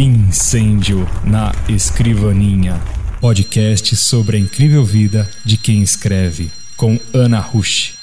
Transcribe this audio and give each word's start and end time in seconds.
Incêndio 0.00 0.98
na 1.28 1.50
Escrivaninha. 1.68 2.74
Podcast 3.20 3.96
sobre 3.96 4.36
a 4.36 4.38
incrível 4.38 4.84
vida 4.84 5.28
de 5.44 5.56
quem 5.56 5.82
escreve, 5.82 6.52
com 6.76 7.00
Ana 7.12 7.40
Rush. 7.40 7.98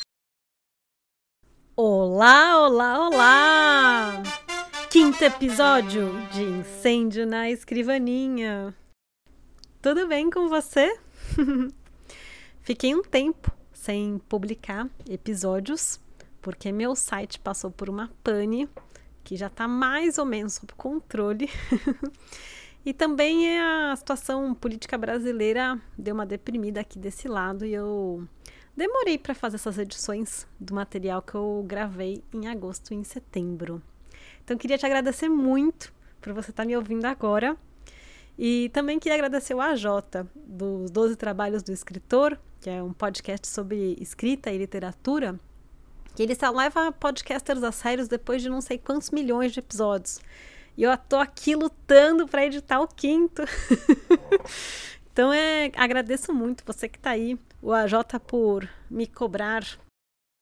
Olá, 1.73 2.67
olá, 2.67 3.07
olá! 3.07 4.23
Quinto 4.89 5.23
episódio 5.23 6.11
de 6.33 6.43
Incêndio 6.43 7.25
na 7.25 7.49
Escrivaninha. 7.49 8.75
Tudo 9.81 10.05
bem 10.05 10.29
com 10.29 10.49
você? 10.49 10.99
Fiquei 12.61 12.93
um 12.93 13.03
tempo 13.03 13.49
sem 13.71 14.17
publicar 14.27 14.89
episódios 15.09 15.97
porque 16.41 16.73
meu 16.73 16.93
site 16.93 17.39
passou 17.39 17.71
por 17.71 17.89
uma 17.89 18.11
pane 18.21 18.67
que 19.25 19.35
já 19.35 19.47
está 19.47 19.67
mais 19.67 20.19
ou 20.19 20.25
menos 20.25 20.53
sob 20.53 20.71
controle. 20.77 21.49
e 22.85 22.93
também 22.93 23.59
a 23.59 23.95
situação 23.97 24.53
política 24.53 24.97
brasileira 24.97 25.81
deu 25.97 26.13
uma 26.13 26.25
deprimida 26.25 26.79
aqui 26.79 26.99
desse 26.99 27.27
lado 27.27 27.65
e 27.65 27.73
eu 27.73 28.25
demorei 28.77 29.17
para 29.17 29.33
fazer 29.33 29.55
essas 29.55 29.79
edições 29.79 30.47
do 30.59 30.75
material 30.75 31.23
que 31.23 31.33
eu 31.33 31.65
gravei 31.67 32.23
em 32.31 32.47
agosto 32.47 32.93
e 32.93 32.95
em 32.95 33.03
setembro. 33.03 33.81
Então 34.43 34.55
queria 34.55 34.77
te 34.77 34.85
agradecer 34.85 35.27
muito 35.27 35.91
por 36.21 36.31
você 36.31 36.51
estar 36.51 36.63
tá 36.63 36.67
me 36.67 36.77
ouvindo 36.77 37.05
agora. 37.05 37.57
E 38.37 38.69
também 38.73 38.99
queria 38.99 39.15
agradecer 39.15 39.55
o 39.55 39.61
AJ, 39.61 39.85
dos 40.35 40.91
12 40.91 41.15
Trabalhos 41.15 41.63
do 41.63 41.71
Escritor, 41.71 42.37
que 42.59 42.69
é 42.69 42.83
um 42.83 42.93
podcast 42.93 43.47
sobre 43.47 43.97
escrita 43.99 44.51
e 44.51 44.57
literatura, 44.57 45.39
que 46.15 46.23
ele 46.23 46.33
só 46.33 46.49
leva 46.49 46.91
podcasters 46.93 47.61
a 47.61 47.71
sérios 47.71 48.07
depois 48.07 48.41
de 48.41 48.49
não 48.49 48.61
sei 48.61 48.77
quantos 48.77 49.11
milhões 49.11 49.51
de 49.51 49.59
episódios. 49.59 50.19
E 50.77 50.83
eu 50.83 50.97
tô 50.97 51.17
aqui 51.17 51.55
lutando 51.55 52.27
para 52.27 52.45
editar 52.45 52.79
o 52.79 52.87
quinto. 52.87 53.43
então 55.11 55.31
é, 55.33 55.71
agradeço 55.75 56.33
muito 56.33 56.63
você 56.65 56.87
que 56.87 56.97
está 56.97 57.11
aí, 57.11 57.37
o 57.61 57.73
AJ 57.73 57.93
por 58.25 58.67
me 58.89 59.05
cobrar 59.05 59.63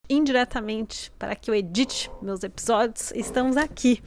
indiretamente 0.09 1.11
para 1.17 1.35
que 1.35 1.49
eu 1.49 1.55
edite 1.55 2.09
meus 2.21 2.43
episódios. 2.43 3.11
Estamos 3.15 3.57
aqui. 3.57 4.01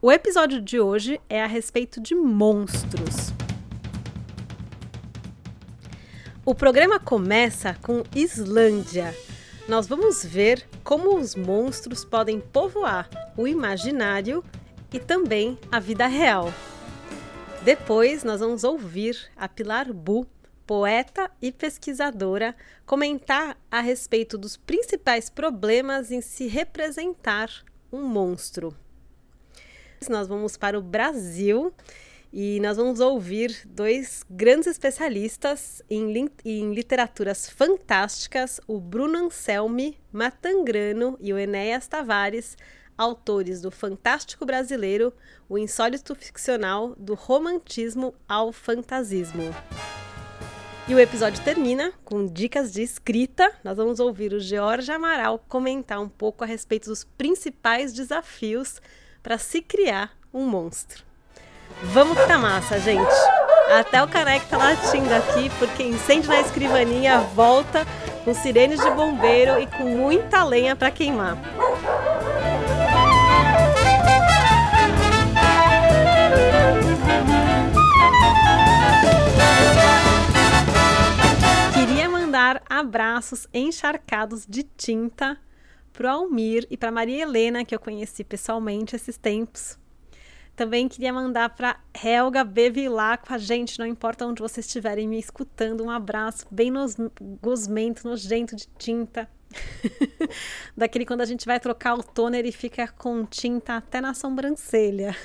O 0.00 0.10
episódio 0.10 0.60
de 0.60 0.80
hoje 0.80 1.20
é 1.28 1.42
a 1.42 1.46
respeito 1.46 2.00
de 2.00 2.14
monstros. 2.14 3.32
O 6.42 6.54
programa 6.54 6.98
começa 6.98 7.76
com 7.82 8.02
Islândia. 8.16 9.14
Nós 9.68 9.86
vamos 9.86 10.24
ver 10.24 10.66
como 10.82 11.18
os 11.18 11.34
monstros 11.34 12.02
podem 12.02 12.40
povoar 12.40 13.10
o 13.36 13.46
imaginário 13.46 14.42
e 14.90 14.98
também 14.98 15.58
a 15.70 15.78
vida 15.78 16.06
real. 16.06 16.50
Depois, 17.62 18.24
nós 18.24 18.40
vamos 18.40 18.64
ouvir 18.64 19.18
a 19.36 19.46
Pilar 19.50 19.92
Bu, 19.92 20.26
poeta 20.66 21.30
e 21.42 21.52
pesquisadora, 21.52 22.56
comentar 22.86 23.54
a 23.70 23.80
respeito 23.80 24.38
dos 24.38 24.56
principais 24.56 25.28
problemas 25.28 26.10
em 26.10 26.22
se 26.22 26.46
representar 26.46 27.50
um 27.92 28.02
monstro. 28.02 28.74
Nós 30.08 30.26
vamos 30.26 30.56
para 30.56 30.78
o 30.78 30.82
Brasil 30.82 31.70
e 32.32 32.60
nós 32.60 32.76
vamos 32.76 33.00
ouvir 33.00 33.62
dois 33.66 34.24
grandes 34.30 34.68
especialistas 34.68 35.82
em, 35.90 36.30
em 36.44 36.72
literaturas 36.72 37.50
fantásticas, 37.50 38.60
o 38.68 38.78
Bruno 38.78 39.26
Anselmi 39.26 39.98
Matangrano 40.12 41.16
e 41.20 41.32
o 41.32 41.38
Enéas 41.38 41.88
Tavares, 41.88 42.56
autores 42.96 43.60
do 43.60 43.70
Fantástico 43.70 44.46
Brasileiro, 44.46 45.12
o 45.48 45.58
insólito 45.58 46.14
ficcional 46.14 46.94
do 46.96 47.14
romantismo 47.14 48.14
ao 48.28 48.52
fantasismo. 48.52 49.54
E 50.88 50.94
o 50.94 50.98
episódio 51.00 51.42
termina 51.42 51.92
com 52.04 52.26
dicas 52.26 52.72
de 52.72 52.82
escrita. 52.82 53.52
Nós 53.62 53.76
vamos 53.76 54.00
ouvir 54.00 54.32
o 54.32 54.40
George 54.40 54.90
Amaral 54.90 55.38
comentar 55.48 56.00
um 56.00 56.08
pouco 56.08 56.44
a 56.44 56.46
respeito 56.46 56.88
dos 56.88 57.04
principais 57.04 57.92
desafios 57.92 58.80
para 59.22 59.38
se 59.38 59.62
criar 59.62 60.16
um 60.32 60.48
monstro. 60.48 61.09
Vamos 61.82 62.18
que 62.18 62.26
tá 62.26 62.38
massa, 62.38 62.78
gente. 62.78 63.14
Até 63.70 64.02
o 64.02 64.08
caneco 64.08 64.46
tá 64.46 64.56
latindo 64.56 65.14
aqui, 65.14 65.48
porque 65.58 65.82
incêndio 65.82 66.28
na 66.28 66.40
escrivaninha 66.40 67.20
volta 67.20 67.86
com 68.24 68.34
sirenes 68.34 68.80
de 68.80 68.90
bombeiro 68.90 69.60
e 69.60 69.66
com 69.66 69.84
muita 69.84 70.44
lenha 70.44 70.76
para 70.76 70.90
queimar. 70.90 71.38
Queria 81.72 82.08
mandar 82.08 82.62
abraços 82.68 83.46
encharcados 83.54 84.44
de 84.46 84.64
tinta 84.64 85.38
pro 85.92 86.08
Almir 86.08 86.66
e 86.70 86.76
para 86.76 86.90
Maria 86.90 87.22
Helena, 87.22 87.64
que 87.64 87.74
eu 87.74 87.80
conheci 87.80 88.24
pessoalmente 88.24 88.96
esses 88.96 89.16
tempos. 89.16 89.79
Também 90.60 90.88
queria 90.88 91.10
mandar 91.10 91.48
para 91.48 91.80
Helga 92.04 92.44
Bevilá 92.44 93.16
com 93.16 93.32
a 93.32 93.38
gente, 93.38 93.78
não 93.78 93.86
importa 93.86 94.26
onde 94.26 94.42
vocês 94.42 94.66
estiverem 94.66 95.08
me 95.08 95.18
escutando. 95.18 95.82
Um 95.82 95.88
abraço 95.88 96.44
bem 96.50 96.70
nos, 96.70 96.98
gosmento, 97.40 98.06
nojento 98.06 98.54
de 98.54 98.68
tinta. 98.76 99.26
Daquele 100.76 101.06
quando 101.06 101.22
a 101.22 101.24
gente 101.24 101.46
vai 101.46 101.58
trocar 101.58 101.94
o 101.94 102.02
toner 102.02 102.44
e 102.44 102.52
fica 102.52 102.86
com 102.88 103.24
tinta 103.24 103.76
até 103.76 104.02
na 104.02 104.12
sobrancelha. 104.12 105.16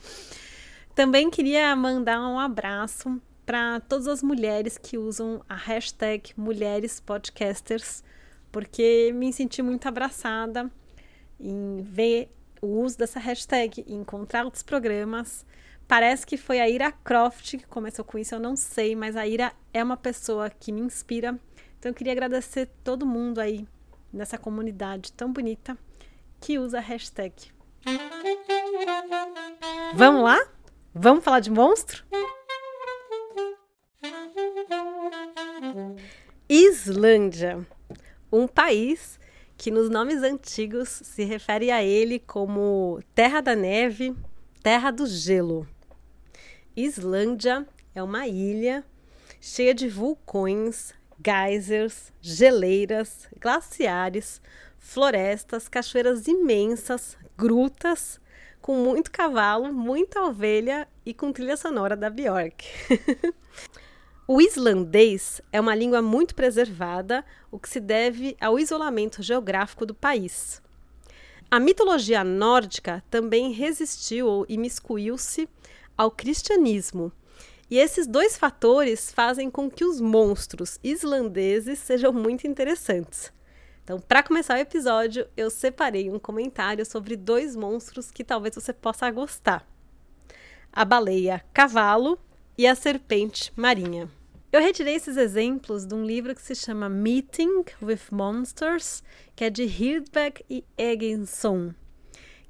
Também 0.96 1.28
queria 1.28 1.76
mandar 1.76 2.18
um 2.22 2.38
abraço 2.38 3.20
para 3.44 3.80
todas 3.80 4.08
as 4.08 4.22
mulheres 4.22 4.78
que 4.78 4.96
usam 4.96 5.44
a 5.46 5.54
hashtag 5.54 6.32
Mulheres 6.38 7.00
Podcasters, 7.00 8.02
porque 8.50 9.12
me 9.14 9.30
senti 9.30 9.60
muito 9.60 9.86
abraçada 9.86 10.72
em 11.38 11.82
ver 11.82 12.30
o 12.62 12.80
uso 12.80 12.96
dessa 12.96 13.18
hashtag 13.18 13.84
e 13.86 13.92
encontrar 13.92 14.44
outros 14.44 14.62
programas. 14.62 15.44
Parece 15.88 16.24
que 16.24 16.36
foi 16.36 16.60
a 16.60 16.68
Ira 16.68 16.92
Croft 16.92 17.58
que 17.58 17.66
começou 17.66 18.04
com 18.04 18.16
isso, 18.16 18.36
eu 18.36 18.40
não 18.40 18.54
sei, 18.54 18.94
mas 18.94 19.16
a 19.16 19.26
Ira 19.26 19.52
é 19.74 19.82
uma 19.82 19.96
pessoa 19.96 20.48
que 20.48 20.70
me 20.70 20.80
inspira. 20.80 21.38
Então 21.78 21.90
eu 21.90 21.94
queria 21.94 22.12
agradecer 22.12 22.70
todo 22.84 23.04
mundo 23.04 23.40
aí 23.40 23.66
nessa 24.12 24.38
comunidade 24.38 25.12
tão 25.12 25.32
bonita 25.32 25.76
que 26.40 26.56
usa 26.56 26.78
a 26.78 26.80
hashtag. 26.80 27.34
Vamos 29.94 30.22
lá? 30.22 30.38
Vamos 30.94 31.24
falar 31.24 31.40
de 31.40 31.50
monstro? 31.50 32.04
Islândia, 36.48 37.66
um 38.30 38.46
país 38.46 39.18
que 39.62 39.70
nos 39.70 39.88
nomes 39.88 40.24
antigos 40.24 40.88
se 40.88 41.22
refere 41.22 41.70
a 41.70 41.84
ele 41.84 42.18
como 42.18 42.98
Terra 43.14 43.40
da 43.40 43.54
Neve, 43.54 44.12
Terra 44.60 44.90
do 44.90 45.06
Gelo. 45.06 45.68
Islândia 46.76 47.64
é 47.94 48.02
uma 48.02 48.26
ilha 48.26 48.84
cheia 49.40 49.72
de 49.72 49.88
vulcões, 49.88 50.92
geysers, 51.24 52.12
geleiras, 52.20 53.28
glaciares, 53.40 54.42
florestas, 54.80 55.68
cachoeiras 55.68 56.26
imensas, 56.26 57.16
grutas, 57.38 58.20
com 58.60 58.74
muito 58.82 59.12
cavalo, 59.12 59.72
muita 59.72 60.22
ovelha 60.22 60.88
e 61.06 61.14
com 61.14 61.30
trilha 61.30 61.56
sonora 61.56 61.96
da 61.96 62.10
Björk. 62.10 62.64
O 64.26 64.40
islandês 64.40 65.40
é 65.52 65.60
uma 65.60 65.74
língua 65.74 66.00
muito 66.00 66.34
preservada, 66.34 67.24
o 67.50 67.58
que 67.58 67.68
se 67.68 67.80
deve 67.80 68.36
ao 68.40 68.56
isolamento 68.56 69.20
geográfico 69.20 69.84
do 69.84 69.94
país. 69.94 70.62
A 71.50 71.58
mitologia 71.58 72.22
nórdica 72.22 73.02
também 73.10 73.52
resistiu 73.52 74.28
ou 74.28 74.46
imiscuiu-se 74.48 75.48
ao 75.98 76.10
cristianismo. 76.10 77.12
E 77.68 77.78
esses 77.78 78.06
dois 78.06 78.38
fatores 78.38 79.10
fazem 79.10 79.50
com 79.50 79.68
que 79.68 79.84
os 79.84 80.00
monstros 80.00 80.78
islandeses 80.84 81.80
sejam 81.80 82.12
muito 82.12 82.46
interessantes. 82.46 83.32
Então, 83.82 83.98
para 83.98 84.22
começar 84.22 84.54
o 84.54 84.60
episódio, 84.60 85.26
eu 85.36 85.50
separei 85.50 86.08
um 86.08 86.18
comentário 86.18 86.86
sobre 86.86 87.16
dois 87.16 87.56
monstros 87.56 88.10
que 88.10 88.22
talvez 88.22 88.54
você 88.54 88.72
possa 88.72 89.10
gostar: 89.10 89.66
a 90.72 90.84
baleia 90.84 91.44
cavalo 91.52 92.18
e 92.56 92.66
a 92.66 92.74
serpente 92.74 93.52
marinha. 93.56 94.08
Eu 94.52 94.60
retirei 94.60 94.94
esses 94.94 95.16
exemplos 95.16 95.86
de 95.86 95.94
um 95.94 96.04
livro 96.04 96.34
que 96.34 96.42
se 96.42 96.54
chama 96.54 96.88
Meeting 96.88 97.64
with 97.80 98.02
Monsters, 98.10 99.02
que 99.34 99.44
é 99.44 99.50
de 99.50 99.64
Hildbeck 99.64 100.44
e 100.50 100.62
Eggenson. 100.76 101.72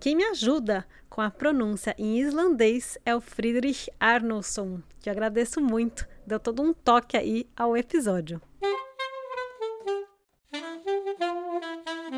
Quem 0.00 0.16
me 0.16 0.24
ajuda 0.24 0.84
com 1.08 1.20
a 1.20 1.30
pronúncia 1.30 1.94
em 1.96 2.18
islandês 2.18 2.98
é 3.04 3.14
o 3.14 3.20
Friedrich 3.20 3.88
Arnoldson, 4.00 4.80
que 4.98 5.08
eu 5.08 5.12
agradeço 5.12 5.60
muito, 5.60 6.08
deu 6.26 6.40
todo 6.40 6.60
um 6.60 6.72
toque 6.72 7.16
aí 7.16 7.46
ao 7.54 7.76
episódio. 7.76 8.42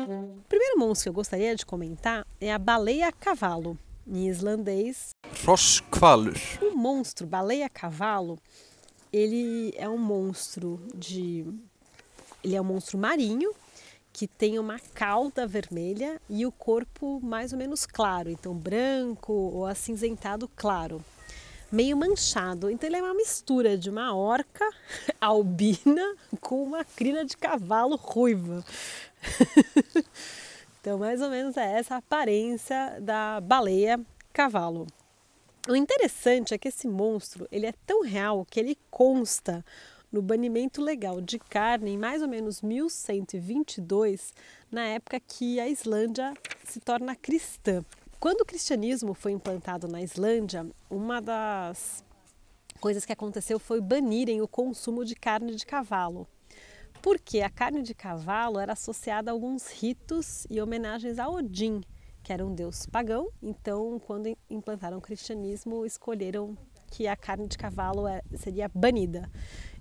O 0.07 0.41
primeiro 0.49 0.79
monstro 0.79 1.03
que 1.03 1.09
eu 1.09 1.13
gostaria 1.13 1.55
de 1.55 1.65
comentar 1.65 2.25
é 2.41 2.51
a 2.51 2.57
baleia-cavalo, 2.57 3.77
em 4.07 4.27
islandês. 4.27 5.15
Hrosskvalur. 5.43 6.37
O 6.61 6.75
monstro 6.75 7.25
baleia-cavalo, 7.25 8.37
ele 9.11 9.73
é 9.77 9.87
um 9.89 9.97
monstro 9.97 10.81
de... 10.93 11.45
Ele 12.43 12.55
é 12.55 12.61
um 12.61 12.65
monstro 12.65 12.97
marinho, 12.97 13.51
que 14.15 14.27
tem 14.27 14.57
uma 14.57 14.79
cauda 14.93 15.45
vermelha 15.45 16.21
e 16.29 16.45
o 16.45 16.51
corpo 16.51 17.19
mais 17.21 17.51
ou 17.51 17.59
menos 17.59 17.85
claro, 17.85 18.29
então 18.29 18.53
branco 18.53 19.33
ou 19.33 19.65
acinzentado 19.65 20.49
claro, 20.55 21.03
meio 21.69 21.97
manchado. 21.97 22.69
Então 22.69 22.87
ele 22.87 22.95
é 22.95 23.01
uma 23.01 23.13
mistura 23.13 23.77
de 23.77 23.89
uma 23.89 24.15
orca 24.15 24.65
albina 25.19 26.15
com 26.39 26.63
uma 26.63 26.85
crina 26.85 27.25
de 27.25 27.35
cavalo 27.35 27.97
ruiva. 27.97 28.63
então 30.85 30.99
mais 30.99 31.19
ou 31.19 31.31
menos 31.31 31.57
é 31.57 31.79
essa 31.79 31.95
a 31.95 31.97
aparência 31.97 32.99
da 33.01 33.41
baleia 33.41 33.99
cavalo. 34.31 34.85
O 35.67 35.75
interessante 35.75 36.53
é 36.53 36.59
que 36.59 36.67
esse 36.67 36.87
monstro 36.87 37.47
ele 37.51 37.65
é 37.65 37.73
tão 37.87 38.03
real 38.03 38.45
que 38.45 38.59
ele 38.59 38.77
consta 38.91 39.65
no 40.11 40.21
banimento 40.21 40.83
legal 40.83 41.19
de 41.19 41.39
carne 41.39 41.93
em 41.93 41.97
mais 41.97 42.21
ou 42.21 42.27
menos 42.27 42.61
1122, 42.61 44.31
na 44.71 44.85
época 44.85 45.19
que 45.19 45.59
a 45.59 45.67
Islândia 45.67 46.35
se 46.63 46.79
torna 46.79 47.15
cristã. 47.15 47.83
Quando 48.19 48.41
o 48.41 48.45
cristianismo 48.45 49.15
foi 49.15 49.31
implantado 49.31 49.87
na 49.87 50.03
Islândia, 50.03 50.67
uma 50.87 51.19
das 51.19 52.03
coisas 52.79 53.03
que 53.05 53.11
aconteceu 53.11 53.57
foi 53.57 53.81
banirem 53.81 54.39
o 54.39 54.47
consumo 54.47 55.03
de 55.03 55.15
carne 55.15 55.55
de 55.55 55.65
cavalo. 55.65 56.27
Porque 57.05 57.41
a 57.41 57.51
carne 57.51 57.83
de 57.83 57.93
cavalo 57.93 58.57
era 58.57 58.73
associada 58.73 59.29
a 59.29 59.31
alguns 59.31 59.67
ritos 59.67 60.47
e 60.49 60.59
homenagens 60.59 61.19
a 61.19 61.29
Odin, 61.29 61.83
que 62.23 62.33
era 62.33 62.43
um 62.43 62.51
deus 62.51 62.87
pagão. 62.87 63.29
Então, 63.43 64.01
quando 64.07 64.35
implantaram 64.49 64.97
o 64.97 65.01
cristianismo, 65.01 65.85
escolheram 65.85 66.57
que 66.87 67.07
a 67.07 67.15
carne 67.15 67.47
de 67.47 67.59
cavalo 67.59 68.07
é, 68.07 68.23
seria 68.33 68.67
banida. 68.73 69.29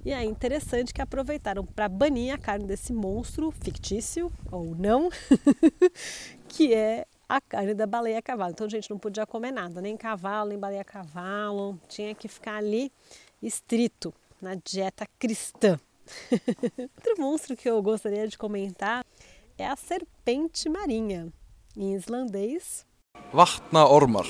E 0.05 0.13
é 0.13 0.23
interessante 0.23 0.93
que 0.93 1.01
aproveitaram 1.01 1.65
para 1.65 1.89
banir 1.89 2.35
a 2.35 2.37
carne 2.37 2.67
desse 2.67 2.93
monstro 2.93 3.51
fictício, 3.51 4.31
ou 4.53 4.75
não, 4.75 5.09
que 6.47 6.75
é 6.75 7.07
a 7.27 7.41
carne 7.41 7.73
da 7.73 7.87
baleia 7.87 8.21
cavalo. 8.21 8.53
Então, 8.53 8.67
a 8.67 8.71
gente 8.71 8.91
não 8.91 8.99
podia 8.99 9.25
comer 9.25 9.51
nada, 9.51 9.81
nem 9.81 9.97
cavalo, 9.97 10.51
nem 10.51 10.59
baleia 10.59 10.85
cavalo, 10.85 11.81
tinha 11.89 12.15
que 12.15 12.29
ficar 12.29 12.57
ali 12.57 12.93
estrito 13.43 14.13
na 14.43 14.57
dieta 14.57 15.07
cristã. 15.19 15.81
Outro 16.97 17.15
monstro 17.19 17.57
que 17.57 17.69
eu 17.69 17.83
gostaria 17.83 18.27
de 18.29 18.37
comentar 18.37 19.05
é 19.57 19.67
a 19.67 19.77
serpente 19.77 20.69
marinha, 20.69 21.33
em 21.77 21.95
islandês. 21.95 22.87
Vatnaormar. 23.33 24.27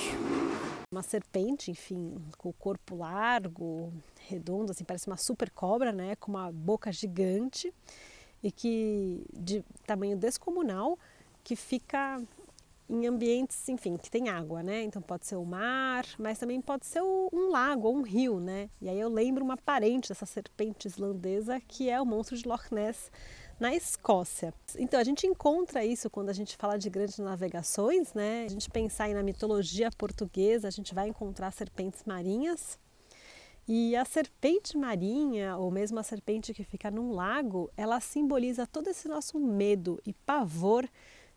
Uma 0.92 1.02
serpente, 1.02 1.70
enfim, 1.70 2.16
com 2.38 2.50
o 2.50 2.52
corpo 2.52 2.96
largo, 2.96 3.92
redondo, 4.28 4.70
assim, 4.70 4.84
parece 4.84 5.06
uma 5.06 5.16
super 5.16 5.50
cobra, 5.50 5.92
né, 5.92 6.14
com 6.16 6.30
uma 6.30 6.52
boca 6.52 6.92
gigante 6.92 7.72
e 8.42 8.52
que 8.52 9.24
de 9.32 9.64
tamanho 9.86 10.16
descomunal, 10.16 10.98
que 11.42 11.56
fica 11.56 12.22
em 12.88 13.06
ambientes, 13.06 13.68
enfim, 13.68 13.96
que 13.96 14.10
tem 14.10 14.28
água, 14.28 14.62
né? 14.62 14.82
Então 14.82 15.00
pode 15.00 15.26
ser 15.26 15.36
o 15.36 15.44
mar, 15.44 16.04
mas 16.18 16.38
também 16.38 16.60
pode 16.60 16.86
ser 16.86 17.02
um 17.02 17.50
lago 17.50 17.88
ou 17.88 17.96
um 17.96 18.02
rio, 18.02 18.38
né? 18.38 18.68
E 18.80 18.88
aí 18.88 18.98
eu 18.98 19.08
lembro 19.08 19.44
uma 19.44 19.56
parente 19.56 20.10
dessa 20.10 20.26
serpente 20.26 20.86
islandesa 20.86 21.60
que 21.60 21.88
é 21.88 22.00
o 22.00 22.06
monstro 22.06 22.36
de 22.36 22.46
Loch 22.46 22.72
Ness 22.74 23.10
na 23.58 23.74
Escócia. 23.74 24.52
Então 24.76 25.00
a 25.00 25.04
gente 25.04 25.26
encontra 25.26 25.84
isso 25.84 26.10
quando 26.10 26.28
a 26.28 26.32
gente 26.32 26.56
fala 26.56 26.78
de 26.78 26.90
grandes 26.90 27.18
navegações, 27.18 28.12
né? 28.12 28.44
A 28.44 28.48
gente 28.48 28.68
pensar 28.68 29.04
aí 29.04 29.14
na 29.14 29.22
mitologia 29.22 29.90
portuguesa, 29.96 30.68
a 30.68 30.72
gente 30.72 30.94
vai 30.94 31.08
encontrar 31.08 31.50
serpentes 31.52 32.04
marinhas 32.04 32.78
e 33.66 33.96
a 33.96 34.04
serpente 34.04 34.76
marinha, 34.76 35.56
ou 35.56 35.70
mesmo 35.70 35.98
a 35.98 36.02
serpente 36.02 36.52
que 36.52 36.62
fica 36.62 36.90
num 36.90 37.12
lago, 37.12 37.70
ela 37.76 37.98
simboliza 37.98 38.66
todo 38.66 38.88
esse 38.88 39.08
nosso 39.08 39.38
medo 39.38 39.98
e 40.04 40.12
pavor 40.12 40.86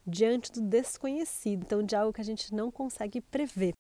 diante 0.07 0.51
do 0.53 0.61
desconhecido, 0.61 1.63
então 1.63 1.83
de 1.83 1.95
algo 1.95 2.13
que 2.13 2.21
a 2.21 2.23
gente 2.23 2.53
não 2.55 2.71
consegue 2.71 3.19
prever. 3.19 3.73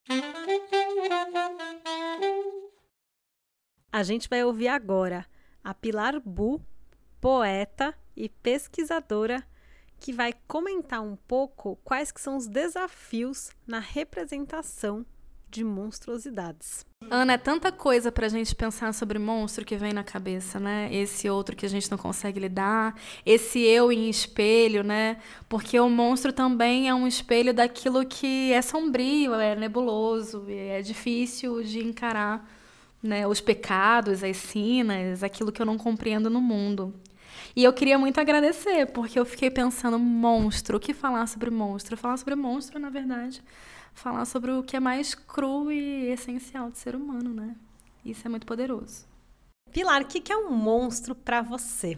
A 3.91 4.03
gente 4.03 4.27
vai 4.27 4.43
ouvir 4.43 4.67
agora 4.67 5.25
a 5.63 5.73
Pilar 5.73 6.19
Bu, 6.19 6.61
poeta 7.21 7.97
e 8.15 8.27
pesquisadora, 8.27 9.41
que 9.99 10.11
vai 10.11 10.33
comentar 10.47 11.01
um 11.01 11.15
pouco 11.15 11.77
quais 11.83 12.11
que 12.11 12.21
são 12.21 12.35
os 12.35 12.47
desafios 12.47 13.51
na 13.65 13.79
representação 13.79 15.05
de 15.49 15.63
monstruosidades. 15.63 16.85
Ana, 17.09 17.33
é 17.33 17.37
tanta 17.37 17.71
coisa 17.71 18.11
pra 18.11 18.27
gente 18.27 18.55
pensar 18.55 18.93
sobre 18.93 19.19
monstro 19.19 19.63
que 19.63 19.75
vem 19.77 19.93
na 19.93 20.03
cabeça, 20.03 20.59
né? 20.59 20.89
Esse 20.91 21.29
outro 21.29 21.55
que 21.55 21.65
a 21.65 21.69
gente 21.69 21.89
não 21.89 21.97
consegue 21.97 22.39
lidar, 22.39 22.95
esse 23.25 23.59
eu 23.59 23.91
em 23.91 24.09
espelho, 24.09 24.83
né? 24.83 25.17
Porque 25.47 25.79
o 25.79 25.89
monstro 25.89 26.33
também 26.33 26.89
é 26.89 26.93
um 26.93 27.07
espelho 27.07 27.53
daquilo 27.53 28.05
que 28.05 28.51
é 28.51 28.61
sombrio, 28.61 29.35
é 29.35 29.55
nebuloso, 29.55 30.45
é 30.49 30.81
difícil 30.81 31.63
de 31.63 31.79
encarar, 31.79 32.49
né? 33.01 33.27
Os 33.27 33.39
pecados, 33.39 34.23
as 34.23 34.37
sinas, 34.37 35.23
aquilo 35.23 35.51
que 35.51 35.61
eu 35.61 35.65
não 35.65 35.77
compreendo 35.77 36.29
no 36.29 36.41
mundo. 36.41 36.93
E 37.55 37.63
eu 37.63 37.73
queria 37.73 37.97
muito 37.97 38.19
agradecer, 38.19 38.87
porque 38.87 39.19
eu 39.19 39.25
fiquei 39.25 39.49
pensando, 39.49 39.97
monstro, 39.97 40.77
o 40.77 40.79
que 40.79 40.93
falar 40.93 41.27
sobre 41.27 41.49
monstro? 41.49 41.95
Falar 41.95 42.17
sobre 42.17 42.35
monstro, 42.35 42.79
na 42.79 42.89
verdade, 42.89 43.41
falar 43.97 44.25
sobre 44.25 44.51
o 44.51 44.63
que 44.63 44.75
é 44.75 44.79
mais 44.79 45.15
cru 45.15 45.71
e 45.71 46.09
essencial 46.11 46.69
do 46.69 46.77
ser 46.77 46.95
humano, 46.95 47.33
né? 47.33 47.55
Isso 48.05 48.25
é 48.25 48.29
muito 48.29 48.45
poderoso. 48.45 49.05
Pilar, 49.71 50.01
o 50.01 50.05
que 50.05 50.31
é 50.31 50.37
um 50.37 50.51
monstro 50.51 51.13
para 51.13 51.41
você? 51.41 51.97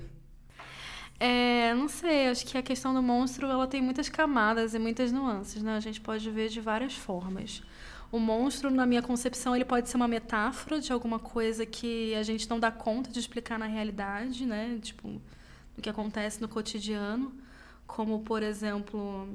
É, 1.19 1.73
não 1.73 1.89
sei, 1.89 2.29
acho 2.29 2.45
que 2.45 2.57
a 2.57 2.63
questão 2.63 2.93
do 2.93 3.03
monstro 3.03 3.45
ela 3.45 3.67
tem 3.67 3.81
muitas 3.81 4.07
camadas 4.07 4.73
e 4.73 4.79
muitas 4.79 5.11
nuances, 5.11 5.61
né? 5.61 5.75
A 5.75 5.79
gente 5.81 5.99
pode 5.99 6.29
ver 6.31 6.47
de 6.47 6.61
várias 6.61 6.95
formas. 6.95 7.61
O 8.11 8.17
monstro, 8.17 8.71
na 8.71 8.85
minha 8.85 9.01
concepção, 9.01 9.53
ele 9.53 9.65
pode 9.65 9.89
ser 9.89 9.97
uma 9.97 10.07
metáfora 10.07 10.79
de 10.79 10.91
alguma 10.91 11.19
coisa 11.19 11.65
que 11.65 12.15
a 12.15 12.23
gente 12.23 12.49
não 12.49 12.59
dá 12.59 12.71
conta 12.71 13.11
de 13.11 13.19
explicar 13.19 13.59
na 13.59 13.67
realidade, 13.67 14.45
né? 14.45 14.79
Tipo, 14.81 15.21
do 15.75 15.81
que 15.81 15.89
acontece 15.89 16.41
no 16.41 16.47
cotidiano, 16.47 17.33
como 17.85 18.21
por 18.21 18.41
exemplo, 18.41 19.27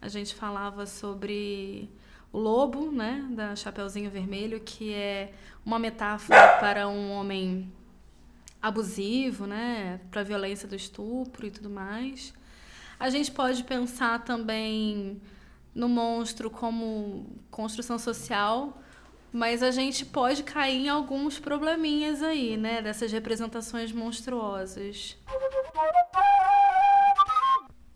a 0.00 0.08
gente 0.08 0.34
falava 0.34 0.86
sobre 0.86 1.90
o 2.32 2.38
lobo, 2.38 2.90
né, 2.92 3.26
da 3.30 3.56
Chapeuzinho 3.56 4.10
Vermelho, 4.10 4.60
que 4.60 4.94
é 4.94 5.32
uma 5.64 5.78
metáfora 5.78 6.58
para 6.58 6.88
um 6.88 7.10
homem 7.12 7.70
abusivo, 8.62 9.46
né, 9.46 10.00
para 10.10 10.20
a 10.20 10.24
violência 10.24 10.68
do 10.68 10.76
estupro 10.76 11.46
e 11.46 11.50
tudo 11.50 11.70
mais. 11.70 12.32
A 12.98 13.08
gente 13.08 13.30
pode 13.32 13.64
pensar 13.64 14.22
também 14.24 15.20
no 15.74 15.88
monstro 15.88 16.50
como 16.50 17.26
construção 17.50 17.98
social, 17.98 18.80
mas 19.32 19.62
a 19.62 19.70
gente 19.70 20.04
pode 20.04 20.42
cair 20.42 20.86
em 20.86 20.88
alguns 20.88 21.38
probleminhas 21.38 22.22
aí, 22.22 22.56
né, 22.56 22.82
dessas 22.82 23.10
representações 23.10 23.92
monstruosas. 23.92 25.16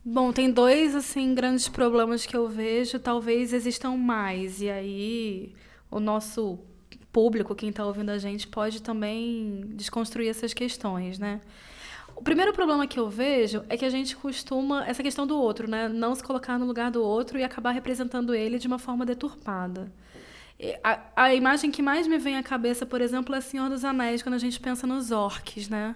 Bom, 0.07 0.33
tem 0.33 0.51
dois 0.51 0.95
assim 0.95 1.35
grandes 1.35 1.67
problemas 1.67 2.27
que 2.27 2.37
eu 2.37 2.47
vejo, 2.47 2.99
talvez 2.99 3.55
existam 3.55 3.97
mais. 3.97 4.61
E 4.61 4.69
aí 4.69 5.55
o 5.91 5.99
nosso 5.99 6.59
público, 7.11 7.55
quem 7.55 7.71
está 7.71 7.87
ouvindo 7.87 8.11
a 8.11 8.19
gente, 8.19 8.47
pode 8.47 8.83
também 8.83 9.63
desconstruir 9.69 10.29
essas 10.29 10.53
questões, 10.53 11.19
né? 11.19 11.41
O 12.15 12.23
primeiro 12.23 12.53
problema 12.53 12.87
que 12.87 12.99
eu 12.99 13.09
vejo 13.09 13.65
é 13.69 13.77
que 13.79 13.85
a 13.85 13.91
gente 13.91 14.15
costuma 14.15 14.87
essa 14.87 15.03
questão 15.03 15.27
do 15.27 15.39
outro, 15.39 15.69
né? 15.69 15.89
Não 15.89 16.15
se 16.15 16.23
colocar 16.23 16.59
no 16.59 16.67
lugar 16.67 16.91
do 16.91 17.03
outro 17.03 17.39
e 17.39 17.45
acabar 17.45 17.71
representando 17.71 18.35
ele 18.35 18.59
de 18.59 18.67
uma 18.67 18.79
forma 18.79 19.07
deturpada. 19.07 19.91
A, 20.83 21.01
a 21.17 21.35
imagem 21.35 21.71
que 21.71 21.83
mais 21.83 22.07
me 22.07 22.19
vem 22.19 22.37
à 22.37 22.43
cabeça, 22.43 22.87
por 22.87 23.01
exemplo, 23.01 23.35
é 23.35 23.41
Senhor 23.41 23.69
dos 23.69 23.85
Anéis, 23.85 24.23
quando 24.23 24.35
a 24.35 24.39
gente 24.39 24.61
pensa 24.61 24.87
nos 24.87 25.11
orques, 25.11 25.69
né? 25.69 25.95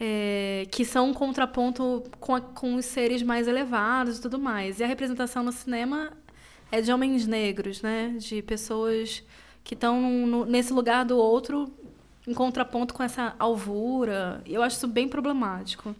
É, 0.00 0.66
que 0.70 0.84
são 0.84 1.10
um 1.10 1.14
contraponto 1.14 2.04
com, 2.20 2.34
a, 2.34 2.40
com 2.40 2.76
os 2.76 2.84
seres 2.84 3.22
mais 3.22 3.48
elevados 3.48 4.18
e 4.18 4.22
tudo 4.22 4.38
mais. 4.38 4.80
E 4.80 4.84
a 4.84 4.86
representação 4.86 5.42
no 5.42 5.52
cinema 5.52 6.12
é 6.70 6.80
de 6.80 6.92
homens 6.92 7.26
negros, 7.26 7.82
né? 7.82 8.14
De 8.18 8.42
pessoas 8.42 9.22
que 9.64 9.74
estão 9.74 10.44
nesse 10.46 10.72
lugar 10.72 11.04
do 11.04 11.16
outro 11.16 11.72
em 12.26 12.34
contraponto 12.34 12.94
com 12.94 13.02
essa 13.02 13.34
alvura. 13.38 14.42
Eu 14.46 14.62
acho 14.62 14.76
isso 14.76 14.88
bem 14.88 15.08
problemático. 15.08 15.94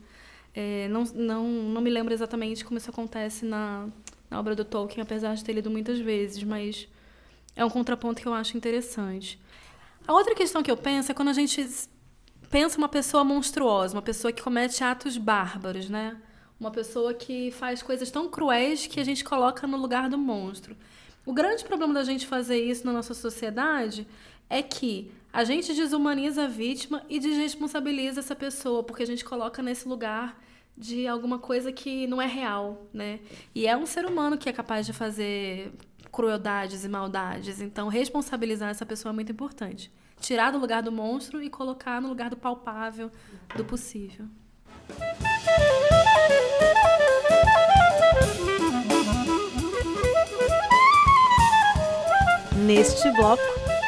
É, 0.54 0.88
não, 0.88 1.04
não, 1.14 1.44
não 1.44 1.80
me 1.80 1.90
lembro 1.90 2.12
exatamente 2.12 2.64
como 2.64 2.78
isso 2.78 2.90
acontece 2.90 3.44
na, 3.44 3.88
na 4.30 4.38
obra 4.38 4.54
do 4.54 4.64
Tolkien, 4.64 5.02
apesar 5.02 5.34
de 5.34 5.44
ter 5.44 5.52
lido 5.52 5.70
muitas 5.70 5.98
vezes, 5.98 6.42
mas 6.42 6.88
é 7.56 7.64
um 7.64 7.70
contraponto 7.70 8.20
que 8.20 8.28
eu 8.28 8.34
acho 8.34 8.56
interessante. 8.56 9.40
A 10.06 10.12
outra 10.12 10.34
questão 10.34 10.62
que 10.62 10.70
eu 10.70 10.76
penso 10.76 11.10
é 11.10 11.14
quando 11.14 11.28
a 11.28 11.32
gente 11.32 11.66
pensa 12.50 12.78
uma 12.78 12.88
pessoa 12.88 13.24
monstruosa, 13.24 13.94
uma 13.94 14.02
pessoa 14.02 14.32
que 14.32 14.42
comete 14.42 14.82
atos 14.82 15.16
bárbaros, 15.16 15.88
né? 15.88 16.16
Uma 16.58 16.70
pessoa 16.70 17.14
que 17.14 17.50
faz 17.52 17.82
coisas 17.82 18.10
tão 18.10 18.28
cruéis 18.28 18.86
que 18.86 18.98
a 18.98 19.04
gente 19.04 19.24
coloca 19.24 19.66
no 19.66 19.76
lugar 19.76 20.08
do 20.08 20.18
monstro. 20.18 20.76
O 21.24 21.32
grande 21.32 21.64
problema 21.64 21.94
da 21.94 22.04
gente 22.04 22.26
fazer 22.26 22.58
isso 22.58 22.86
na 22.86 22.92
nossa 22.92 23.14
sociedade 23.14 24.06
é 24.48 24.62
que 24.62 25.12
a 25.32 25.44
gente 25.44 25.74
desumaniza 25.74 26.44
a 26.44 26.48
vítima 26.48 27.04
e 27.08 27.20
desresponsabiliza 27.20 28.20
essa 28.20 28.34
pessoa, 28.34 28.82
porque 28.82 29.02
a 29.02 29.06
gente 29.06 29.24
coloca 29.24 29.62
nesse 29.62 29.86
lugar 29.86 30.40
de 30.76 31.06
alguma 31.06 31.38
coisa 31.38 31.70
que 31.70 32.06
não 32.06 32.22
é 32.22 32.26
real, 32.26 32.86
né? 32.92 33.20
E 33.54 33.66
é 33.66 33.76
um 33.76 33.84
ser 33.84 34.06
humano 34.06 34.38
que 34.38 34.48
é 34.48 34.52
capaz 34.52 34.86
de 34.86 34.92
fazer 34.92 35.72
crueldades 36.10 36.84
e 36.84 36.88
maldades. 36.88 37.60
Então, 37.60 37.88
responsabilizar 37.88 38.70
essa 38.70 38.86
pessoa 38.86 39.12
é 39.12 39.14
muito 39.14 39.30
importante. 39.30 39.92
Tirar 40.20 40.50
do 40.50 40.58
lugar 40.58 40.82
do 40.82 40.92
monstro 40.92 41.42
e 41.42 41.48
colocar 41.48 42.00
no 42.00 42.08
lugar 42.08 42.30
do 42.30 42.36
palpável, 42.36 43.10
do 43.56 43.64
possível. 43.64 44.26
Neste 52.66 53.10
bloco, 53.12 53.42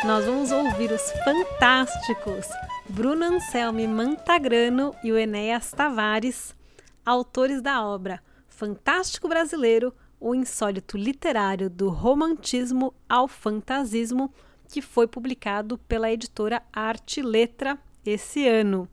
nós 0.06 0.24
vamos 0.24 0.50
ouvir 0.52 0.90
os 0.92 1.12
fantásticos 1.24 2.46
Bruno 2.88 3.24
Anselmi 3.24 3.86
Mantagrano 3.86 4.94
e 5.04 5.12
o 5.12 5.18
Enéas 5.18 5.70
Tavares, 5.70 6.56
autores 7.04 7.60
da 7.60 7.84
obra 7.84 8.22
Fantástico 8.48 9.28
Brasileiro, 9.28 9.94
o 10.18 10.34
insólito 10.34 10.98
literário 10.98 11.70
do 11.70 11.88
romantismo 11.88 12.92
ao 13.08 13.26
fantasismo, 13.26 14.32
que 14.70 14.80
foi 14.80 15.06
publicado 15.06 15.76
pela 15.78 16.10
editora 16.10 16.62
Arte 16.72 17.20
Letra 17.20 17.78
esse 18.06 18.46
ano. 18.46 18.88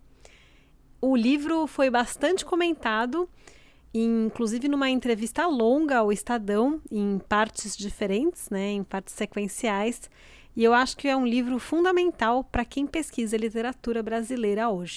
O 1.00 1.16
livro 1.16 1.68
foi 1.68 1.90
bastante 1.90 2.44
comentado, 2.44 3.30
inclusive 3.94 4.68
numa 4.68 4.90
entrevista 4.90 5.46
longa 5.46 6.00
ao 6.00 6.12
Estadão, 6.12 6.82
em 6.92 7.20
partes 7.30 7.78
diferentes, 7.78 8.50
né, 8.50 8.72
em 8.72 8.84
partes 8.84 9.14
sequenciais, 9.14 10.10
e 10.56 10.64
eu 10.64 10.74
acho 10.74 10.98
que 10.98 11.08
é 11.08 11.16
um 11.16 11.26
livro 11.26 11.60
fundamental 11.60 12.44
para 12.44 12.66
quem 12.66 12.88
pesquisa 12.88 13.38
literatura 13.38 14.02
brasileira 14.02 14.70
hoje. 14.70 14.96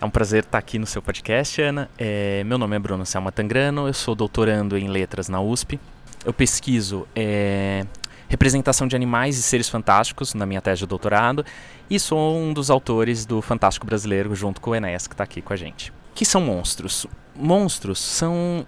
É 0.00 0.04
um 0.04 0.10
prazer 0.10 0.44
estar 0.44 0.58
aqui 0.58 0.78
no 0.78 0.86
seu 0.86 1.02
podcast, 1.02 1.60
Ana. 1.60 1.90
É, 1.98 2.42
meu 2.44 2.56
nome 2.56 2.74
é 2.74 2.78
Bruno 2.78 3.04
Selma 3.04 3.30
Tangrano, 3.30 3.86
eu 3.86 3.92
sou 3.92 4.14
doutorando 4.14 4.76
em 4.78 4.88
letras 4.88 5.28
na 5.28 5.40
USP. 5.40 5.78
Eu 6.24 6.32
pesquiso 6.32 7.06
é, 7.14 7.86
representação 8.28 8.86
de 8.86 8.96
animais 8.96 9.38
e 9.38 9.42
seres 9.42 9.68
fantásticos 9.68 10.34
na 10.34 10.46
minha 10.46 10.60
tese 10.60 10.80
de 10.80 10.86
doutorado 10.86 11.44
e 11.88 11.98
sou 11.98 12.36
um 12.36 12.52
dos 12.52 12.70
autores 12.70 13.26
do 13.26 13.40
Fantástico 13.42 13.86
Brasileiro 13.86 14.34
junto 14.34 14.60
com 14.60 14.70
o 14.70 14.74
Enéas 14.74 15.06
que 15.06 15.14
está 15.14 15.24
aqui 15.24 15.40
com 15.42 15.52
a 15.52 15.56
gente. 15.56 15.92
Que 16.14 16.24
são 16.24 16.40
monstros? 16.40 17.06
Monstros 17.34 17.98
são 17.98 18.64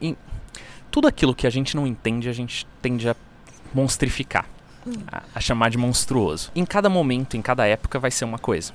tudo 0.90 1.06
aquilo 1.08 1.34
que 1.34 1.46
a 1.46 1.50
gente 1.50 1.76
não 1.76 1.86
entende 1.86 2.28
a 2.28 2.32
gente 2.32 2.66
tende 2.80 3.08
a 3.08 3.16
monstrificar, 3.74 4.46
a, 5.06 5.22
a 5.34 5.40
chamar 5.40 5.70
de 5.70 5.78
monstruoso. 5.78 6.50
Em 6.54 6.64
cada 6.64 6.88
momento, 6.88 7.36
em 7.36 7.42
cada 7.42 7.66
época 7.66 7.98
vai 7.98 8.10
ser 8.10 8.24
uma 8.24 8.38
coisa. 8.38 8.72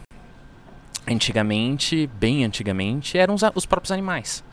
Antigamente, 1.07 2.07
bem 2.19 2.45
antigamente, 2.45 3.17
eram 3.17 3.33
os, 3.33 3.41
os 3.55 3.65
próprios 3.65 3.91
animais. 3.91 4.43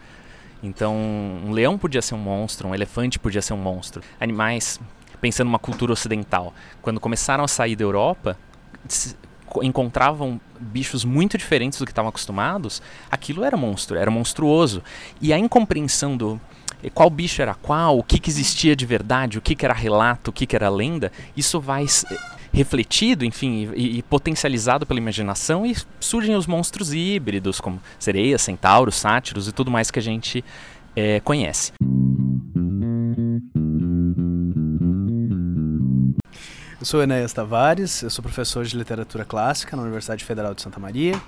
Então, 0.63 0.97
um 0.97 1.53
leão 1.53 1.79
podia 1.79 2.03
ser 2.03 2.15
um 2.15 2.19
monstro, 2.19 2.69
um 2.69 2.75
elefante 2.75 3.19
podia 3.19 3.43
ser 3.43 3.53
um 3.53 3.59
monstro. 3.59 4.03
Animais 4.19 4.81
pensando 5.21 5.47
numa 5.47 5.59
cultura 5.59 5.93
ocidental, 5.93 6.55
quando 6.83 7.01
começaram 7.01 7.45
a 7.45 7.49
sair 7.49 7.77
da 7.77 7.85
Europa, 7.85 8.37
encontravam 9.63 10.41
bichos 10.61 11.05
muito 11.05 11.39
diferentes 11.39 11.79
do 11.79 11.85
que 11.85 11.93
estavam 11.93 12.09
acostumados, 12.09 12.83
aquilo 13.11 13.45
era 13.45 13.57
monstro, 13.57 13.97
era 13.97 14.11
monstruoso. 14.11 14.83
E 15.21 15.33
a 15.33 15.39
incompreensão 15.39 16.17
do 16.17 16.41
eh, 16.83 16.91
qual 16.91 17.09
bicho 17.09 17.41
era 17.41 17.55
qual, 17.55 17.99
o 17.99 18.03
que, 18.03 18.19
que 18.19 18.31
existia 18.31 18.77
de 18.77 18.85
verdade, 18.85 19.39
o 19.39 19.41
que, 19.41 19.55
que 19.55 19.65
era 19.65 19.75
relato, 19.75 20.31
o 20.31 20.33
que, 20.33 20.47
que 20.47 20.57
era 20.57 20.69
lenda, 20.69 21.11
isso 21.37 21.61
vai 21.61 21.87
refletido, 22.53 23.25
enfim, 23.25 23.71
e, 23.75 23.99
e, 23.99 24.03
potencializado 24.03 24.87
pela 24.87 24.99
imaginação 24.99 25.67
e 25.67 25.77
surgem 26.01 26.35
os 26.35 26.47
monstros 26.47 26.93
híbridos, 26.93 27.61
como 27.61 27.81
sereias, 27.99 28.43
centauros, 28.43 28.97
sátiros 28.97 29.49
e 29.49 29.53
tudo 29.53 29.71
mais 29.71 29.91
que 29.91 29.99
a 29.99 30.03
gente 30.03 30.45
é, 30.97 31.21
conhece. 31.21 31.73
Eu 36.81 36.87
sou 36.87 37.03
Enéas 37.03 37.33
Tavares, 37.33 38.03
eu 38.03 38.11
sou 38.11 38.23
professor 38.23 38.65
de 38.65 38.77
literatura 38.77 39.25
clássica 39.25 39.77
na 39.77 39.83
Universidade 39.83 40.25
Federal 40.25 40.55
de 40.55 40.63
Santa 40.63 40.79
Maria. 40.79 41.21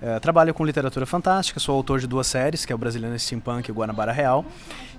É, 0.00 0.18
trabalho 0.20 0.54
com 0.54 0.64
literatura 0.64 1.04
fantástica, 1.04 1.60
sou 1.60 1.74
autor 1.74 2.00
de 2.00 2.06
duas 2.06 2.26
séries, 2.26 2.64
que 2.64 2.72
é 2.72 2.74
o 2.74 2.78
Brasiliano 2.78 3.18
Steampunk 3.18 3.68
e 3.68 3.72
o 3.72 3.74
Guanabara 3.74 4.10
Real, 4.10 4.42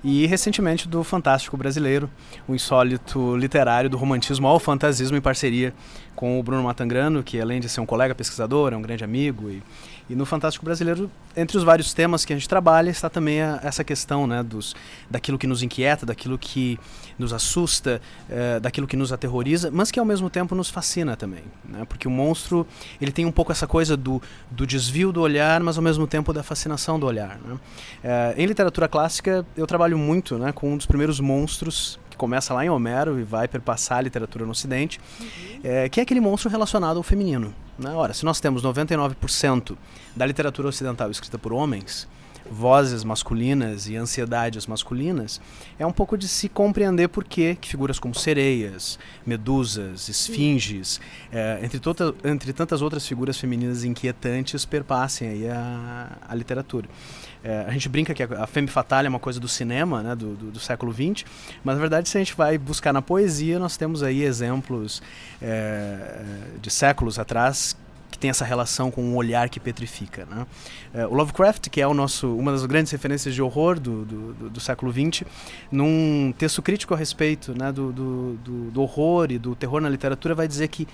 e 0.03 0.27
recentemente 0.27 0.87
do 0.87 1.03
Fantástico 1.03 1.57
Brasileiro, 1.57 2.07
o 2.47 2.53
insólito 2.53 3.35
literário 3.37 3.89
do 3.89 3.97
romantismo 3.97 4.47
ao 4.47 4.59
fantasismo 4.59 5.17
em 5.17 5.21
parceria 5.21 5.73
com 6.17 6.39
o 6.39 6.43
Bruno 6.43 6.63
Matangrano, 6.63 7.21
que 7.23 7.39
além 7.39 7.61
de 7.61 7.69
ser 7.69 7.79
um 7.79 7.85
colega 7.85 8.15
pesquisador, 8.15 8.73
é 8.73 8.75
um 8.75 8.81
grande 8.81 9.03
amigo 9.03 9.51
e 9.51 9.61
e 10.09 10.15
no 10.15 10.25
Fantástico 10.25 10.63
Brasileiro, 10.63 11.11
entre 11.35 11.57
os 11.57 11.63
vários 11.63 11.93
temas 11.93 12.23
que 12.23 12.31
a 12.31 12.35
gente 12.35 12.47
trabalha, 12.47 12.89
está 12.89 13.09
também 13.09 13.41
a, 13.41 13.59
essa 13.61 13.83
questão 13.83 14.25
né, 14.25 14.41
dos, 14.41 14.73
daquilo 15.09 15.37
que 15.37 15.45
nos 15.45 15.61
inquieta, 15.61 16.05
daquilo 16.05 16.37
que 16.37 16.79
nos 17.19 17.33
assusta, 17.33 18.01
é, 18.29 18.57
daquilo 18.57 18.87
que 18.87 18.95
nos 18.95 19.11
aterroriza, 19.11 19.69
mas 19.69 19.91
que 19.91 19.99
ao 19.99 20.05
mesmo 20.05 20.29
tempo 20.29 20.55
nos 20.55 20.69
fascina 20.69 21.17
também. 21.17 21.43
Né? 21.65 21.83
Porque 21.89 22.07
o 22.07 22.11
monstro 22.11 22.65
ele 23.01 23.11
tem 23.11 23.25
um 23.25 23.33
pouco 23.33 23.51
essa 23.51 23.67
coisa 23.67 23.97
do, 23.97 24.21
do 24.49 24.65
desvio 24.65 25.11
do 25.11 25.19
olhar, 25.19 25.61
mas 25.61 25.75
ao 25.75 25.83
mesmo 25.83 26.07
tempo 26.07 26.31
da 26.31 26.41
fascinação 26.41 26.97
do 26.97 27.05
olhar. 27.05 27.37
Né? 27.39 27.59
É, 28.01 28.35
em 28.37 28.45
literatura 28.45 28.87
clássica, 28.87 29.45
eu 29.57 29.67
trabalho 29.67 29.97
muito 29.97 30.37
né, 30.37 30.53
com 30.53 30.71
um 30.71 30.77
dos 30.77 30.85
primeiros 30.85 31.19
monstros 31.19 31.99
começa 32.17 32.53
lá 32.53 32.65
em 32.65 32.69
Homero 32.69 33.19
e 33.19 33.23
vai 33.23 33.47
perpassar 33.47 33.99
a 33.99 34.01
literatura 34.01 34.45
no 34.45 34.51
Ocidente, 34.51 34.99
uhum. 35.19 35.27
é, 35.63 35.89
que 35.89 35.99
é 35.99 36.03
aquele 36.03 36.19
monstro 36.19 36.49
relacionado 36.49 36.97
ao 36.97 37.03
feminino. 37.03 37.53
Né? 37.77 37.91
Ora, 37.91 38.13
se 38.13 38.25
nós 38.25 38.39
temos 38.39 38.63
99% 38.63 39.77
da 40.15 40.25
literatura 40.25 40.67
ocidental 40.67 41.11
escrita 41.11 41.37
por 41.37 41.53
homens, 41.53 42.07
vozes 42.51 43.03
masculinas 43.03 43.87
e 43.87 43.95
ansiedades 43.95 44.67
masculinas, 44.67 45.41
é 45.77 45.85
um 45.85 45.91
pouco 45.91 46.17
de 46.17 46.27
se 46.27 46.49
compreender 46.49 47.07
por 47.09 47.23
que 47.23 47.57
figuras 47.61 47.99
como 47.99 48.13
sereias, 48.15 48.97
medusas, 49.25 50.09
esfinges, 50.09 50.99
é, 51.31 51.59
entre, 51.63 51.79
tota, 51.79 52.13
entre 52.23 52.53
tantas 52.53 52.81
outras 52.81 53.07
figuras 53.07 53.37
femininas 53.37 53.83
inquietantes, 53.83 54.65
perpassem 54.65 55.27
aí 55.29 55.49
a, 55.49 56.17
a 56.27 56.35
literatura. 56.35 56.87
É, 57.43 57.65
a 57.67 57.71
gente 57.71 57.87
brinca 57.87 58.13
que 58.13 58.23
a, 58.23 58.43
a 58.43 58.47
femme 58.47 58.67
fatale 58.67 59.07
é 59.07 59.09
uma 59.09 59.19
coisa 59.19 59.39
do 59.39 59.47
cinema, 59.47 60.01
né, 60.01 60.15
do, 60.15 60.35
do, 60.35 60.51
do, 60.51 60.59
século 60.59 60.91
XX, 60.91 61.25
mas 61.63 61.75
na 61.75 61.81
verdade 61.81 62.09
se 62.09 62.17
a 62.17 62.21
gente 62.21 62.35
vai 62.35 62.57
buscar 62.57 62.91
na 62.91 63.01
poesia, 63.01 63.59
nós 63.59 63.77
temos 63.77 64.03
aí 64.03 64.23
exemplos 64.23 65.01
é, 65.41 66.23
de 66.61 66.69
séculos 66.69 67.19
atrás 67.19 67.75
que 68.11 68.17
tem 68.17 68.29
essa 68.29 68.45
relação 68.45 68.89
com 68.89 69.01
um 69.03 69.15
olhar 69.15 69.49
que 69.49 69.59
petrifica. 69.59 70.25
Né? 70.25 70.45
É, 70.93 71.05
o 71.05 71.13
Lovecraft, 71.13 71.69
que 71.69 71.81
é 71.81 71.87
o 71.87 71.93
nosso, 71.93 72.35
uma 72.35 72.51
das 72.51 72.65
grandes 72.65 72.91
referências 72.91 73.33
de 73.35 73.41
horror 73.41 73.79
do, 73.79 74.05
do, 74.05 74.33
do, 74.33 74.49
do 74.49 74.59
século 74.59 74.91
XX, 74.91 75.23
num 75.71 76.33
texto 76.37 76.61
crítico 76.61 76.93
a 76.93 76.97
respeito 76.97 77.57
né, 77.57 77.71
do, 77.71 77.91
do, 77.91 78.81
horror 78.81 79.31
e 79.31 79.37
do 79.37 79.55
terror 79.55 79.81
na 79.81 79.89
literatura, 79.89 80.33
vai 80.33 80.47
dizer 80.47 80.67
que 80.67 80.87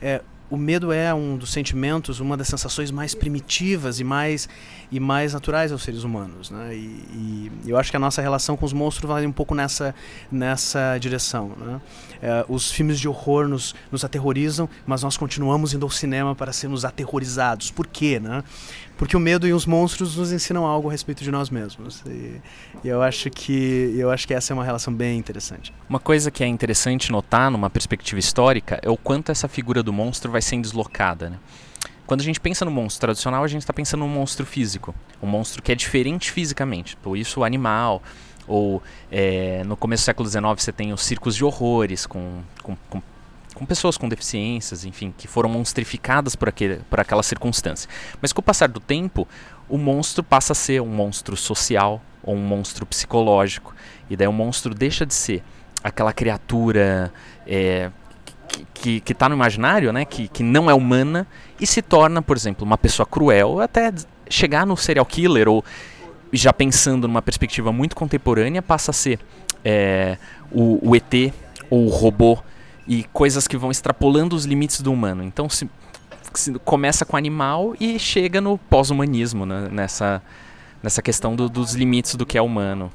é, 0.00 0.22
o 0.50 0.56
medo 0.56 0.92
é 0.92 1.12
um 1.12 1.36
dos 1.36 1.50
sentimentos, 1.52 2.20
uma 2.20 2.36
das 2.36 2.48
sensações 2.48 2.90
mais 2.90 3.14
primitivas 3.14 3.98
e 3.98 4.04
mais, 4.04 4.48
e 4.92 5.00
mais 5.00 5.32
naturais 5.32 5.72
aos 5.72 5.82
seres 5.82 6.04
humanos. 6.04 6.50
Né? 6.50 6.74
E, 6.74 7.50
e 7.64 7.70
eu 7.70 7.78
acho 7.78 7.90
que 7.90 7.96
a 7.96 8.00
nossa 8.00 8.20
relação 8.20 8.56
com 8.56 8.64
os 8.64 8.72
monstros 8.72 9.08
vai 9.08 9.26
um 9.26 9.32
pouco 9.32 9.54
nessa, 9.54 9.94
nessa 10.30 10.98
direção. 10.98 11.52
Né? 11.56 11.80
É, 12.22 12.44
os 12.48 12.70
filmes 12.70 13.00
de 13.00 13.08
horror 13.08 13.48
nos, 13.48 13.74
nos 13.90 14.04
aterrorizam, 14.04 14.68
mas 14.86 15.02
nós 15.02 15.16
continuamos 15.16 15.72
indo 15.72 15.84
ao 15.84 15.90
cinema 15.90 16.34
para 16.34 16.52
sermos 16.52 16.84
aterrorizados. 16.84 17.70
Por 17.70 17.86
quê? 17.86 18.20
Né? 18.20 18.44
Porque 18.96 19.16
o 19.16 19.20
medo 19.20 19.46
e 19.46 19.52
os 19.52 19.66
monstros 19.66 20.16
nos 20.16 20.32
ensinam 20.32 20.64
algo 20.66 20.88
a 20.88 20.92
respeito 20.92 21.22
de 21.24 21.30
nós 21.30 21.50
mesmos. 21.50 22.02
E, 22.06 22.40
e, 22.82 22.88
eu 22.88 23.02
acho 23.02 23.30
que 23.30 23.94
eu 23.96 24.10
acho 24.10 24.26
que 24.26 24.34
essa 24.34 24.52
é 24.52 24.54
uma 24.54 24.64
relação 24.64 24.94
bem 24.94 25.18
interessante. 25.18 25.72
Uma 25.88 25.98
coisa 25.98 26.30
que 26.30 26.44
é 26.44 26.46
interessante 26.46 27.10
notar 27.10 27.50
numa 27.50 27.68
perspectiva 27.68 28.18
histórica 28.18 28.78
é 28.82 28.90
o 28.90 28.96
quanto 28.96 29.32
essa 29.32 29.48
figura 29.48 29.82
do 29.82 29.92
monstro 29.92 30.30
vai 30.30 30.42
sendo 30.42 30.62
deslocada, 30.62 31.30
né? 31.30 31.38
Quando 32.06 32.20
a 32.20 32.24
gente 32.24 32.38
pensa 32.38 32.64
no 32.64 32.70
monstro 32.70 33.00
tradicional, 33.00 33.42
a 33.42 33.48
gente 33.48 33.62
está 33.62 33.72
pensando 33.72 34.00
num 34.00 34.08
monstro 34.08 34.44
físico, 34.44 34.94
um 35.22 35.26
monstro 35.26 35.62
que 35.62 35.72
é 35.72 35.74
diferente 35.74 36.30
fisicamente, 36.30 36.96
por 36.98 37.16
isso 37.16 37.40
o 37.40 37.44
animal, 37.44 38.02
ou 38.46 38.82
é, 39.10 39.64
no 39.64 39.74
começo 39.74 40.02
do 40.02 40.04
século 40.06 40.28
XIX 40.28 40.44
você 40.58 40.72
tem 40.72 40.92
os 40.92 41.02
circos 41.02 41.34
de 41.34 41.42
horrores 41.42 42.04
com, 42.04 42.42
com, 42.62 42.76
com 42.90 43.02
com 43.54 43.64
pessoas 43.64 43.96
com 43.96 44.08
deficiências, 44.08 44.84
enfim, 44.84 45.14
que 45.16 45.28
foram 45.28 45.48
monstrificadas 45.48 46.34
por, 46.34 46.48
aquele, 46.48 46.76
por 46.90 47.00
aquela 47.00 47.22
circunstância. 47.22 47.88
Mas 48.20 48.32
com 48.32 48.40
o 48.40 48.42
passar 48.42 48.68
do 48.68 48.80
tempo, 48.80 49.26
o 49.68 49.78
monstro 49.78 50.22
passa 50.22 50.52
a 50.52 50.56
ser 50.56 50.82
um 50.82 50.88
monstro 50.88 51.36
social 51.36 52.02
ou 52.22 52.34
um 52.34 52.40
monstro 52.46 52.84
psicológico. 52.84 53.74
E 54.10 54.16
daí 54.16 54.26
o 54.26 54.32
monstro 54.32 54.74
deixa 54.74 55.06
de 55.06 55.14
ser 55.14 55.42
aquela 55.82 56.12
criatura 56.12 57.12
é, 57.46 57.90
que 58.72 59.02
está 59.06 59.28
no 59.28 59.34
imaginário, 59.34 59.92
né, 59.92 60.04
que, 60.04 60.28
que 60.28 60.42
não 60.42 60.70
é 60.70 60.74
humana, 60.74 61.26
e 61.60 61.66
se 61.66 61.82
torna, 61.82 62.20
por 62.20 62.36
exemplo, 62.36 62.64
uma 62.64 62.78
pessoa 62.78 63.06
cruel, 63.06 63.60
até 63.60 63.92
chegar 64.28 64.66
no 64.66 64.76
serial 64.76 65.06
killer 65.06 65.48
ou 65.48 65.64
já 66.32 66.52
pensando 66.52 67.06
numa 67.06 67.22
perspectiva 67.22 67.72
muito 67.72 67.94
contemporânea, 67.94 68.60
passa 68.60 68.90
a 68.90 68.94
ser 68.94 69.18
é, 69.64 70.18
o, 70.50 70.90
o 70.90 70.96
ET 70.96 71.32
ou 71.70 71.86
o 71.86 71.88
robô 71.88 72.38
e 72.86 73.04
coisas 73.04 73.48
que 73.48 73.56
vão 73.56 73.70
extrapolando 73.70 74.36
os 74.36 74.44
limites 74.44 74.80
do 74.80 74.92
humano. 74.92 75.22
Então 75.22 75.48
se, 75.48 75.68
se 76.34 76.52
começa 76.60 77.04
com 77.04 77.16
animal 77.16 77.74
e 77.80 77.98
chega 77.98 78.40
no 78.40 78.58
pós-humanismo, 78.58 79.46
né? 79.46 79.68
nessa, 79.70 80.22
nessa 80.82 81.02
questão 81.02 81.34
do, 81.34 81.48
dos 81.48 81.74
limites 81.74 82.14
do 82.14 82.26
que 82.26 82.38
é 82.38 82.42
humano. 82.42 82.90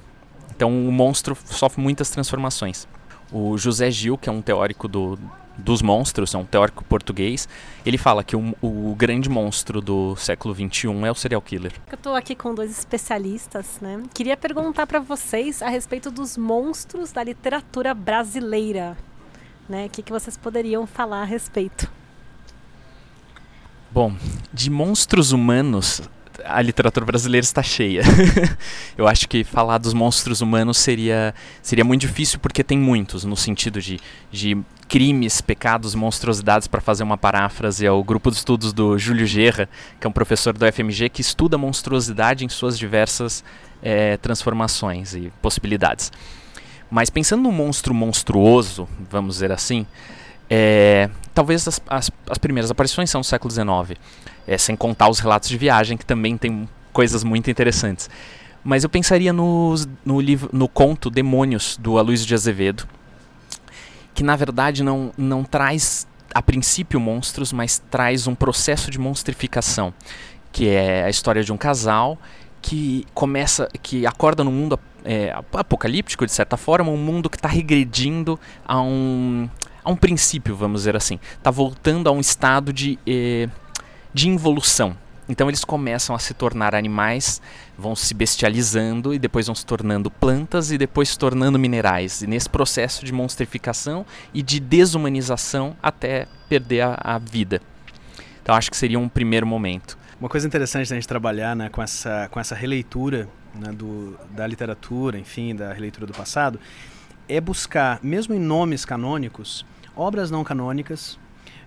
Então 0.55 0.87
o 0.87 0.91
monstro 0.91 1.37
sofre 1.45 1.81
muitas 1.81 2.09
transformações. 2.09 2.87
O 3.31 3.57
José 3.57 3.91
Gil, 3.91 4.17
que 4.17 4.27
é 4.27 4.31
um 4.31 4.41
teórico 4.41 4.87
do, 4.87 5.17
dos 5.59 5.81
monstros, 5.81 6.33
é 6.33 6.37
um 6.37 6.45
teórico 6.45 6.83
português, 6.83 7.47
ele 7.85 7.97
fala 7.97 8.23
que 8.23 8.35
o, 8.35 8.55
o 8.61 8.95
grande 8.95 9.29
monstro 9.29 9.81
do 9.81 10.15
século 10.15 10.53
XXI 10.53 10.89
é 11.05 11.11
o 11.11 11.15
serial 11.15 11.41
killer. 11.41 11.73
Eu 11.91 11.95
estou 11.95 12.15
aqui 12.15 12.35
com 12.35 12.53
dois 12.53 12.71
especialistas, 12.71 13.79
né? 13.81 14.01
Queria 14.13 14.35
perguntar 14.35 14.87
para 14.87 14.99
vocês 14.99 15.61
a 15.61 15.69
respeito 15.69 16.09
dos 16.09 16.37
monstros 16.37 17.11
da 17.11 17.23
literatura 17.23 17.93
brasileira, 17.93 18.97
né? 19.69 19.85
O 19.85 19.89
que, 19.89 20.01
que 20.01 20.11
vocês 20.11 20.35
poderiam 20.35 20.85
falar 20.87 21.21
a 21.21 21.25
respeito? 21.25 21.89
Bom, 23.91 24.15
de 24.53 24.69
monstros 24.69 25.31
humanos, 25.31 26.01
a 26.45 26.61
literatura 26.61 27.05
brasileira 27.05 27.43
está 27.43 27.61
cheia. 27.63 28.01
eu 28.97 29.07
acho 29.07 29.27
que 29.27 29.43
falar 29.43 29.77
dos 29.77 29.93
monstros 29.93 30.41
humanos 30.41 30.77
seria, 30.77 31.33
seria 31.61 31.83
muito 31.83 32.01
difícil 32.01 32.39
porque 32.39 32.63
tem 32.63 32.77
muitos, 32.77 33.23
no 33.23 33.35
sentido 33.35 33.81
de, 33.81 33.99
de 34.31 34.57
crimes, 34.87 35.41
pecados, 35.41 35.95
monstruosidades, 35.95 36.67
para 36.67 36.81
fazer 36.81 37.03
uma 37.03 37.17
paráfrase 37.17 37.85
ao 37.85 38.03
grupo 38.03 38.29
de 38.29 38.37
estudos 38.37 38.73
do 38.73 38.97
Júlio 38.97 39.25
Gerra, 39.25 39.69
que 39.99 40.05
é 40.05 40.09
um 40.09 40.13
professor 40.13 40.57
do 40.57 40.71
FMG 40.71 41.09
que 41.09 41.21
estuda 41.21 41.57
monstruosidade 41.57 42.45
em 42.45 42.49
suas 42.49 42.77
diversas 42.77 43.43
é, 43.81 44.17
transformações 44.17 45.13
e 45.13 45.31
possibilidades. 45.41 46.11
Mas 46.89 47.09
pensando 47.09 47.43
no 47.43 47.51
monstro 47.51 47.93
monstruoso, 47.93 48.87
vamos 49.09 49.35
dizer 49.35 49.51
assim, 49.51 49.85
é, 50.49 51.09
talvez 51.33 51.67
as, 51.67 51.81
as, 51.87 52.11
as, 52.27 52.37
primeiras 52.37 52.71
aparições 52.71 53.09
são 53.09 53.21
do 53.21 53.27
século 53.27 53.51
XIX, 53.51 53.99
é, 54.47 54.57
sem 54.57 54.75
contar 54.75 55.09
os 55.09 55.19
relatos 55.19 55.47
de 55.47 55.57
viagem, 55.57 55.95
que 55.95 56.05
também 56.05 56.37
tem 56.37 56.67
coisas 56.91 57.23
muito 57.23 57.51
interessantes. 57.51 58.09
Mas 58.63 58.83
eu 58.83 58.89
pensaria 58.89 59.31
no, 59.31 59.75
no, 60.03 60.19
livro, 60.19 60.49
no 60.51 60.67
conto 60.67 61.09
Demônios, 61.09 61.77
do 61.77 61.97
Aloysio 61.97 62.25
de 62.25 62.33
Azevedo, 62.33 62.87
que 64.13 64.23
na 64.23 64.35
verdade 64.35 64.83
não, 64.83 65.11
não 65.17 65.43
traz 65.43 66.07
a 66.33 66.41
princípio 66.41 66.99
monstros, 66.99 67.53
mas 67.53 67.81
traz 67.89 68.27
um 68.27 68.35
processo 68.35 68.91
de 68.91 68.99
monstrificação, 68.99 69.93
que 70.51 70.67
é 70.67 71.03
a 71.03 71.09
história 71.09 71.43
de 71.43 71.53
um 71.53 71.57
casal 71.57 72.17
que 72.61 73.05
começa, 73.13 73.69
que 73.81 74.05
acorda 74.05 74.43
num 74.43 74.51
mundo 74.51 74.79
é, 75.11 75.33
apocalíptico 75.53 76.23
de 76.23 76.31
certa 76.31 76.55
forma, 76.55 76.91
um 76.91 76.97
mundo 76.97 77.31
que 77.31 77.35
está 77.35 77.49
regredindo 77.49 78.39
a 78.63 78.79
um 78.79 79.49
a 79.83 79.89
um 79.89 79.95
princípio, 79.95 80.55
vamos 80.55 80.81
dizer 80.81 80.95
assim. 80.95 81.19
Está 81.35 81.49
voltando 81.49 82.07
a 82.07 82.11
um 82.11 82.19
estado 82.19 82.71
de, 82.71 82.99
eh, 83.07 83.47
de 84.13 84.29
involução. 84.29 84.95
Então 85.27 85.49
eles 85.49 85.63
começam 85.63 86.15
a 86.15 86.19
se 86.19 86.33
tornar 86.35 86.75
animais, 86.75 87.41
vão 87.75 87.95
se 87.95 88.13
bestializando 88.13 89.11
e 89.11 89.17
depois 89.17 89.47
vão 89.47 89.55
se 89.55 89.65
tornando 89.65 90.11
plantas 90.11 90.69
e 90.69 90.77
depois 90.77 91.09
se 91.09 91.17
tornando 91.17 91.57
minerais. 91.57 92.21
E 92.21 92.27
nesse 92.27 92.49
processo 92.49 93.03
de 93.03 93.11
monstrificação 93.11 94.05
e 94.31 94.43
de 94.43 94.59
desumanização 94.59 95.75
até 95.81 96.27
perder 96.47 96.81
a, 96.81 96.99
a 97.01 97.17
vida. 97.17 97.61
Então 98.43 98.53
acho 98.53 98.69
que 98.69 98.77
seria 98.77 98.99
um 98.99 99.09
primeiro 99.09 99.47
momento. 99.47 99.97
Uma 100.19 100.29
coisa 100.29 100.45
interessante 100.45 100.89
da 100.89 100.95
gente 100.95 101.07
trabalhar 101.07 101.55
né, 101.55 101.69
com, 101.69 101.81
essa, 101.81 102.27
com 102.29 102.39
essa 102.39 102.53
releitura 102.53 103.27
né, 103.53 103.71
do, 103.71 104.17
da 104.31 104.45
literatura, 104.45 105.17
enfim, 105.17 105.55
da 105.55 105.73
releitura 105.73 106.05
do 106.05 106.13
passado, 106.13 106.59
é 107.27 107.39
buscar, 107.39 107.99
mesmo 108.01 108.33
em 108.33 108.39
nomes 108.39 108.85
canônicos, 108.85 109.65
obras 109.95 110.31
não 110.31 110.43
canônicas, 110.43 111.19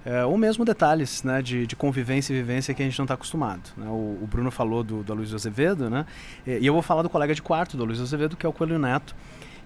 é, 0.05 0.25
ou 0.25 0.37
mesmo 0.37 0.65
detalhes 0.65 1.23
né, 1.23 1.41
de, 1.41 1.67
de, 1.67 1.77
convivência 1.77 2.33
e 2.33 2.37
vivência 2.37 2.75
que 2.75 2.83
a 2.83 2.85
gente 2.85 2.99
não 2.99 3.05
está 3.05 3.15
acostumado. 3.15 3.71
Né? 3.77 3.87
O, 3.87 4.19
o, 4.23 4.29
Bruno 4.29 4.51
falou 4.51 4.83
do, 4.83 5.03
do 5.05 5.15
Luiz 5.15 5.33
Azevedo, 5.33 5.89
né? 5.89 6.05
e 6.45 6.67
eu 6.67 6.73
vou 6.73 6.83
falar 6.83 7.03
do 7.03 7.09
colega 7.09 7.35
de 7.35 7.41
quarto 7.41 7.77
do 7.77 7.85
Luiz 7.85 8.01
Azevedo, 8.01 8.37
que 8.37 8.45
é 8.45 8.49
o 8.49 8.53
Coelho 8.53 8.81
Neto, 8.81 9.15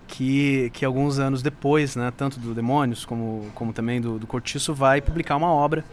que, 0.07 0.71
que 0.75 0.85
alguns 0.85 1.19
anos 1.19 1.43
depois, 1.43 1.97
né, 1.97 2.13
tanto 2.17 2.39
do 2.39 2.55
Demônios 2.55 3.05
como, 3.05 3.51
como 3.55 3.73
também 3.73 4.01
do, 4.01 4.19
do 4.19 4.27
Cortiço, 4.27 4.75
vai 4.75 5.01
publicar 5.01 5.37
uma 5.37 5.51
obra 5.51 5.85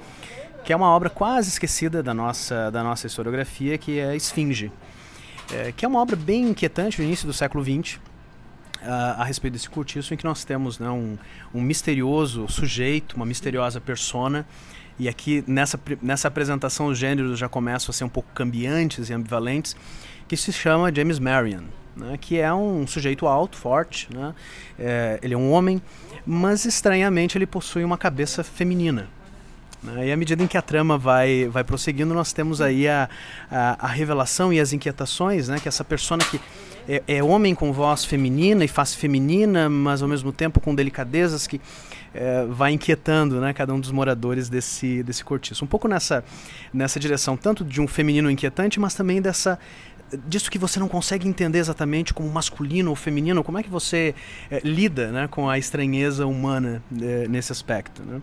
que 0.63 0.71
é 0.71 0.75
uma 0.75 0.87
obra 0.87 1.09
quase 1.09 1.49
esquecida 1.49 2.01
da 2.01 2.13
nossa, 2.13 2.71
da 2.71 2.81
nossa 2.81 3.05
historiografia, 3.05 3.77
que 3.77 3.99
é 3.99 4.15
Esfinge, 4.15 4.71
é, 5.51 5.71
que 5.71 5.85
é 5.85 5.87
uma 5.87 5.99
obra 5.99 6.15
bem 6.15 6.49
inquietante 6.49 6.99
no 6.99 7.05
início 7.05 7.27
do 7.27 7.33
século 7.33 7.63
XX, 7.63 7.95
uh, 7.95 9.19
a 9.19 9.23
respeito 9.23 9.53
desse 9.53 9.69
curtiço, 9.69 10.13
em 10.13 10.17
que 10.17 10.23
nós 10.23 10.43
temos 10.43 10.79
né, 10.79 10.89
um, 10.89 11.17
um 11.53 11.61
misterioso 11.61 12.47
sujeito, 12.47 13.15
uma 13.15 13.25
misteriosa 13.25 13.81
persona, 13.81 14.45
e 14.99 15.09
aqui 15.09 15.43
nessa, 15.47 15.79
nessa 16.01 16.27
apresentação 16.27 16.87
os 16.87 16.97
gêneros 16.97 17.39
já 17.39 17.49
começam 17.49 17.89
a 17.91 17.93
ser 17.93 18.03
um 18.03 18.09
pouco 18.09 18.29
cambiantes 18.33 19.09
e 19.09 19.13
ambivalentes, 19.13 19.75
que 20.27 20.37
se 20.37 20.51
chama 20.53 20.93
James 20.93 21.19
Marion. 21.19 21.63
Né, 21.95 22.17
que 22.19 22.39
é 22.39 22.51
um 22.51 22.87
sujeito 22.87 23.27
alto, 23.27 23.55
forte, 23.55 24.09
né, 24.11 24.33
é, 24.79 25.19
ele 25.21 25.35
é 25.35 25.37
um 25.37 25.51
homem, 25.51 25.79
mas 26.25 26.65
estranhamente 26.65 27.37
ele 27.37 27.45
possui 27.45 27.83
uma 27.83 27.99
cabeça 27.99 28.43
feminina. 28.43 29.07
Né, 29.83 30.07
e 30.07 30.11
à 30.11 30.17
medida 30.17 30.41
em 30.41 30.47
que 30.47 30.57
a 30.57 30.61
trama 30.61 30.97
vai, 30.97 31.47
vai 31.49 31.63
prosseguindo, 31.63 32.13
nós 32.13 32.31
temos 32.31 32.61
aí 32.61 32.87
a, 32.87 33.09
a, 33.51 33.85
a 33.85 33.87
revelação 33.87 34.53
e 34.53 34.59
as 34.59 34.71
inquietações, 34.71 35.49
né, 35.49 35.59
que 35.59 35.67
essa 35.67 35.83
persona 35.83 36.23
que 36.23 36.39
é, 36.87 37.01
é, 37.07 37.23
homem 37.23 37.55
com 37.55 37.71
voz 37.71 38.03
feminina 38.03 38.63
e 38.63 38.67
face 38.67 38.97
feminina, 38.97 39.69
mas 39.69 40.01
ao 40.01 40.07
mesmo 40.07 40.31
tempo 40.31 40.59
com 40.59 40.75
delicadezas 40.75 41.47
que 41.47 41.59
é, 42.13 42.45
vai 42.45 42.71
inquietando 42.71 43.39
né, 43.41 43.53
cada 43.53 43.73
um 43.73 43.79
dos 43.79 43.91
moradores 43.91 44.49
desse, 44.49 45.01
desse 45.03 45.23
cortiço. 45.23 45.63
Um 45.65 45.67
pouco 45.67 45.87
nessa, 45.87 46.23
nessa 46.73 46.99
direção, 46.99 47.35
tanto 47.35 47.63
de 47.63 47.81
um 47.81 47.87
feminino 47.87 48.29
inquietante, 48.29 48.79
mas 48.79 48.93
também 48.93 49.21
dessa 49.21 49.57
disso 50.25 50.49
que 50.49 50.57
você 50.57 50.79
não 50.79 50.87
consegue 50.87 51.27
entender 51.27 51.59
exatamente 51.59 52.13
como 52.13 52.29
masculino 52.29 52.89
ou 52.89 52.95
feminino, 52.95 53.43
como 53.43 53.57
é 53.57 53.63
que 53.63 53.69
você 53.69 54.13
é, 54.49 54.59
lida 54.63 55.11
né, 55.11 55.27
com 55.27 55.49
a 55.49 55.57
estranheza 55.57 56.25
humana 56.25 56.83
é, 57.01 57.27
nesse 57.27 57.51
aspecto. 57.51 58.03
Né? 58.03 58.21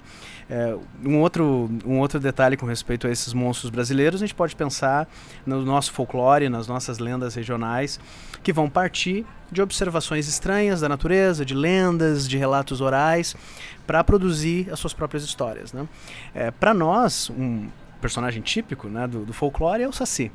É, 0.48 0.76
um, 1.04 1.20
outro, 1.20 1.70
um 1.84 1.98
outro 1.98 2.18
detalhe 2.18 2.56
com 2.56 2.66
respeito 2.66 3.06
a 3.06 3.10
esses 3.10 3.32
monstros 3.32 3.70
brasileiros, 3.70 4.22
a 4.22 4.26
gente 4.26 4.34
pode 4.34 4.54
pensar 4.56 5.08
no 5.46 5.64
nosso 5.64 5.92
folclore, 5.92 6.48
nas 6.48 6.66
nossas 6.66 6.98
lendas 6.98 7.34
regionais, 7.34 8.00
que 8.42 8.52
vão 8.52 8.68
partir 8.68 9.26
de 9.50 9.60
observações 9.60 10.28
estranhas 10.28 10.80
da 10.80 10.88
natureza, 10.88 11.44
de 11.44 11.54
lendas, 11.54 12.28
de 12.28 12.38
relatos 12.38 12.80
orais, 12.80 13.34
para 13.86 14.02
produzir 14.04 14.68
as 14.72 14.78
suas 14.78 14.92
próprias 14.92 15.24
histórias. 15.24 15.72
Né? 15.72 15.86
Para 16.58 16.72
nós, 16.72 17.30
um 17.30 17.68
personagem 18.00 18.40
típico 18.40 18.88
né, 18.88 19.06
do, 19.06 19.24
do 19.24 19.32
folclore 19.32 19.82
é 19.82 19.88
o 19.88 19.92
Saci 19.92 20.30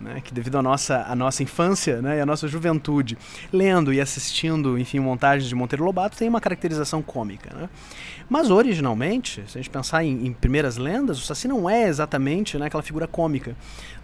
né, 0.00 0.20
que 0.22 0.32
devido 0.32 0.58
à 0.58 0.62
nossa, 0.62 1.04
à 1.08 1.14
nossa 1.14 1.42
infância 1.42 2.00
né, 2.02 2.18
e 2.18 2.20
à 2.20 2.26
nossa 2.26 2.46
juventude, 2.48 3.16
lendo 3.52 3.92
e 3.92 4.00
assistindo, 4.00 4.78
enfim, 4.78 4.98
montagens 4.98 5.48
de 5.48 5.54
Monteiro 5.54 5.84
Lobato, 5.84 6.16
tem 6.16 6.28
uma 6.28 6.40
caracterização 6.40 7.02
cômica. 7.02 7.54
Né? 7.54 7.68
Mas 8.28 8.50
originalmente, 8.50 9.42
se 9.46 9.58
a 9.58 9.60
gente 9.60 9.70
pensar 9.70 10.04
em, 10.04 10.26
em 10.26 10.32
primeiras 10.32 10.76
lendas, 10.76 11.18
o 11.18 11.22
Saci 11.22 11.46
não 11.46 11.68
é 11.68 11.88
exatamente 11.88 12.58
né, 12.58 12.66
aquela 12.66 12.82
figura 12.82 13.06
cômica. 13.06 13.54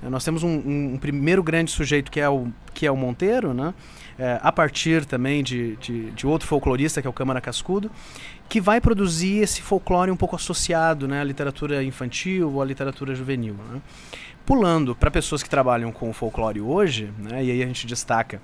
Nós 0.02 0.24
temos 0.24 0.42
um, 0.42 0.48
um, 0.48 0.94
um, 0.94 0.98
primeiro 0.98 1.42
grande 1.42 1.70
sujeito 1.70 2.10
que 2.10 2.20
é 2.20 2.28
o, 2.28 2.48
que 2.72 2.86
é 2.86 2.90
o 2.90 2.96
Monteiro, 2.96 3.52
né? 3.52 3.74
É, 4.18 4.38
a 4.42 4.52
partir 4.52 5.06
também 5.06 5.42
de, 5.42 5.76
de, 5.76 6.10
de, 6.10 6.26
outro 6.26 6.46
folclorista, 6.46 7.00
que 7.00 7.06
é 7.06 7.10
o 7.10 7.12
Câmara 7.12 7.40
Cascudo, 7.40 7.90
que 8.50 8.60
vai 8.60 8.78
produzir 8.78 9.38
esse 9.38 9.62
folclore 9.62 10.10
um 10.10 10.16
pouco 10.16 10.36
associado 10.36 11.08
né, 11.08 11.22
à 11.22 11.24
literatura 11.24 11.82
infantil 11.82 12.52
ou 12.52 12.60
à 12.60 12.64
literatura 12.66 13.14
juvenil. 13.14 13.54
Né? 13.54 13.80
Pulando 14.50 14.96
para 14.96 15.12
pessoas 15.12 15.44
que 15.44 15.48
trabalham 15.48 15.92
com 15.92 16.10
o 16.10 16.12
folclore 16.12 16.60
hoje, 16.60 17.08
né, 17.16 17.44
e 17.44 17.52
aí 17.52 17.62
a 17.62 17.66
gente 17.66 17.86
destaca 17.86 18.42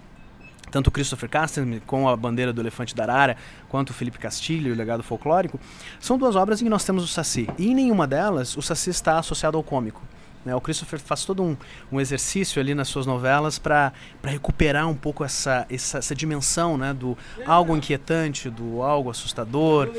tanto 0.70 0.86
o 0.86 0.90
Christopher 0.92 1.28
Casten 1.28 1.82
com 1.84 2.08
a 2.08 2.16
bandeira 2.16 2.52
do 2.52 2.60
elefante 2.60 2.94
da 2.94 3.02
arara, 3.02 3.36
quanto 3.68 3.90
o 3.90 3.92
Felipe 3.92 4.16
Castilho, 4.16 4.72
o 4.72 4.76
legado 4.76 5.02
folclórico, 5.02 5.58
são 5.98 6.16
duas 6.16 6.36
obras 6.36 6.60
em 6.60 6.66
que 6.66 6.70
nós 6.70 6.84
temos 6.84 7.02
o 7.02 7.08
Saci. 7.08 7.48
E 7.58 7.72
em 7.72 7.74
nenhuma 7.74 8.06
delas 8.06 8.56
o 8.56 8.62
Saci 8.62 8.90
está 8.90 9.18
associado 9.18 9.56
ao 9.56 9.64
cômico. 9.64 10.00
Né? 10.46 10.54
O 10.54 10.61
Christopher 10.61 11.00
faz 11.00 11.24
todo 11.24 11.42
um, 11.42 11.56
um 11.90 12.00
exercício 12.00 12.61
ali 12.62 12.72
nas 12.72 12.87
suas 12.87 13.04
novelas 13.04 13.59
para 13.59 13.92
recuperar 14.22 14.88
um 14.88 14.94
pouco 14.94 15.24
essa, 15.24 15.66
essa, 15.68 15.98
essa, 15.98 16.14
dimensão 16.14 16.78
né? 16.78 16.94
do 16.94 17.18
algo 17.44 17.76
inquietante, 17.76 18.48
do 18.48 18.80
algo 18.80 19.11
assustador, 19.11 19.90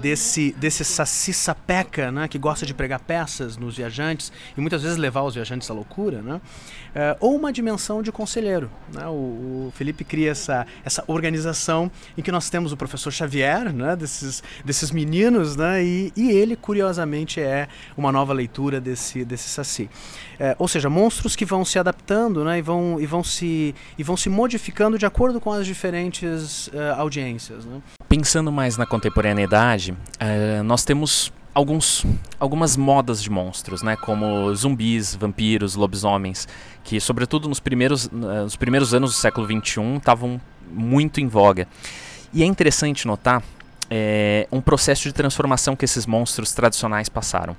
desse, 0.00 0.52
desse 0.52 0.86
saci 0.86 1.34
sapeca 1.34 2.10
né? 2.10 2.26
que 2.28 2.38
gosta 2.38 2.64
de 2.64 2.72
pregar 2.72 3.00
peças 3.00 3.58
nos 3.58 3.76
viajantes 3.76 4.32
e 4.56 4.60
muitas 4.60 4.82
vezes 4.82 4.96
levar 4.96 5.22
os 5.22 5.34
viajantes 5.34 5.70
à 5.70 5.74
loucura. 5.74 6.22
Né? 6.22 6.40
É, 6.94 7.14
ou 7.20 7.36
uma 7.36 7.52
dimensão 7.52 8.02
de 8.02 8.10
conselheiro. 8.10 8.70
Né? 8.94 9.06
O, 9.06 9.68
o, 9.68 9.72
Felipe 9.74 10.02
cria 10.02 10.30
essa, 10.30 10.66
essa 10.82 11.04
organização 11.06 11.90
em 12.16 12.22
que 12.22 12.32
nós 12.32 12.48
temos 12.48 12.72
o 12.72 12.76
professor 12.76 13.12
Xavier, 13.12 13.70
né? 13.70 13.94
desses, 13.94 14.42
desses 14.64 14.90
meninos, 14.90 15.56
né? 15.56 15.84
e, 15.84 16.10
e 16.16 16.30
ele, 16.30 16.56
curiosamente, 16.56 17.38
é 17.38 17.68
uma 17.98 18.10
nova 18.10 18.32
leitura 18.32 18.80
desse, 18.80 19.26
desse 19.26 19.50
saci. 19.50 19.89
É, 20.38 20.56
ou 20.58 20.66
seja, 20.66 20.88
monstros 20.88 21.36
que 21.36 21.44
vão 21.44 21.64
se 21.64 21.78
adaptando 21.78 22.42
né, 22.44 22.58
e, 22.58 22.62
vão, 22.62 22.96
e, 22.98 23.04
vão 23.04 23.22
se, 23.22 23.74
e 23.98 24.02
vão 24.02 24.16
se 24.16 24.30
modificando 24.30 24.98
de 24.98 25.04
acordo 25.04 25.38
com 25.38 25.52
as 25.52 25.66
diferentes 25.66 26.68
uh, 26.68 26.94
audiências. 26.96 27.66
Né? 27.66 27.82
Pensando 28.08 28.50
mais 28.50 28.78
na 28.78 28.86
contemporaneidade, 28.86 29.92
uh, 29.92 30.62
nós 30.64 30.82
temos 30.82 31.30
alguns, 31.54 32.06
algumas 32.38 32.76
modas 32.76 33.22
de 33.22 33.28
monstros, 33.28 33.82
né, 33.82 33.96
como 33.96 34.54
zumbis, 34.54 35.14
vampiros, 35.14 35.74
lobisomens, 35.74 36.48
que 36.82 36.98
sobretudo 37.00 37.46
nos 37.46 37.60
primeiros, 37.60 38.08
nos 38.10 38.56
primeiros 38.56 38.94
anos 38.94 39.10
do 39.12 39.16
século 39.16 39.46
XXI 39.46 39.96
estavam 39.96 40.40
muito 40.70 41.20
em 41.20 41.28
voga. 41.28 41.68
E 42.32 42.42
é 42.42 42.46
interessante 42.46 43.06
notar 43.06 43.42
é, 43.90 44.46
um 44.52 44.60
processo 44.60 45.02
de 45.02 45.12
transformação 45.12 45.74
que 45.74 45.84
esses 45.84 46.06
monstros 46.06 46.52
tradicionais 46.52 47.08
passaram. 47.08 47.56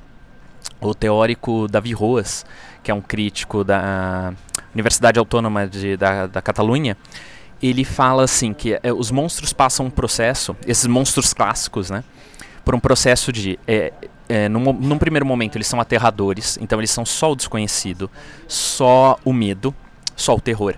O 0.80 0.96
teórico 0.96 1.68
Davi 1.68 1.94
Roas, 1.94 2.46
que 2.84 2.90
é 2.90 2.94
um 2.94 3.02
crítico 3.02 3.64
da 3.64 4.34
Universidade 4.74 5.20
Autônoma 5.20 5.68
de, 5.68 5.96
da, 5.96 6.28
da 6.28 6.42
Catalunha, 6.42 6.98
ele 7.62 7.84
fala 7.86 8.24
assim 8.24 8.54
que 8.54 8.80
é, 8.82 8.92
os 8.92 9.12
monstros 9.12 9.54
passam 9.54 9.86
um 9.86 9.90
processo, 9.90 10.56
esses 10.66 10.88
monstros 10.88 11.34
clássicos, 11.34 11.90
né, 11.90 12.04
por 12.66 12.74
um 12.74 12.80
processo 12.80 13.32
de 13.32 13.60
é, 13.68 13.94
é, 14.28 14.50
num, 14.50 14.74
num, 14.74 14.98
primeiro 14.98 15.26
momento 15.26 15.58
eles 15.58 15.68
são 15.68 15.80
aterradores, 15.80 16.58
então 16.62 16.80
eles 16.80 16.90
são 16.90 17.06
só 17.06 17.32
o 17.32 17.36
desconhecido, 17.36 18.10
só 18.48 19.20
o 19.24 19.34
medo, 19.34 19.76
só 20.16 20.36
o 20.36 20.42
terror. 20.42 20.76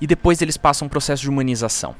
E 0.00 0.06
depois 0.06 0.40
eles 0.40 0.56
passam 0.56 0.86
um 0.86 0.88
processo 0.88 1.22
de 1.22 1.28
humanização. 1.28 1.94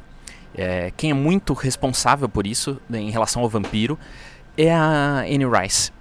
É, 0.55 0.93
quem 0.97 1.11
é 1.11 1.15
muito 1.15 1.53
responsável 1.53 2.29
por 2.29 2.47
isso 2.47 2.81
em 2.93 3.11
relação 3.11 3.43
ao 3.43 3.49
vampiro 3.49 3.99
é 4.57 4.73
a 4.73 5.21
Anne 5.21 5.45
Rice. 5.45 5.93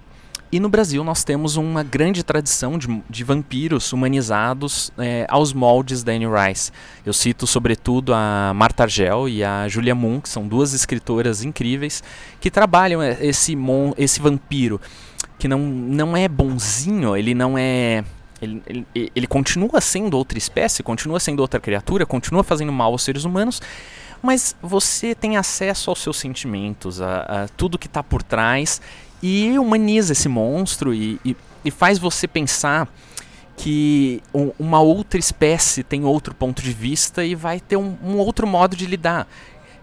E 0.50 0.60
no 0.60 0.68
Brasil 0.68 1.02
nós 1.02 1.24
temos 1.24 1.56
uma 1.56 1.82
grande 1.82 2.22
tradição 2.22 2.78
de, 2.78 3.02
de 3.10 3.24
vampiros 3.24 3.92
humanizados 3.92 4.92
é, 4.96 5.26
aos 5.28 5.52
moldes 5.52 6.04
da 6.04 6.12
Anne 6.12 6.26
Rice. 6.26 6.70
Eu 7.04 7.12
cito 7.12 7.46
sobretudo 7.46 8.14
a 8.14 8.52
Marta 8.54 8.84
Argel 8.84 9.28
e 9.28 9.42
a 9.42 9.66
Julia 9.66 9.94
Moon, 9.94 10.20
que 10.20 10.28
são 10.28 10.46
duas 10.46 10.72
escritoras 10.72 11.42
incríveis 11.42 12.02
que 12.40 12.50
trabalham 12.50 13.02
é, 13.02 13.18
esse, 13.20 13.56
mon, 13.56 13.92
esse 13.98 14.20
vampiro 14.20 14.80
que 15.38 15.48
não, 15.48 15.58
não 15.58 16.16
é 16.16 16.28
bonzinho, 16.28 17.16
ele 17.16 17.34
não 17.34 17.58
é 17.58 18.04
ele, 18.40 18.62
ele, 18.66 19.12
ele, 19.14 19.26
continua 19.26 19.80
sendo 19.80 20.16
outra 20.16 20.36
espécie, 20.36 20.82
continua 20.82 21.18
sendo 21.18 21.40
outra 21.40 21.58
criatura, 21.58 22.04
continua 22.04 22.44
fazendo 22.44 22.72
mal 22.72 22.92
aos 22.92 23.02
seres 23.02 23.24
humanos, 23.24 23.62
mas 24.22 24.54
você 24.62 25.14
tem 25.14 25.36
acesso 25.36 25.90
aos 25.90 26.00
seus 26.00 26.18
sentimentos, 26.18 27.00
a, 27.00 27.44
a 27.44 27.48
tudo 27.48 27.78
que 27.78 27.86
está 27.86 28.02
por 28.02 28.22
trás 28.22 28.80
e 29.22 29.58
humaniza 29.58 30.12
esse 30.12 30.28
monstro 30.28 30.94
e, 30.94 31.20
e, 31.24 31.36
e 31.64 31.70
faz 31.70 31.98
você 31.98 32.26
pensar 32.26 32.88
que 33.56 34.22
um, 34.34 34.52
uma 34.58 34.80
outra 34.80 35.18
espécie 35.18 35.82
tem 35.82 36.04
outro 36.04 36.34
ponto 36.34 36.62
de 36.62 36.72
vista 36.72 37.24
e 37.24 37.34
vai 37.34 37.58
ter 37.58 37.76
um, 37.76 37.96
um 38.04 38.16
outro 38.18 38.46
modo 38.46 38.76
de 38.76 38.86
lidar. 38.86 39.26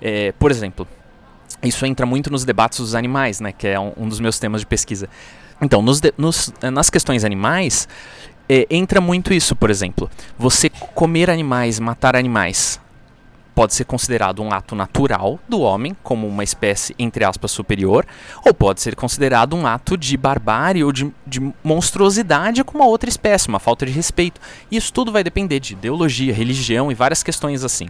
É, 0.02 0.32
por 0.34 0.52
exemplo, 0.52 0.88
isso 1.64 1.86
entra 1.86 2.06
muito 2.06 2.30
nos 2.30 2.46
debates 2.46 2.80
dos 2.80 2.94
animais, 2.94 3.40
né, 3.40 3.52
que 3.52 3.68
é 3.68 3.80
um, 3.80 3.94
um 3.98 4.08
dos 4.08 4.20
meus 4.20 4.38
temas 4.38 4.62
de 4.62 4.68
pesquisa. 4.68 5.10
Então, 5.62 5.82
nos 5.82 6.02
nos, 6.18 6.54
nas 6.72 6.90
questões 6.90 7.24
animais, 7.24 7.88
é, 8.48 8.68
entra 8.70 9.00
muito 9.00 9.34
isso, 9.34 9.56
por 9.56 9.70
exemplo. 9.70 10.10
Você 10.38 10.70
comer 10.70 11.30
animais, 11.30 11.80
matar 11.80 12.16
animais, 12.16 12.80
pode 13.54 13.74
ser 13.74 13.86
considerado 13.86 14.42
um 14.42 14.52
ato 14.52 14.76
natural 14.76 15.40
do 15.48 15.62
homem, 15.62 15.96
como 16.04 16.28
uma 16.28 16.44
espécie, 16.44 16.96
entre 16.98 17.24
aspas, 17.24 17.52
superior, 17.52 18.06
ou 18.46 18.54
pode 18.54 18.82
ser 18.82 18.96
considerado 18.96 19.56
um 19.56 19.68
ato 19.68 19.96
de 19.96 20.18
barbárie 20.18 20.84
ou 20.84 20.92
de, 20.92 21.12
de 21.26 21.54
monstruosidade 21.64 22.64
com 22.64 22.78
uma 22.78 22.88
outra 22.88 23.10
espécie, 23.10 23.48
uma 23.48 23.60
falta 23.60 23.86
de 23.86 23.92
respeito. 23.92 24.42
Isso 24.72 24.92
tudo 24.92 25.12
vai 25.12 25.24
depender 25.24 25.60
de 25.60 25.74
ideologia, 25.74 26.34
religião 26.34 26.92
e 26.92 26.96
várias 26.96 27.22
questões 27.22 27.64
assim. 27.64 27.88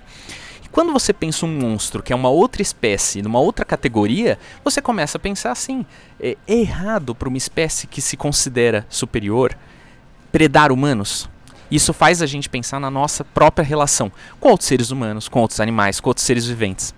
E 0.63 0.67
quando 0.69 0.91
você 0.91 1.13
pensa 1.13 1.45
um 1.45 1.59
monstro 1.59 2.03
que 2.03 2.11
é 2.11 2.15
uma 2.15 2.29
outra 2.29 2.61
espécie, 2.61 3.21
numa 3.21 3.39
outra 3.39 3.63
categoria, 3.63 4.37
você 4.63 4.81
começa 4.81 5.17
a 5.17 5.21
pensar 5.21 5.51
assim: 5.51 5.85
é 6.19 6.35
errado 6.47 7.15
para 7.15 7.29
uma 7.29 7.37
espécie 7.37 7.87
que 7.87 8.01
se 8.01 8.17
considera 8.17 8.85
superior 8.89 9.57
predar 10.31 10.71
humanos? 10.71 11.29
Isso 11.73 11.91
faz 11.91 12.21
a 12.21 12.27
gente 12.27 12.47
pensar 12.47 12.79
na 12.79 12.91
nossa 12.91 13.25
própria 13.25 13.65
relação 13.65 14.11
com 14.39 14.49
outros 14.49 14.67
seres 14.67 14.91
humanos, 14.91 15.27
com 15.27 15.39
outros 15.39 15.59
animais, 15.59 15.99
com 15.99 16.07
outros 16.07 16.23
seres 16.23 16.45
viventes. 16.45 16.93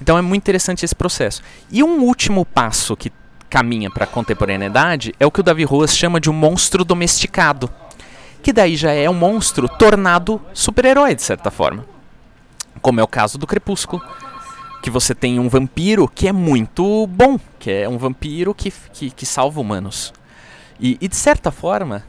Então 0.00 0.16
é 0.16 0.22
muito 0.22 0.44
interessante 0.44 0.84
esse 0.84 0.94
processo. 0.94 1.42
E 1.72 1.82
um 1.82 2.00
último 2.04 2.44
passo 2.44 2.96
que 2.96 3.12
caminha 3.50 3.90
para 3.90 4.04
a 4.04 4.06
contemporaneidade 4.06 5.12
é 5.18 5.26
o 5.26 5.30
que 5.32 5.40
o 5.40 5.42
Davi 5.42 5.64
Roas 5.64 5.96
chama 5.96 6.20
de 6.20 6.30
um 6.30 6.32
monstro 6.32 6.84
domesticado, 6.84 7.68
que 8.44 8.52
daí 8.52 8.76
já 8.76 8.92
é 8.92 9.10
um 9.10 9.14
monstro 9.14 9.68
tornado 9.68 10.40
super-herói 10.54 11.16
de 11.16 11.22
certa 11.22 11.50
forma, 11.50 11.84
como 12.80 13.00
é 13.00 13.02
o 13.02 13.08
caso 13.08 13.36
do 13.36 13.46
Crepúsculo, 13.46 14.00
que 14.84 14.88
você 14.88 15.16
tem 15.16 15.40
um 15.40 15.48
vampiro 15.48 16.06
que 16.06 16.28
é 16.28 16.32
muito 16.32 17.08
bom, 17.08 17.40
que 17.58 17.72
é 17.72 17.88
um 17.88 17.98
vampiro 17.98 18.54
que, 18.54 18.72
que, 18.92 19.10
que 19.10 19.26
salva 19.26 19.60
humanos. 19.60 20.14
E, 20.78 20.96
e 21.00 21.08
de 21.08 21.16
certa 21.16 21.50
forma, 21.50 22.04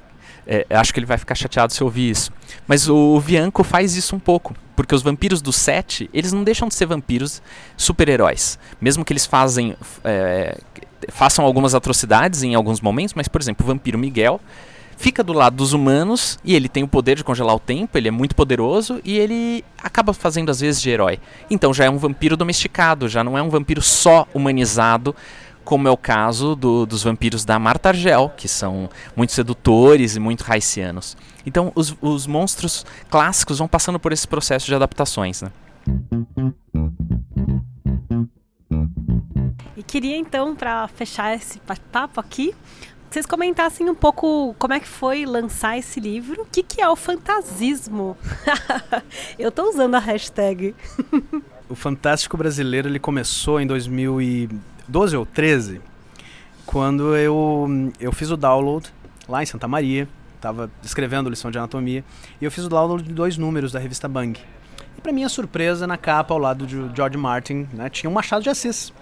é, 0.47 0.65
acho 0.69 0.93
que 0.93 0.99
ele 0.99 1.05
vai 1.05 1.17
ficar 1.17 1.35
chateado 1.35 1.73
se 1.73 1.83
ouvir 1.83 2.09
isso. 2.09 2.31
Mas 2.65 2.87
o 2.87 3.19
Vianco 3.19 3.63
faz 3.63 3.95
isso 3.95 4.15
um 4.15 4.19
pouco. 4.19 4.55
Porque 4.75 4.95
os 4.95 5.01
vampiros 5.01 5.41
do 5.41 5.51
set, 5.51 6.09
eles 6.13 6.31
não 6.31 6.43
deixam 6.43 6.67
de 6.67 6.75
ser 6.75 6.85
vampiros 6.85 7.41
super-heróis. 7.75 8.57
Mesmo 8.79 9.03
que 9.03 9.11
eles 9.11 9.25
fazem, 9.25 9.75
é, 10.03 10.57
façam 11.09 11.43
algumas 11.43 11.75
atrocidades 11.75 12.43
em 12.43 12.55
alguns 12.55 12.79
momentos, 12.79 13.13
mas, 13.13 13.27
por 13.27 13.41
exemplo, 13.41 13.65
o 13.65 13.67
vampiro 13.67 13.97
Miguel 13.97 14.39
fica 14.97 15.23
do 15.23 15.31
lado 15.31 15.55
dos 15.55 15.73
humanos 15.73 16.39
e 16.43 16.55
ele 16.55 16.67
tem 16.67 16.83
o 16.83 16.87
poder 16.87 17.15
de 17.15 17.23
congelar 17.23 17.55
o 17.55 17.59
tempo, 17.59 17.97
ele 17.97 18.07
é 18.07 18.11
muito 18.11 18.35
poderoso 18.35 18.99
e 19.05 19.17
ele 19.17 19.63
acaba 19.81 20.11
fazendo 20.11 20.49
às 20.49 20.59
vezes 20.59 20.81
de 20.81 20.89
herói. 20.89 21.19
Então 21.49 21.73
já 21.73 21.85
é 21.85 21.89
um 21.89 21.97
vampiro 21.97 22.35
domesticado, 22.35 23.07
já 23.07 23.23
não 23.23 23.37
é 23.37 23.41
um 23.41 23.49
vampiro 23.49 23.81
só 23.81 24.27
humanizado 24.33 25.15
como 25.67 25.85
é 25.85 25.91
o 25.91 25.97
caso 25.97 26.55
do, 26.55 26.85
dos 26.85 27.03
vampiros 27.03 27.43
da 27.43 27.59
Marta 27.59 27.89
Argel, 27.89 28.31
que 28.37 28.47
são 28.47 28.89
muito 29.17 29.33
sedutores 29.33 30.15
e 30.15 30.19
muito 30.19 30.49
haitianos. 30.49 31.17
Então, 31.45 31.73
os, 31.75 31.93
os 32.01 32.25
monstros 32.25 32.85
clássicos 33.09 33.57
vão 33.59 33.67
passando 33.67 33.99
por 33.99 34.13
esse 34.13 34.25
processo 34.25 34.65
de 34.65 34.73
adaptações. 34.73 35.41
Né? 35.41 35.51
E 39.75 39.83
queria 39.83 40.15
então, 40.15 40.55
para 40.55 40.87
fechar 40.87 41.35
esse 41.35 41.59
papo 41.91 42.21
aqui, 42.21 42.55
vocês 43.09 43.25
comentassem 43.25 43.89
um 43.89 43.95
pouco 43.95 44.55
como 44.57 44.73
é 44.73 44.79
que 44.79 44.87
foi 44.87 45.25
lançar 45.25 45.77
esse 45.77 45.99
livro. 45.99 46.43
O 46.43 46.45
que, 46.45 46.63
que 46.63 46.81
é 46.81 46.87
o 46.87 46.95
fantasismo? 46.95 48.15
Eu 49.37 49.49
estou 49.49 49.67
usando 49.67 49.95
a 49.95 49.99
hashtag. 49.99 50.73
o 51.67 51.75
Fantástico 51.75 52.37
Brasileiro 52.37 52.87
ele 52.87 52.99
começou 52.99 53.59
em 53.59 53.67
2000 53.67 54.21
e 54.21 54.49
12 54.87 55.17
ou 55.17 55.25
13, 55.25 55.81
quando 56.65 57.15
eu, 57.15 57.91
eu 57.99 58.11
fiz 58.11 58.29
o 58.31 58.37
download 58.37 58.91
lá 59.27 59.43
em 59.43 59.45
Santa 59.45 59.67
Maria, 59.67 60.07
estava 60.35 60.69
escrevendo 60.83 61.29
lição 61.29 61.51
de 61.51 61.57
anatomia, 61.57 62.03
e 62.39 62.45
eu 62.45 62.51
fiz 62.51 62.65
o 62.65 62.69
download 62.69 63.03
de 63.03 63.13
dois 63.13 63.37
números 63.37 63.71
da 63.71 63.79
revista 63.79 64.07
Bang. 64.07 64.39
E 64.97 65.01
para 65.01 65.11
minha 65.11 65.29
surpresa, 65.29 65.85
na 65.85 65.97
capa, 65.97 66.33
ao 66.33 66.39
lado 66.39 66.65
de 66.65 66.89
George 66.95 67.17
Martin, 67.17 67.67
né, 67.73 67.89
tinha 67.89 68.09
um 68.09 68.13
Machado 68.13 68.43
de 68.43 68.49
Assis, 68.49 68.93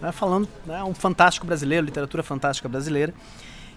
né, 0.00 0.12
falando 0.12 0.48
né, 0.66 0.82
um 0.82 0.94
fantástico 0.94 1.46
brasileiro, 1.46 1.84
literatura 1.84 2.22
fantástica 2.22 2.68
brasileira. 2.68 3.12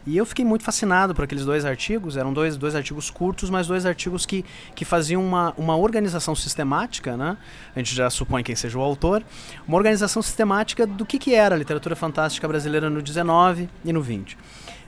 E 0.07 0.15
eu 0.15 0.25
fiquei 0.25 0.45
muito 0.45 0.63
fascinado 0.63 1.13
por 1.13 1.25
aqueles 1.25 1.43
dois 1.43 1.65
artigos. 1.65 2.15
Eram 2.15 2.31
dois, 2.31 2.55
dois 2.55 2.75
artigos 2.75 3.09
curtos, 3.09 3.49
mas 3.49 3.67
dois 3.67 3.85
artigos 3.85 4.25
que, 4.25 4.45
que 4.73 4.85
faziam 4.85 5.21
uma, 5.21 5.53
uma 5.57 5.75
organização 5.75 6.33
sistemática, 6.33 7.17
né? 7.17 7.35
A 7.75 7.79
gente 7.79 7.93
já 7.93 8.09
supõe 8.09 8.41
quem 8.41 8.55
seja 8.55 8.79
o 8.79 8.81
autor. 8.81 9.21
Uma 9.67 9.75
organização 9.75 10.21
sistemática 10.21 10.87
do 10.87 11.05
que, 11.05 11.19
que 11.19 11.35
era 11.35 11.55
a 11.55 11.57
literatura 11.57 11.93
fantástica 11.93 12.47
brasileira 12.47 12.89
no 12.89 13.01
19 13.01 13.69
e 13.83 13.91
no 13.91 14.01
20. 14.01 14.37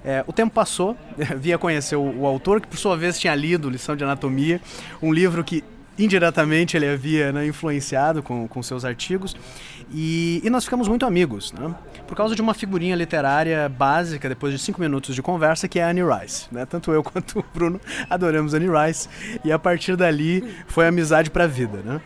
É, 0.05 0.23
o 0.25 0.31
tempo 0.31 0.53
passou, 0.53 0.95
via 1.35 1.57
conhecer 1.57 1.97
o, 1.97 2.21
o, 2.21 2.25
autor, 2.25 2.61
que 2.61 2.67
por 2.67 2.77
sua 2.77 2.95
vez 2.95 3.19
tinha 3.19 3.35
lido 3.35 3.69
Lição 3.69 3.97
de 3.97 4.05
Anatomia, 4.05 4.61
um 5.01 5.11
livro 5.11 5.43
que 5.43 5.65
indiretamente 5.99 6.77
ele 6.77 6.87
havia 6.87 7.31
né, 7.31 7.45
influenciado 7.45 8.23
com, 8.23 8.47
com 8.47 8.63
seus 8.63 8.85
artigos. 8.85 9.35
E, 9.91 10.41
e, 10.43 10.49
nós 10.49 10.63
ficamos 10.63 10.87
muito 10.87 11.05
amigos, 11.05 11.51
né? 11.51 11.73
por 12.07 12.15
causa 12.15 12.35
de 12.35 12.41
uma 12.41 12.53
figurinha 12.53 12.95
literária 12.95 13.67
básica, 13.67 14.29
depois 14.29 14.53
de 14.53 14.59
cinco 14.59 14.79
minutos 14.79 15.15
de 15.15 15.21
conversa, 15.21 15.67
que 15.67 15.79
é 15.79 15.83
a 15.83 15.89
Annie 15.89 16.03
Rice. 16.03 16.47
Né? 16.51 16.65
Tanto 16.65 16.91
eu 16.91 17.01
quanto 17.03 17.39
o 17.39 17.45
Bruno 17.53 17.81
adoramos 18.09 18.53
Annie 18.53 18.69
Rice, 18.69 19.09
e 19.43 19.51
a 19.51 19.59
partir 19.59 19.95
dali 19.95 20.43
foi 20.67 20.87
amizade 20.87 21.29
para 21.29 21.43
a 21.45 21.47
vida. 21.47 21.79
Né? 21.83 22.01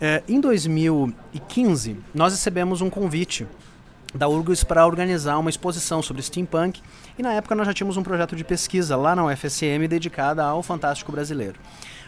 É, 0.00 0.22
em 0.28 0.40
2015, 0.40 1.96
nós 2.14 2.32
recebemos 2.32 2.80
um 2.80 2.88
convite 2.88 3.46
da 4.14 4.28
URGS 4.28 4.64
para 4.64 4.86
organizar 4.86 5.36
uma 5.38 5.50
exposição 5.50 6.00
sobre 6.00 6.22
steampunk, 6.22 6.80
e 7.18 7.22
na 7.22 7.32
época 7.32 7.54
nós 7.54 7.66
já 7.66 7.74
tínhamos 7.74 7.96
um 7.96 8.02
projeto 8.02 8.36
de 8.36 8.44
pesquisa 8.44 8.96
lá 8.96 9.16
na 9.16 9.24
UFSM 9.24 9.86
dedicada 9.88 10.44
ao 10.44 10.62
fantástico 10.62 11.10
brasileiro. 11.10 11.58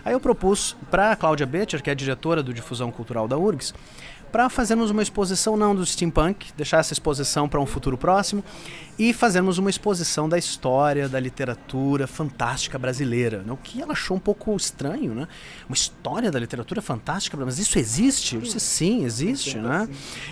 Aí 0.08 0.14
eu 0.14 0.20
propus 0.20 0.74
para 0.90 1.12
a 1.12 1.16
Cláudia 1.16 1.44
Betcher, 1.44 1.82
que 1.82 1.90
é 1.90 1.92
a 1.92 1.94
diretora 1.94 2.42
do 2.42 2.54
Difusão 2.54 2.90
Cultural 2.90 3.28
da 3.28 3.36
URGS, 3.36 3.74
para 4.32 4.48
fazermos 4.48 4.90
uma 4.90 5.02
exposição 5.02 5.54
não 5.54 5.74
do 5.74 5.84
steampunk, 5.84 6.50
deixar 6.56 6.78
essa 6.78 6.94
exposição 6.94 7.46
para 7.46 7.60
um 7.60 7.66
futuro 7.66 7.98
próximo 7.98 8.42
e 8.98 9.12
fazermos 9.12 9.58
uma 9.58 9.68
exposição 9.68 10.26
da 10.26 10.38
história 10.38 11.10
da 11.10 11.20
literatura 11.20 12.06
fantástica 12.06 12.78
brasileira, 12.78 13.42
né? 13.42 13.52
o 13.52 13.58
que 13.58 13.82
ela 13.82 13.92
achou 13.92 14.16
um 14.16 14.20
pouco 14.20 14.56
estranho, 14.56 15.14
né? 15.14 15.28
Uma 15.68 15.74
história 15.74 16.30
da 16.30 16.38
literatura 16.38 16.80
fantástica, 16.80 17.36
mas 17.36 17.58
isso 17.58 17.78
existe? 17.78 18.36
Eu 18.36 18.40
disse, 18.40 18.60
sim, 18.60 19.04
existe, 19.04 19.58
né? 19.58 19.86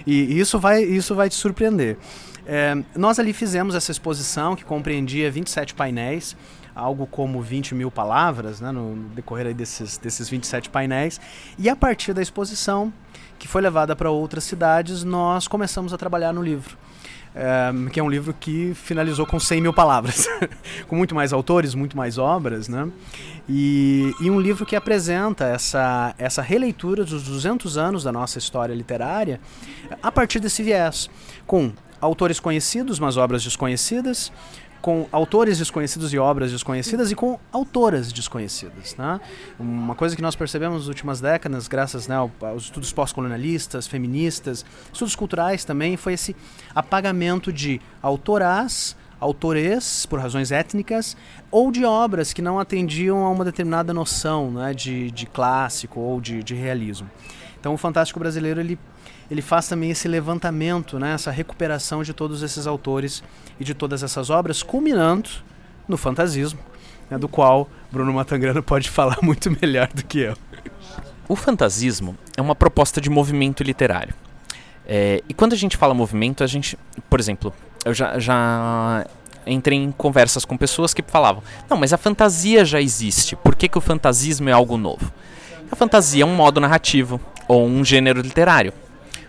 E 0.06 0.40
isso 0.40 0.58
vai, 0.58 0.82
isso 0.82 1.14
vai 1.14 1.28
te 1.28 1.34
surpreender. 1.34 1.98
É, 2.46 2.74
nós 2.94 3.18
ali 3.18 3.34
fizemos 3.34 3.74
essa 3.74 3.90
exposição 3.90 4.56
que 4.56 4.64
compreendia 4.64 5.30
27 5.30 5.74
painéis, 5.74 6.34
algo 6.76 7.06
como 7.06 7.40
20 7.40 7.74
mil 7.74 7.90
palavras, 7.90 8.60
né, 8.60 8.70
no 8.70 9.08
decorrer 9.14 9.54
desses, 9.54 9.96
desses 9.96 10.28
27 10.28 10.68
painéis. 10.68 11.18
E 11.58 11.70
a 11.70 11.74
partir 11.74 12.12
da 12.12 12.20
exposição, 12.20 12.92
que 13.38 13.48
foi 13.48 13.62
levada 13.62 13.96
para 13.96 14.10
outras 14.10 14.44
cidades, 14.44 15.02
nós 15.02 15.48
começamos 15.48 15.94
a 15.94 15.96
trabalhar 15.96 16.34
no 16.34 16.42
livro. 16.42 16.76
É, 17.38 17.70
que 17.90 18.00
é 18.00 18.02
um 18.02 18.08
livro 18.08 18.32
que 18.32 18.72
finalizou 18.74 19.26
com 19.26 19.38
100 19.38 19.60
mil 19.60 19.72
palavras, 19.72 20.26
com 20.88 20.96
muito 20.96 21.14
mais 21.14 21.34
autores, 21.34 21.74
muito 21.74 21.94
mais 21.94 22.16
obras, 22.16 22.66
né? 22.66 22.90
E, 23.46 24.10
e, 24.22 24.30
um 24.30 24.40
livro 24.40 24.64
que 24.64 24.74
apresenta 24.74 25.44
essa, 25.44 26.14
essa 26.16 26.40
releitura 26.40 27.04
dos 27.04 27.24
200 27.24 27.76
anos 27.76 28.02
da 28.02 28.10
nossa 28.10 28.38
história 28.38 28.72
literária 28.72 29.38
a 30.02 30.10
partir 30.10 30.40
desse 30.40 30.62
viés, 30.62 31.10
com 31.46 31.72
autores 32.00 32.40
conhecidos, 32.40 32.98
mas 32.98 33.18
obras 33.18 33.44
desconhecidas, 33.44 34.32
com 34.86 35.08
autores 35.10 35.58
desconhecidos 35.58 36.12
e 36.12 36.18
obras 36.18 36.52
desconhecidas 36.52 37.10
e 37.10 37.16
com 37.16 37.40
autoras 37.50 38.12
desconhecidas. 38.12 38.94
Né? 38.94 39.20
Uma 39.58 39.96
coisa 39.96 40.14
que 40.14 40.22
nós 40.22 40.36
percebemos 40.36 40.82
nas 40.82 40.86
últimas 40.86 41.20
décadas, 41.20 41.66
graças 41.66 42.06
né, 42.06 42.14
aos 42.14 42.62
estudos 42.62 42.92
pós-colonialistas, 42.92 43.88
feministas, 43.88 44.64
estudos 44.92 45.16
culturais 45.16 45.64
também, 45.64 45.96
foi 45.96 46.12
esse 46.12 46.36
apagamento 46.72 47.52
de 47.52 47.80
autoras, 48.00 48.96
autores 49.18 50.06
por 50.06 50.20
razões 50.20 50.52
étnicas 50.52 51.16
ou 51.50 51.72
de 51.72 51.84
obras 51.84 52.32
que 52.32 52.40
não 52.40 52.60
atendiam 52.60 53.24
a 53.24 53.30
uma 53.30 53.44
determinada 53.44 53.92
noção 53.92 54.52
né, 54.52 54.72
de, 54.72 55.10
de 55.10 55.26
clássico 55.26 55.98
ou 55.98 56.20
de, 56.20 56.44
de 56.44 56.54
realismo. 56.54 57.10
Então 57.58 57.74
o 57.74 57.76
Fantástico 57.76 58.20
Brasileiro 58.20 58.60
ele 58.60 58.78
ele 59.30 59.42
faz 59.42 59.68
também 59.68 59.90
esse 59.90 60.06
levantamento, 60.06 60.98
né, 60.98 61.14
essa 61.14 61.30
recuperação 61.30 62.02
de 62.02 62.12
todos 62.12 62.42
esses 62.42 62.66
autores 62.66 63.22
e 63.58 63.64
de 63.64 63.74
todas 63.74 64.02
essas 64.02 64.30
obras, 64.30 64.62
culminando 64.62 65.28
no 65.88 65.96
fantasismo, 65.96 66.60
né, 67.10 67.18
do 67.18 67.28
qual 67.28 67.68
Bruno 67.90 68.12
Matangrano 68.12 68.62
pode 68.62 68.90
falar 68.90 69.18
muito 69.22 69.50
melhor 69.50 69.88
do 69.88 70.04
que 70.04 70.20
eu. 70.20 70.36
O 71.28 71.34
fantasismo 71.34 72.16
é 72.36 72.42
uma 72.42 72.54
proposta 72.54 73.00
de 73.00 73.10
movimento 73.10 73.62
literário. 73.62 74.14
É, 74.86 75.22
e 75.28 75.34
quando 75.34 75.52
a 75.52 75.56
gente 75.56 75.76
fala 75.76 75.92
movimento, 75.92 76.44
a 76.44 76.46
gente, 76.46 76.78
por 77.10 77.18
exemplo, 77.18 77.52
eu 77.84 77.92
já, 77.92 78.18
já 78.20 79.04
entrei 79.44 79.76
em 79.76 79.90
conversas 79.90 80.44
com 80.44 80.56
pessoas 80.56 80.94
que 80.94 81.02
falavam: 81.02 81.42
não, 81.68 81.76
mas 81.76 81.92
a 81.92 81.96
fantasia 81.96 82.64
já 82.64 82.80
existe, 82.80 83.34
por 83.34 83.56
que, 83.56 83.68
que 83.68 83.78
o 83.78 83.80
fantasismo 83.80 84.48
é 84.48 84.52
algo 84.52 84.76
novo? 84.76 85.12
A 85.70 85.74
fantasia 85.74 86.22
é 86.22 86.26
um 86.26 86.36
modo 86.36 86.60
narrativo 86.60 87.20
ou 87.48 87.66
um 87.66 87.84
gênero 87.84 88.20
literário. 88.20 88.72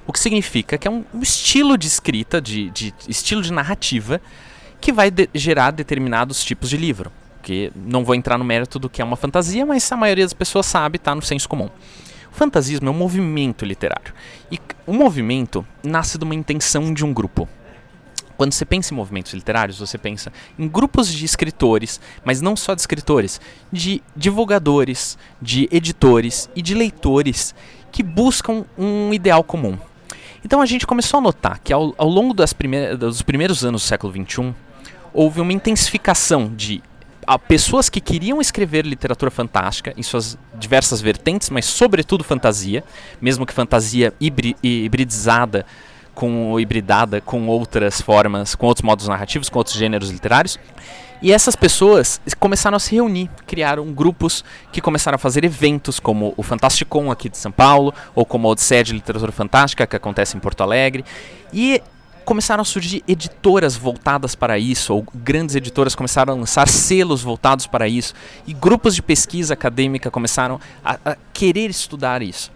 O 0.08 0.14
que 0.14 0.20
significa 0.20 0.78
que 0.78 0.88
é 0.88 0.92
um, 0.92 1.04
estilo 1.22 1.78
de 1.78 1.86
escrita, 1.86 2.40
de, 2.40 2.70
de 2.70 2.94
estilo 3.10 3.42
de 3.42 3.52
narrativa, 3.52 4.22
que 4.80 4.94
vai 4.94 5.12
de 5.12 5.30
gerar 5.36 5.72
determinados 5.72 6.46
tipos 6.46 6.70
de 6.70 6.78
livro. 6.78 7.12
Que 7.44 7.72
não 7.76 8.06
vou 8.06 8.16
entrar 8.16 8.38
no 8.38 8.46
mérito 8.46 8.80
do 8.80 8.90
que 8.90 9.02
é 9.02 9.06
uma 9.06 9.18
fantasia, 9.18 9.66
mas 9.66 9.92
a 9.92 9.98
maioria 9.98 10.24
das 10.24 10.34
pessoas 10.34 10.66
sabe, 10.66 10.96
está 10.96 11.14
no 11.14 11.22
senso 11.22 11.50
comum. 11.50 11.70
O 12.32 12.36
fantasismo 12.36 12.88
é 12.88 12.92
um 12.92 12.96
movimento 12.96 13.66
literário. 13.66 14.14
E 14.50 14.60
o 14.86 14.94
movimento 14.94 15.68
nasce 15.84 16.18
de 16.18 16.24
uma 16.24 16.36
intenção 16.36 16.94
de 16.94 17.04
um 17.04 17.14
grupo. 17.14 17.48
Quando 18.38 18.54
você 18.54 18.64
pensa 18.64 18.94
em 18.94 18.98
movimentos 18.98 19.34
literários, 19.34 19.80
você 19.80 19.98
pensa 19.98 20.32
em 20.58 20.68
grupos 20.68 21.12
de 21.12 21.26
escritores, 21.26 22.00
mas 22.24 22.40
não 22.40 22.56
só 22.56 22.76
de 22.76 22.82
escritores, 22.82 23.42
de 23.74 24.02
divulgadores, 24.16 25.18
de 25.42 25.68
editores 25.72 26.48
e 26.56 26.62
de 26.62 26.76
leitores 26.76 27.56
que 27.92 28.04
buscam 28.04 28.64
um 28.78 29.12
ideal 29.12 29.44
comum. 29.44 29.78
Então 30.48 30.62
a 30.62 30.66
gente 30.66 30.88
começou 30.88 31.18
a 31.18 31.22
notar 31.22 31.60
que 31.60 31.74
ao, 31.74 31.94
ao 31.98 32.08
longo 32.08 32.34
dos 32.34 32.54
primeiros 33.22 33.66
anos 33.66 33.82
do 33.82 33.86
século 33.86 34.14
XXI, 34.14 34.56
houve 35.14 35.42
uma 35.42 35.52
intensificação 35.52 36.50
de 36.56 36.82
pessoas 37.50 37.90
que 37.90 38.00
queriam 38.00 38.40
escrever 38.40 38.86
literatura 38.86 39.30
fantástica 39.30 39.94
em 39.98 40.02
suas 40.02 40.38
diversas 40.58 41.02
vertentes, 41.02 41.50
mas 41.50 41.66
sobretudo 41.66 42.24
fantasia, 42.24 42.82
mesmo 43.20 43.46
que 43.46 43.52
fantasia 43.52 44.14
hibridizada 44.22 45.66
com 46.16 46.58
hibridada 46.58 47.20
com 47.20 47.46
outras 47.48 48.00
formas, 48.00 48.56
com 48.56 48.68
outros 48.68 48.86
modos 48.86 49.06
narrativos, 49.06 49.50
com 49.50 49.60
outros 49.60 49.76
gêneros 49.76 50.10
literários. 50.10 50.58
E 51.22 51.34
essas 51.34 51.56
pessoas 51.56 52.22
começaram 52.40 52.78
a 52.78 52.80
se 52.80 52.94
reunir, 52.94 53.30
criaram 53.48 53.92
grupos 53.92 54.44
que 54.72 54.80
começaram 54.80 55.16
a 55.16 55.20
fazer 55.20 55.44
eventos 55.44 56.00
como 56.00 56.34
o 56.38 56.44
Fantasticon 56.44 57.12
aqui 57.12 57.28
de 57.28 57.38
São 57.38 57.52
Paulo, 57.52 57.94
ou 58.14 58.26
como 58.26 58.48
a 58.48 58.52
Odisseia 58.52 58.84
de 58.84 58.94
Literatura 58.94 59.32
Fantástica, 59.32 59.88
que 59.88 59.96
acontece 59.96 60.38
em 60.38 60.40
Porto 60.40 60.62
Alegre. 60.62 61.04
E 61.52 61.82
começaram 62.24 62.62
a 62.62 62.66
surgir 62.66 63.04
editoras 63.08 63.76
voltadas 63.76 64.36
para 64.36 64.60
isso, 64.60 64.94
ou 64.94 65.06
grandes 65.16 65.56
editoras 65.56 65.96
começaram 65.96 66.34
a 66.34 66.38
lançar 66.38 66.68
selos 66.68 67.24
voltados 67.24 67.66
para 67.66 67.88
isso, 67.88 68.14
e 68.46 68.54
grupos 68.54 68.94
de 68.94 69.02
pesquisa 69.02 69.54
acadêmica 69.54 70.12
começaram 70.12 70.60
a, 70.84 71.00
a 71.06 71.18
querer 71.34 71.70
estudar 71.70 72.22
isso. 72.22 72.52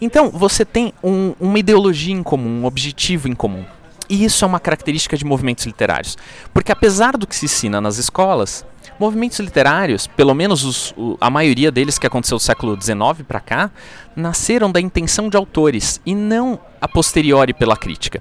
Então, 0.00 0.30
você 0.30 0.64
tem 0.64 0.92
um, 1.04 1.34
uma 1.38 1.58
ideologia 1.58 2.14
em 2.14 2.22
comum, 2.22 2.62
um 2.62 2.64
objetivo 2.64 3.28
em 3.28 3.34
comum. 3.34 3.64
E 4.12 4.26
isso 4.26 4.44
é 4.44 4.46
uma 4.46 4.60
característica 4.60 5.16
de 5.16 5.24
movimentos 5.24 5.64
literários. 5.64 6.18
Porque 6.52 6.70
apesar 6.70 7.16
do 7.16 7.26
que 7.26 7.34
se 7.34 7.46
ensina 7.46 7.80
nas 7.80 7.96
escolas, 7.96 8.62
movimentos 9.00 9.38
literários, 9.38 10.06
pelo 10.06 10.34
menos 10.34 10.64
os, 10.64 10.92
o, 10.98 11.16
a 11.18 11.30
maioria 11.30 11.72
deles 11.72 11.98
que 11.98 12.06
aconteceu 12.06 12.36
do 12.36 12.42
século 12.42 12.78
XIX 12.78 13.26
para 13.26 13.40
cá, 13.40 13.70
nasceram 14.14 14.70
da 14.70 14.78
intenção 14.78 15.30
de 15.30 15.36
autores 15.38 15.98
e 16.04 16.14
não 16.14 16.60
a 16.78 16.86
posteriori 16.86 17.54
pela 17.54 17.74
crítica. 17.74 18.20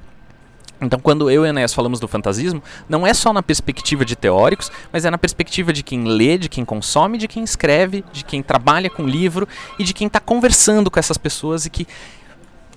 Então, 0.79 0.97
quando 0.97 1.29
eu 1.29 1.45
e 1.45 1.49
Enéas 1.49 1.73
falamos 1.73 1.99
do 1.99 2.07
fantasismo, 2.07 2.63
não 2.87 3.05
é 3.05 3.13
só 3.13 3.33
na 3.33 3.43
perspectiva 3.43 4.05
de 4.05 4.15
teóricos, 4.15 4.71
mas 4.93 5.03
é 5.03 5.11
na 5.11 5.17
perspectiva 5.17 5.73
de 5.73 5.83
quem 5.83 6.05
lê, 6.05 6.37
de 6.37 6.47
quem 6.47 6.63
consome, 6.63 7.17
de 7.17 7.27
quem 7.27 7.43
escreve, 7.43 8.01
de 8.13 8.23
quem 8.23 8.41
trabalha 8.41 8.89
com 8.89 9.05
livro 9.05 9.45
e 9.77 9.83
de 9.83 9.93
quem 9.93 10.07
está 10.07 10.21
conversando 10.21 10.89
com 10.89 10.97
essas 10.97 11.17
pessoas 11.17 11.65
e 11.65 11.69
que 11.69 11.85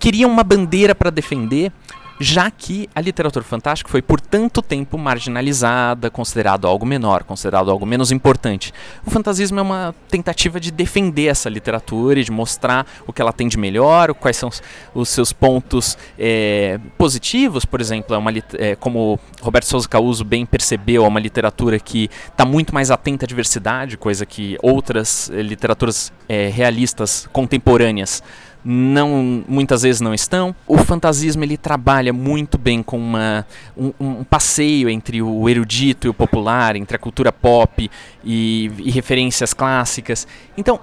queriam 0.00 0.28
uma 0.28 0.42
bandeira 0.42 0.96
para 0.96 1.10
defender 1.10 1.70
já 2.18 2.50
que 2.50 2.88
a 2.94 3.00
literatura 3.00 3.44
fantástica 3.44 3.90
foi 3.90 4.00
por 4.00 4.20
tanto 4.20 4.62
tempo 4.62 4.96
marginalizada, 4.96 6.10
considerado 6.10 6.66
algo 6.66 6.86
menor, 6.86 7.24
considerado 7.24 7.70
algo 7.70 7.84
menos 7.84 8.12
importante. 8.12 8.72
O 9.04 9.10
fantasismo 9.10 9.58
é 9.58 9.62
uma 9.62 9.94
tentativa 10.08 10.60
de 10.60 10.70
defender 10.70 11.26
essa 11.26 11.48
literatura 11.48 12.20
e 12.20 12.24
de 12.24 12.30
mostrar 12.30 12.86
o 13.06 13.12
que 13.12 13.20
ela 13.20 13.32
tem 13.32 13.48
de 13.48 13.58
melhor, 13.58 14.14
quais 14.14 14.36
são 14.36 14.50
os 14.94 15.08
seus 15.08 15.32
pontos 15.32 15.98
é, 16.18 16.78
positivos, 16.96 17.64
por 17.64 17.80
exemplo, 17.80 18.14
é 18.14 18.18
uma, 18.18 18.30
é, 18.54 18.76
como 18.76 19.18
Roberto 19.40 19.66
Souza 19.66 19.88
Causo 19.88 20.24
bem 20.24 20.46
percebeu, 20.46 21.04
é 21.04 21.08
uma 21.08 21.20
literatura 21.20 21.78
que 21.78 22.10
está 22.28 22.44
muito 22.44 22.72
mais 22.72 22.90
atenta 22.90 23.24
à 23.24 23.28
diversidade, 23.28 23.96
coisa 23.96 24.24
que 24.24 24.56
outras 24.62 25.30
é, 25.30 25.42
literaturas 25.42 26.12
realistas 26.26 27.28
contemporâneas 27.32 28.22
não 28.64 29.44
muitas 29.46 29.82
vezes 29.82 30.00
não 30.00 30.14
estão. 30.14 30.54
O 30.66 30.78
fantasismo 30.78 31.44
ele 31.44 31.56
trabalha 31.56 32.12
muito 32.12 32.56
bem 32.56 32.82
com 32.82 32.96
uma, 32.96 33.46
um, 33.76 33.92
um, 34.00 34.24
passeio 34.24 34.88
entre 34.88 35.20
o 35.20 35.48
erudito 35.48 36.06
e 36.06 36.10
o 36.10 36.14
popular, 36.14 36.74
entre 36.76 36.96
a 36.96 36.98
cultura 36.98 37.30
pop 37.30 37.90
e, 38.24 38.70
e 38.78 38.90
referências 38.90 39.52
clássicas. 39.52 40.26
Então 40.56 40.80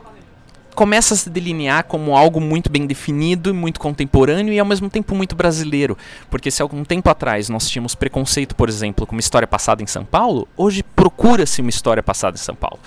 começa 0.75 1.13
a 1.13 1.17
se 1.17 1.29
delinear 1.29 1.83
como 1.83 2.15
algo 2.15 2.39
muito 2.39 2.71
bem 2.71 2.85
definido 2.85 3.49
e 3.49 3.53
muito 3.53 3.79
contemporâneo 3.79 4.53
e 4.53 4.59
ao 4.59 4.65
mesmo 4.65 4.89
tempo 4.89 5.15
muito 5.15 5.35
brasileiro. 5.35 5.97
Porque 6.29 6.51
se 6.51 6.61
algum 6.61 6.83
tempo 6.83 7.09
atrás 7.09 7.49
nós 7.49 7.69
tínhamos 7.69 7.95
preconceito, 7.95 8.55
por 8.55 8.69
exemplo, 8.69 9.05
com 9.05 9.15
uma 9.15 9.19
história 9.19 9.47
passada 9.47 9.83
em 9.83 9.87
São 9.87 10.05
Paulo, 10.05 10.47
hoje 10.55 10.83
procura-se 10.83 11.61
uma 11.61 11.69
história 11.69 12.03
passada 12.03 12.35
em 12.35 12.41
São 12.41 12.55
Paulo 12.55 12.79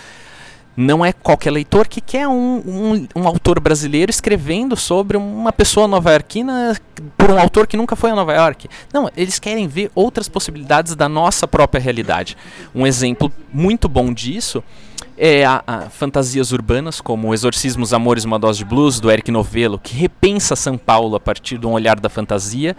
não 0.76 1.04
é 1.04 1.12
qualquer 1.12 1.50
leitor 1.50 1.87
que 1.87 2.00
quer 2.00 2.26
um, 2.26 2.56
um, 2.66 3.08
um, 3.14 3.26
autor 3.26 3.60
brasileiro 3.60 4.10
escrevendo 4.10 4.76
sobre 4.76 5.16
uma 5.16 5.52
pessoa 5.52 5.87
nova-iorquina 5.87 6.76
por 7.16 7.30
um 7.30 7.38
autor 7.38 7.66
que 7.66 7.76
nunca 7.76 7.94
foi 7.94 8.10
a 8.10 8.14
Nova 8.14 8.34
York. 8.34 8.68
Não, 8.92 9.08
eles 9.16 9.38
querem 9.38 9.68
ver 9.68 9.90
outras 9.94 10.28
possibilidades 10.28 10.96
da 10.96 11.08
nossa 11.08 11.46
própria 11.46 11.80
realidade. 11.80 12.37
Um 12.74 12.87
exemplo 12.87 13.32
muito 13.52 13.88
bom 13.88 14.12
disso 14.12 14.62
é 15.16 15.44
a, 15.44 15.62
a 15.64 15.80
fantasias 15.90 16.50
urbanas, 16.50 17.00
como 17.00 17.32
Exorcismos, 17.32 17.94
Amores, 17.94 18.24
Uma 18.24 18.38
Dose 18.38 18.58
de 18.58 18.64
Blues, 18.64 18.98
do 18.98 19.10
Eric 19.10 19.30
Novello, 19.30 19.78
que 19.78 19.94
repensa 19.94 20.56
São 20.56 20.76
Paulo 20.76 21.14
a 21.14 21.20
partir 21.20 21.56
de 21.56 21.66
um 21.66 21.72
olhar 21.72 22.00
da 22.00 22.08
fantasia 22.08 22.76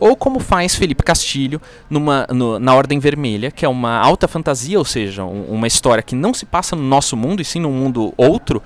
ou 0.00 0.16
como 0.16 0.40
faz 0.40 0.74
Felipe 0.74 1.02
Castilho 1.02 1.60
numa, 1.88 2.26
no, 2.30 2.58
na 2.58 2.74
Ordem 2.74 2.98
Vermelha, 2.98 3.50
que 3.50 3.64
é 3.64 3.68
uma 3.68 3.98
alta 3.98 4.26
fantasia, 4.26 4.78
ou 4.78 4.84
seja, 4.84 5.24
um, 5.24 5.44
uma 5.44 5.66
história 5.66 6.02
que 6.02 6.16
não 6.16 6.32
se 6.32 6.46
passa 6.46 6.74
no 6.74 6.82
nosso 6.82 7.16
mundo, 7.16 7.42
e 7.42 7.44
sim 7.44 7.60
num 7.60 7.72
mundo 7.72 8.14
outro, 8.16 8.62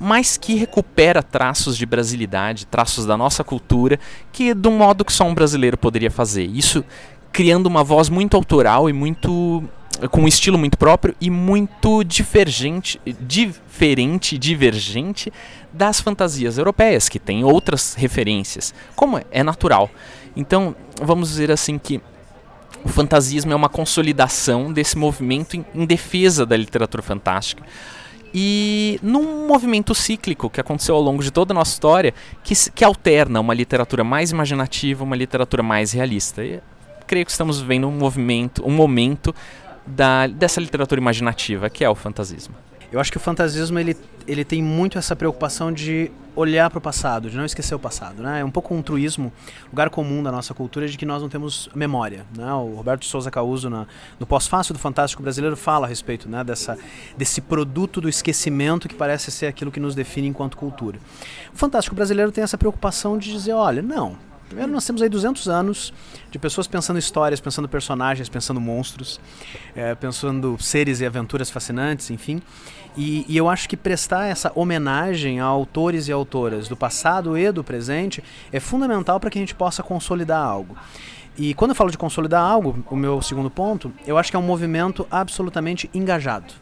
mas 0.00 0.36
que 0.36 0.54
recupera 0.54 1.22
traços 1.22 1.76
de 1.76 1.84
brasilidade, 1.84 2.66
traços 2.66 3.04
da 3.04 3.16
nossa 3.16 3.44
cultura, 3.44 4.00
que 4.32 4.54
de 4.54 4.68
um 4.68 4.78
modo 4.78 5.04
que 5.04 5.12
só 5.12 5.24
um 5.24 5.34
brasileiro 5.34 5.76
poderia 5.76 6.10
fazer. 6.10 6.44
Isso 6.44 6.84
criando 7.30 7.66
uma 7.66 7.84
voz 7.84 8.08
muito 8.08 8.36
autoral 8.36 8.88
e 8.88 8.92
muito 8.92 9.62
com 10.10 10.22
um 10.22 10.28
estilo 10.28 10.56
muito 10.56 10.78
próprio 10.78 11.14
e 11.20 11.28
muito 11.28 12.04
divergente, 12.04 13.00
diferente, 13.20 14.38
divergente 14.38 15.32
das 15.72 16.00
fantasias 16.00 16.56
europeias, 16.56 17.08
que 17.08 17.18
têm 17.18 17.42
outras 17.42 17.94
referências, 17.94 18.72
como 18.94 19.20
é 19.30 19.42
natural. 19.42 19.90
Então, 20.38 20.74
vamos 21.02 21.30
dizer 21.30 21.50
assim 21.50 21.76
que 21.76 22.00
o 22.84 22.88
fantasismo 22.88 23.52
é 23.52 23.56
uma 23.56 23.68
consolidação 23.68 24.72
desse 24.72 24.96
movimento 24.96 25.56
em, 25.56 25.66
em 25.74 25.84
defesa 25.84 26.46
da 26.46 26.56
literatura 26.56 27.02
fantástica. 27.02 27.64
E 28.32 29.00
num 29.02 29.48
movimento 29.48 29.96
cíclico 29.96 30.48
que 30.48 30.60
aconteceu 30.60 30.94
ao 30.94 31.02
longo 31.02 31.24
de 31.24 31.32
toda 31.32 31.52
a 31.52 31.56
nossa 31.56 31.72
história, 31.72 32.14
que, 32.44 32.54
que 32.70 32.84
alterna 32.84 33.40
uma 33.40 33.52
literatura 33.52 34.04
mais 34.04 34.30
imaginativa, 34.30 35.02
uma 35.02 35.16
literatura 35.16 35.60
mais 35.60 35.90
realista. 35.90 36.44
E 36.44 36.60
creio 37.04 37.26
que 37.26 37.32
estamos 37.32 37.60
vivendo 37.60 37.88
um 37.88 37.98
movimento, 37.98 38.64
um 38.64 38.70
momento 38.70 39.34
da, 39.84 40.28
dessa 40.28 40.60
literatura 40.60 41.00
imaginativa, 41.00 41.68
que 41.68 41.84
é 41.84 41.90
o 41.90 41.96
fantasismo. 41.96 42.54
Eu 42.90 42.98
acho 42.98 43.10
que 43.10 43.18
o 43.18 43.20
fantasismo 43.20 43.78
ele, 43.78 43.94
ele 44.26 44.44
tem 44.44 44.62
muito 44.62 44.96
essa 44.96 45.14
preocupação 45.14 45.70
de 45.70 46.10
olhar 46.34 46.70
para 46.70 46.78
o 46.78 46.80
passado, 46.80 47.28
de 47.28 47.36
não 47.36 47.44
esquecer 47.44 47.74
o 47.74 47.78
passado. 47.78 48.22
Né? 48.22 48.40
É 48.40 48.44
um 48.44 48.50
pouco 48.50 48.74
um 48.74 48.80
truísmo, 48.80 49.30
lugar 49.70 49.90
comum 49.90 50.22
da 50.22 50.32
nossa 50.32 50.54
cultura 50.54 50.88
de 50.88 50.96
que 50.96 51.04
nós 51.04 51.20
não 51.20 51.28
temos 51.28 51.68
memória. 51.74 52.24
Né? 52.34 52.50
O 52.54 52.74
Roberto 52.76 53.04
Souza 53.04 53.30
Causo, 53.30 53.68
na, 53.68 53.86
no 54.18 54.26
pós-fácil 54.26 54.72
do 54.72 54.78
Fantástico 54.78 55.22
Brasileiro, 55.22 55.56
fala 55.56 55.86
a 55.86 55.88
respeito 55.88 56.28
né, 56.28 56.42
dessa, 56.42 56.78
desse 57.16 57.42
produto 57.42 58.00
do 58.00 58.08
esquecimento 58.08 58.88
que 58.88 58.94
parece 58.94 59.30
ser 59.30 59.46
aquilo 59.46 59.70
que 59.70 59.80
nos 59.80 59.94
define 59.94 60.28
enquanto 60.28 60.56
cultura. 60.56 60.98
O 61.52 61.56
Fantástico 61.56 61.94
Brasileiro 61.94 62.32
tem 62.32 62.42
essa 62.42 62.56
preocupação 62.56 63.18
de 63.18 63.30
dizer: 63.30 63.52
olha, 63.52 63.82
não, 63.82 64.16
Primeiro, 64.48 64.72
nós 64.72 64.86
temos 64.86 65.02
aí 65.02 65.10
200 65.10 65.46
anos 65.46 65.92
de 66.30 66.38
pessoas 66.38 66.66
pensando 66.66 66.98
histórias, 66.98 67.38
pensando 67.38 67.68
personagens, 67.68 68.30
pensando 68.30 68.58
monstros, 68.58 69.20
é, 69.76 69.94
pensando 69.94 70.56
seres 70.58 71.00
e 71.00 71.06
aventuras 71.06 71.50
fascinantes, 71.50 72.10
enfim. 72.10 72.40
E, 72.96 73.26
e, 73.28 73.36
eu 73.36 73.48
acho 73.48 73.68
que 73.68 73.76
prestar 73.76 74.26
essa 74.26 74.50
homenagem 74.54 75.38
a 75.38 75.44
autores 75.44 76.08
e 76.08 76.12
autoras 76.12 76.66
do 76.66 76.76
passado 76.76 77.36
e 77.36 77.52
do 77.52 77.62
presente 77.62 78.24
é 78.50 78.58
fundamental 78.58 79.20
para 79.20 79.28
que 79.28 79.38
a 79.38 79.42
gente 79.42 79.54
possa 79.54 79.82
consolidar 79.82 80.42
algo. 80.42 80.76
E 81.36 81.52
quando 81.54 81.72
eu 81.72 81.74
falo 81.74 81.90
de 81.90 81.98
consolidar 81.98 82.42
algo, 82.42 82.82
o 82.90 82.96
meu 82.96 83.20
segundo 83.20 83.50
ponto, 83.50 83.92
eu 84.06 84.16
acho 84.16 84.30
que 84.30 84.36
é 84.36 84.38
um 84.38 84.42
movimento 84.42 85.06
absolutamente 85.10 85.88
engajado. 85.92 86.54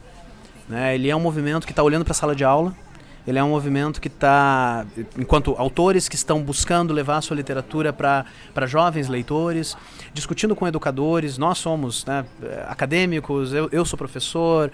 Né? 0.68 0.96
Ele 0.96 1.08
é 1.08 1.16
um 1.16 1.20
movimento 1.20 1.64
que 1.64 1.72
está 1.72 1.82
olhando 1.82 2.04
para 2.04 2.12
a 2.12 2.14
sala 2.14 2.34
de 2.34 2.44
aula, 2.44 2.74
ele 3.26 3.38
é 3.38 3.44
um 3.44 3.50
movimento 3.50 4.00
que 4.00 4.08
está, 4.08 4.86
enquanto 5.18 5.54
autores 5.58 6.08
que 6.08 6.14
estão 6.14 6.40
buscando 6.42 6.94
levar 6.94 7.16
a 7.16 7.20
sua 7.20 7.36
literatura 7.36 7.92
para 7.92 8.66
jovens 8.66 9.08
leitores, 9.08 9.76
discutindo 10.14 10.54
com 10.54 10.66
educadores, 10.66 11.36
nós 11.36 11.58
somos 11.58 12.04
né, 12.04 12.24
acadêmicos, 12.68 13.52
eu, 13.52 13.68
eu 13.72 13.84
sou 13.84 13.98
professor, 13.98 14.70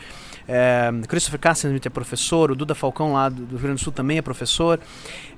é, 0.46 0.90
Christopher 1.08 1.40
Cassian 1.40 1.74
é 1.82 1.88
professor, 1.88 2.50
o 2.50 2.54
Duda 2.54 2.74
Falcão 2.74 3.14
lá 3.14 3.28
do, 3.28 3.44
Rio 3.46 3.58
Grande 3.58 3.80
do 3.80 3.84
Sul 3.84 3.92
também 3.92 4.18
é 4.18 4.22
professor, 4.22 4.78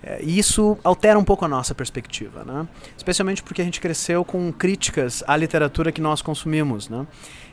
é, 0.03 0.21
e 0.23 0.39
isso 0.39 0.77
altera 0.83 1.19
um 1.19 1.25
pouco 1.25 1.45
a 1.45 1.49
nossa 1.49 1.75
perspectiva, 1.75 2.45
né? 2.45 2.67
especialmente 2.97 3.43
porque 3.43 3.63
a 3.63 3.65
gente 3.65 3.81
cresceu 3.81 4.25
com 4.25 4.53
críticas 4.53 5.23
à 5.27 5.37
literatura 5.37 5.93
que 5.93 6.01
nós 6.01 6.21
consumimos. 6.21 6.89
Né? 6.89 7.07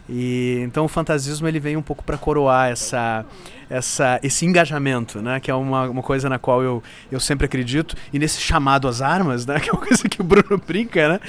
E 0.09 0.59
então 0.63 0.85
o 0.85 0.87
fantasismo 0.87 1.47
ele 1.47 1.59
vem 1.59 1.77
um 1.77 1.81
pouco 1.81 2.03
para 2.03 2.17
coroar 2.17 2.69
essa, 2.69 3.25
essa, 3.69 4.19
esse 4.21 4.45
engajamento, 4.45 5.21
né? 5.21 5.39
Que 5.39 5.49
é 5.49 5.55
uma, 5.55 5.89
uma 5.89 6.01
coisa 6.01 6.27
na 6.27 6.37
qual 6.37 6.61
eu, 6.61 6.83
eu 7.11 7.19
sempre 7.19 7.45
acredito. 7.45 7.95
E 8.11 8.19
nesse 8.19 8.41
chamado 8.41 8.87
às 8.87 9.01
armas, 9.01 9.45
né? 9.45 9.59
Que 9.61 9.69
é 9.69 9.73
uma 9.73 9.85
coisa 9.85 10.09
que 10.09 10.19
o 10.19 10.23
Bruno 10.23 10.61
brinca, 10.65 11.07
né? 11.07 11.19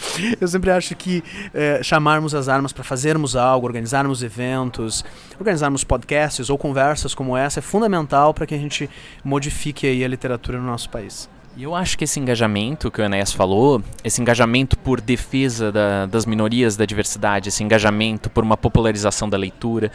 Eu 0.40 0.48
sempre 0.48 0.70
acho 0.70 0.96
que 0.96 1.22
é, 1.54 1.82
chamarmos 1.82 2.34
as 2.34 2.48
armas 2.48 2.72
para 2.72 2.82
fazermos 2.82 3.36
algo, 3.36 3.66
organizarmos 3.66 4.22
eventos, 4.22 5.04
organizarmos 5.38 5.84
podcasts 5.84 6.50
ou 6.50 6.58
conversas 6.58 7.14
como 7.14 7.36
essa 7.36 7.60
é 7.60 7.62
fundamental 7.62 8.32
para 8.34 8.46
que 8.46 8.54
a 8.54 8.58
gente 8.58 8.88
modifique 9.24 9.86
aí 9.86 10.04
a 10.04 10.08
literatura 10.08 10.58
no 10.58 10.66
nosso 10.66 10.88
país. 10.90 11.28
E 11.54 11.64
eu 11.64 11.74
acho 11.74 11.98
que 11.98 12.04
esse 12.04 12.18
engajamento 12.18 12.90
que 12.90 13.00
o 13.00 13.04
Enéas 13.04 13.30
falou, 13.30 13.82
esse 14.02 14.22
engajamento 14.22 14.78
por 14.78 15.02
defesa 15.02 15.70
da, 15.70 16.06
das 16.06 16.24
minorias, 16.24 16.76
da 16.76 16.86
diversidade, 16.86 17.50
esse 17.50 17.62
engajamento 17.62 18.30
por 18.30 18.42
uma 18.42 18.56
popularização 18.56 19.28
da 19.28 19.36
leitura, 19.36 19.92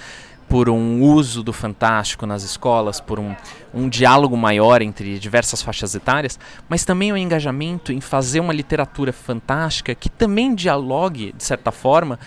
por 0.47 0.69
um 0.69 1.01
uso 1.01 1.43
do 1.43 1.51
fantástico 1.51 2.27
nas 2.27 2.43
escolas, 2.43 3.01
por 3.01 3.19
um, 3.19 3.35
um 3.73 3.89
diálogo 3.89 4.37
maior 4.37 4.83
entre 4.83 5.17
diversas 5.17 5.61
faixas 5.61 5.95
etárias, 5.95 6.39
mas 6.69 6.85
também 6.85 7.11
o 7.11 7.15
um 7.15 7.17
engajamento 7.17 7.91
em 7.91 7.99
fazer 7.99 8.39
uma 8.39 8.53
literatura 8.53 9.11
fantástica 9.11 9.95
que 9.95 10.09
também 10.09 10.53
dialogue, 10.53 11.33
de 11.35 11.43
certa 11.43 11.71
forma, 11.71 12.19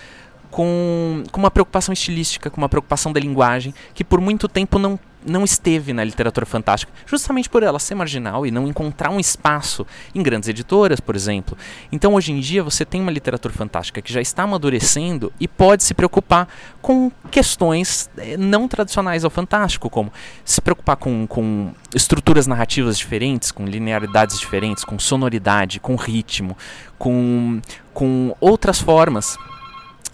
com, 0.51 1.23
com 1.31 1.39
uma 1.39 1.51
preocupação 1.53 1.93
estilística, 1.93 2.51
com 2.51 2.61
uma 2.61 2.69
preocupação 2.69 3.13
da 3.13 3.21
linguagem, 3.21 3.73
que 3.95 4.03
por 4.03 4.21
muito 4.21 4.49
tempo 4.49 4.79
não 4.79 4.99
não 5.25 5.45
esteve 5.45 5.93
na 5.93 6.03
literatura 6.05 6.47
fantástica, 6.47 6.93
justamente 7.07 7.49
por 7.49 7.63
ela 7.63 7.79
ser 7.79 7.95
marginal 7.95 8.47
e 8.47 8.51
não 8.51 8.67
encontrar 8.67 9.11
um 9.11 9.21
espaço 9.21 9.87
em 10.15 10.23
grandes 10.23 10.49
editoras, 10.49 11.01
por 11.01 11.15
exemplo. 11.15 11.57
Então, 11.91 12.15
hoje 12.15 12.33
em 12.33 12.41
dia, 12.41 12.63
você 12.63 12.85
tem 12.85 13.01
uma 13.01 13.11
literatura 13.11 13.53
fantástica 13.53 14.01
que 14.01 14.13
já 14.13 14.21
está 14.21 14.45
amadurecendo 14.45 15.33
e 15.39 15.47
pode 15.47 15.85
se 15.85 15.95
preocupar 15.95 16.49
com 16.81 17.11
questões 17.31 18.11
eh, 18.17 18.37
não 18.37 18.67
tradicionais 18.67 19.25
ao 19.25 19.31
fantástico, 19.31 19.91
como 19.91 20.13
se 20.45 20.61
preocupar 20.61 20.97
com, 20.97 21.27
com 21.27 21.73
estruturas 21.95 22.47
narrativas 22.47 22.97
diferentes, 22.99 23.51
com 23.51 23.65
linearidades 23.65 24.39
diferentes, 24.39 24.85
com 24.85 24.99
sonoridade, 24.99 25.81
com 25.81 25.97
ritmo, 25.97 26.57
com, 26.99 27.61
com 27.93 28.35
outras 28.41 28.81
formas 28.81 29.37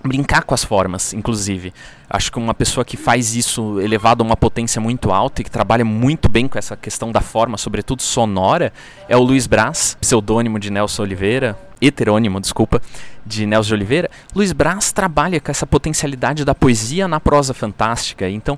brincar 0.07 0.45
com 0.45 0.55
as 0.55 0.65
formas, 0.65 1.13
inclusive. 1.13 1.73
Acho 2.09 2.31
que 2.31 2.39
uma 2.39 2.55
pessoa 2.55 2.85
que 2.85 2.97
faz 2.97 3.35
isso 3.35 3.81
elevado 3.81 4.23
a 4.23 4.27
uma 4.27 4.37
potência 4.37 4.81
muito 4.81 5.11
alta 5.11 5.41
e 5.41 5.45
que 5.45 5.51
trabalha 5.51 5.85
muito 5.85 6.29
bem 6.29 6.47
com 6.47 6.59
essa 6.59 6.77
questão 6.77 7.11
da 7.11 7.21
forma, 7.21 7.57
sobretudo 7.57 8.03
sonora, 8.03 8.73
é 9.09 9.17
o 9.17 9.23
Luiz 9.23 9.47
Brás, 9.47 9.97
pseudônimo 10.01 10.59
de 10.59 10.71
Nelson 10.71 11.03
Oliveira, 11.03 11.59
heterônimo, 11.81 12.41
desculpa, 12.41 12.81
de 13.25 13.47
Nelson 13.47 13.75
Oliveira. 13.75 14.11
Luiz 14.35 14.53
Brás 14.53 14.93
trabalha 14.93 15.41
com 15.41 15.51
essa 15.51 15.67
potencialidade 15.67 16.45
da 16.45 16.55
poesia 16.55 17.09
na 17.09 17.21
prosa 17.21 17.53
fantástica. 17.53 18.29
Então, 18.29 18.57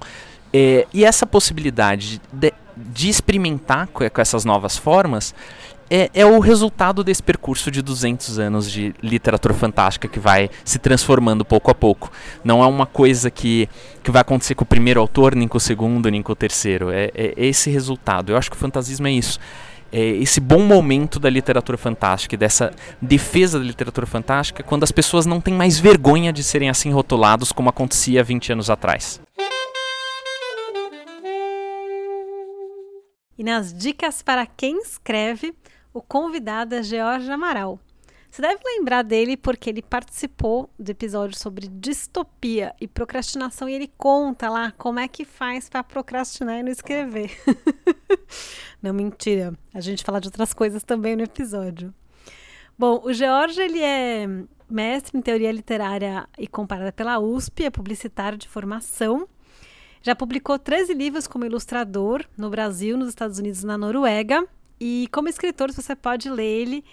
é, 0.53 0.87
e 0.93 1.05
essa 1.05 1.27
possibilidade 1.27 2.21
de, 2.33 2.53
de 2.77 3.09
experimentar 3.09 3.87
com 3.89 4.05
essas 4.21 4.45
novas 4.45 4.77
formas 4.77 5.35
é, 5.91 6.11
é, 6.13 6.27
o 6.27 6.39
resultado 6.39 7.03
desse 7.03 7.23
percurso 7.23 7.71
de 7.71 7.81
200 7.81 8.39
anos 8.39 8.71
de 8.71 8.95
literatura 9.03 9.55
fantástica 9.55 10.09
que 10.09 10.19
vai 10.19 10.51
se 10.65 10.79
transformando 10.79 11.45
pouco 11.45 11.71
a 11.71 11.75
pouco. 11.75 12.11
Não 12.45 12.63
é 12.63 12.67
uma 12.67 12.87
coisa 12.87 13.31
que, 13.31 13.69
que 14.03 14.11
vai 14.11 14.21
acontecer 14.21 14.55
com 14.55 14.65
o 14.65 14.67
primeiro 14.67 15.01
autor, 15.01 15.35
nem 15.35 15.49
com 15.49 15.57
o 15.57 15.61
segundo, 15.61 16.11
nem 16.11 16.23
com 16.23 16.33
o 16.33 16.37
terceiro. 16.37 16.91
É, 16.91 17.11
é 17.15 17.35
esse 17.37 17.71
resultado. 17.71 18.33
Eu 18.33 18.37
acho 18.37 18.51
que 18.51 18.57
o 18.57 18.61
fantasismo 18.61 19.07
é 19.07 19.13
isso. 19.13 19.39
É 19.91 20.01
esse 20.01 20.39
bom 20.39 20.61
momento 20.61 21.19
da 21.19 21.31
literatura 21.31 21.79
fantástica, 21.79 22.37
dessa 22.37 22.73
defesa 23.01 23.59
da 23.59 23.65
literatura 23.65 24.07
fantástica, 24.07 24.63
quando 24.63 24.85
as 24.85 24.93
pessoas 24.93 25.25
não 25.25 25.41
têm 25.41 25.55
mais 25.55 25.79
vergonha 25.79 26.31
de 26.31 26.43
serem 26.43 26.69
assim 26.69 26.91
rotulados 26.93 27.53
como 27.53 27.71
acontecia 27.71 28.23
20 28.23 28.53
anos 28.53 28.69
atrás. 28.69 29.19
E 33.39 33.45
nas 33.45 33.73
dicas 33.73 34.21
para 34.21 34.45
quem 34.45 34.83
escreve, 34.83 35.55
o 35.93 36.03
convidado 36.03 36.75
é 36.75 36.83
George 36.83 37.31
Amaral. 37.31 37.79
Você 38.31 38.43
deve 38.43 38.61
lembrar 38.65 39.03
dele 39.03 39.37
porque 39.37 39.71
ele 39.71 39.83
participou 39.83 40.71
do 40.79 40.91
episódio 40.91 41.37
sobre 41.37 41.67
distopia 41.67 42.75
e 42.81 42.87
procrastinação 42.87 43.69
e 43.69 43.75
ele 43.75 43.91
conta 43.97 44.51
lá 44.51 44.71
como 44.73 45.01
é 45.01 45.09
que 45.09 45.25
faz 45.25 45.69
para 45.69 45.83
procrastinar 45.83 46.59
e 46.59 46.63
não 46.63 46.71
escrever. 46.71 47.31
não, 48.83 48.93
mentira. 48.93 49.55
A 49.73 49.81
gente 49.81 50.05
fala 50.05 50.21
de 50.21 50.29
outras 50.29 50.53
coisas 50.53 50.85
também 50.85 51.17
no 51.17 51.23
episódio. 51.23 51.93
Bom, 52.79 53.01
o 53.03 53.13
George 53.13 53.61
ele 53.61 53.83
é 53.83 54.27
mestre 54.71 55.19
em 55.19 55.23
teoria 55.23 55.51
literária 55.51 56.29
e 56.39 56.47
comparada 56.47 56.93
pela 56.93 57.19
USP, 57.19 57.65
é 57.65 57.71
publicitário 57.71 58.37
de 58.37 58.47
formação. 58.47 59.27
Já 60.03 60.15
publicou 60.15 60.59
13 60.59 60.95
livros 60.95 61.27
como 61.27 61.45
ilustrador 61.45 62.25
no 62.37 62.51
Brasil, 62.51 62.97
nos 62.97 63.09
Estados 63.09 63.39
Unidos 63.39 63.63
e 63.63 63.67
na 63.67 63.77
Noruega. 63.77 64.47
E 64.81 65.09
como 65.13 65.29
escritor, 65.29 65.73
você 65.73 65.97
pode 65.97 66.31
ler 66.31 66.45
ele 66.45 66.85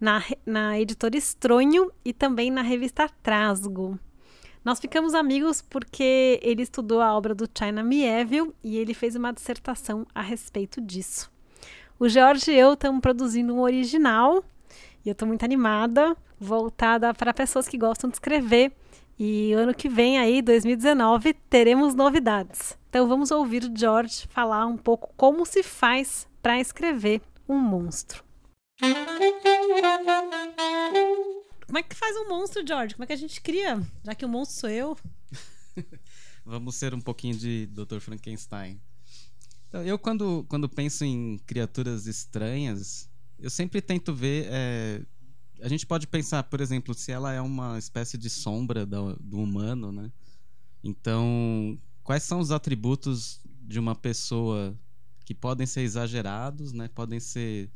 na, 0.00 0.22
na 0.44 0.80
editora 0.80 1.16
Estronho 1.16 1.90
e 2.04 2.12
também 2.12 2.50
na 2.50 2.62
revista 2.62 3.08
Trasgo. 3.22 3.98
Nós 4.64 4.78
ficamos 4.78 5.12
amigos 5.12 5.60
porque 5.60 6.38
ele 6.42 6.62
estudou 6.62 7.00
a 7.00 7.16
obra 7.16 7.34
do 7.34 7.48
China 7.56 7.82
Mieville 7.82 8.52
e 8.62 8.76
ele 8.76 8.94
fez 8.94 9.16
uma 9.16 9.32
dissertação 9.32 10.06
a 10.14 10.22
respeito 10.22 10.80
disso. 10.80 11.30
O 11.98 12.08
Jorge 12.08 12.52
e 12.52 12.58
eu 12.58 12.74
estamos 12.74 13.00
produzindo 13.00 13.54
um 13.54 13.60
original 13.60 14.44
e 15.04 15.08
eu 15.08 15.12
estou 15.12 15.26
muito 15.26 15.44
animada, 15.44 16.16
voltada 16.38 17.12
para 17.12 17.34
pessoas 17.34 17.66
que 17.66 17.76
gostam 17.76 18.08
de 18.08 18.16
escrever. 18.16 18.72
E 19.18 19.52
ano 19.52 19.74
que 19.74 19.88
vem, 19.88 20.18
aí, 20.18 20.40
2019, 20.40 21.34
teremos 21.50 21.94
novidades. 21.94 22.76
Então 22.88 23.06
vamos 23.08 23.30
ouvir 23.30 23.64
o 23.64 23.76
George 23.76 24.26
falar 24.28 24.66
um 24.66 24.76
pouco 24.76 25.12
como 25.16 25.44
se 25.44 25.62
faz 25.62 26.26
para 26.40 26.60
escrever 26.60 27.20
um 27.52 27.60
monstro. 27.60 28.24
Como 31.66 31.78
é 31.78 31.82
que 31.82 31.94
faz 31.94 32.16
um 32.16 32.28
monstro, 32.28 32.66
George? 32.66 32.94
Como 32.94 33.04
é 33.04 33.06
que 33.06 33.12
a 33.12 33.16
gente 33.16 33.40
cria? 33.40 33.80
Já 34.02 34.14
que 34.14 34.24
o 34.24 34.28
monstro 34.28 34.60
sou 34.60 34.70
eu. 34.70 34.96
Vamos 36.44 36.74
ser 36.74 36.94
um 36.94 37.00
pouquinho 37.00 37.36
de 37.36 37.66
Dr. 37.66 38.00
Frankenstein. 38.00 38.80
Então, 39.68 39.82
eu, 39.82 39.98
quando, 39.98 40.44
quando 40.48 40.68
penso 40.68 41.04
em 41.04 41.38
criaturas 41.46 42.06
estranhas, 42.06 43.08
eu 43.38 43.48
sempre 43.48 43.80
tento 43.80 44.14
ver. 44.14 44.46
É, 44.50 45.02
a 45.62 45.68
gente 45.68 45.86
pode 45.86 46.06
pensar, 46.06 46.42
por 46.44 46.60
exemplo, 46.60 46.94
se 46.94 47.12
ela 47.12 47.32
é 47.32 47.40
uma 47.40 47.78
espécie 47.78 48.18
de 48.18 48.28
sombra 48.28 48.84
do, 48.84 49.16
do 49.16 49.38
humano, 49.38 49.92
né? 49.92 50.10
Então, 50.82 51.78
quais 52.02 52.24
são 52.24 52.40
os 52.40 52.50
atributos 52.50 53.40
de 53.44 53.78
uma 53.78 53.94
pessoa 53.94 54.76
que 55.32 55.40
podem 55.40 55.66
ser 55.66 55.80
exagerados, 55.80 56.72
né? 56.72 56.88
Podem 56.88 57.18
ser 57.18 57.70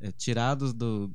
é, 0.00 0.12
tirados 0.12 0.72
do, 0.72 1.10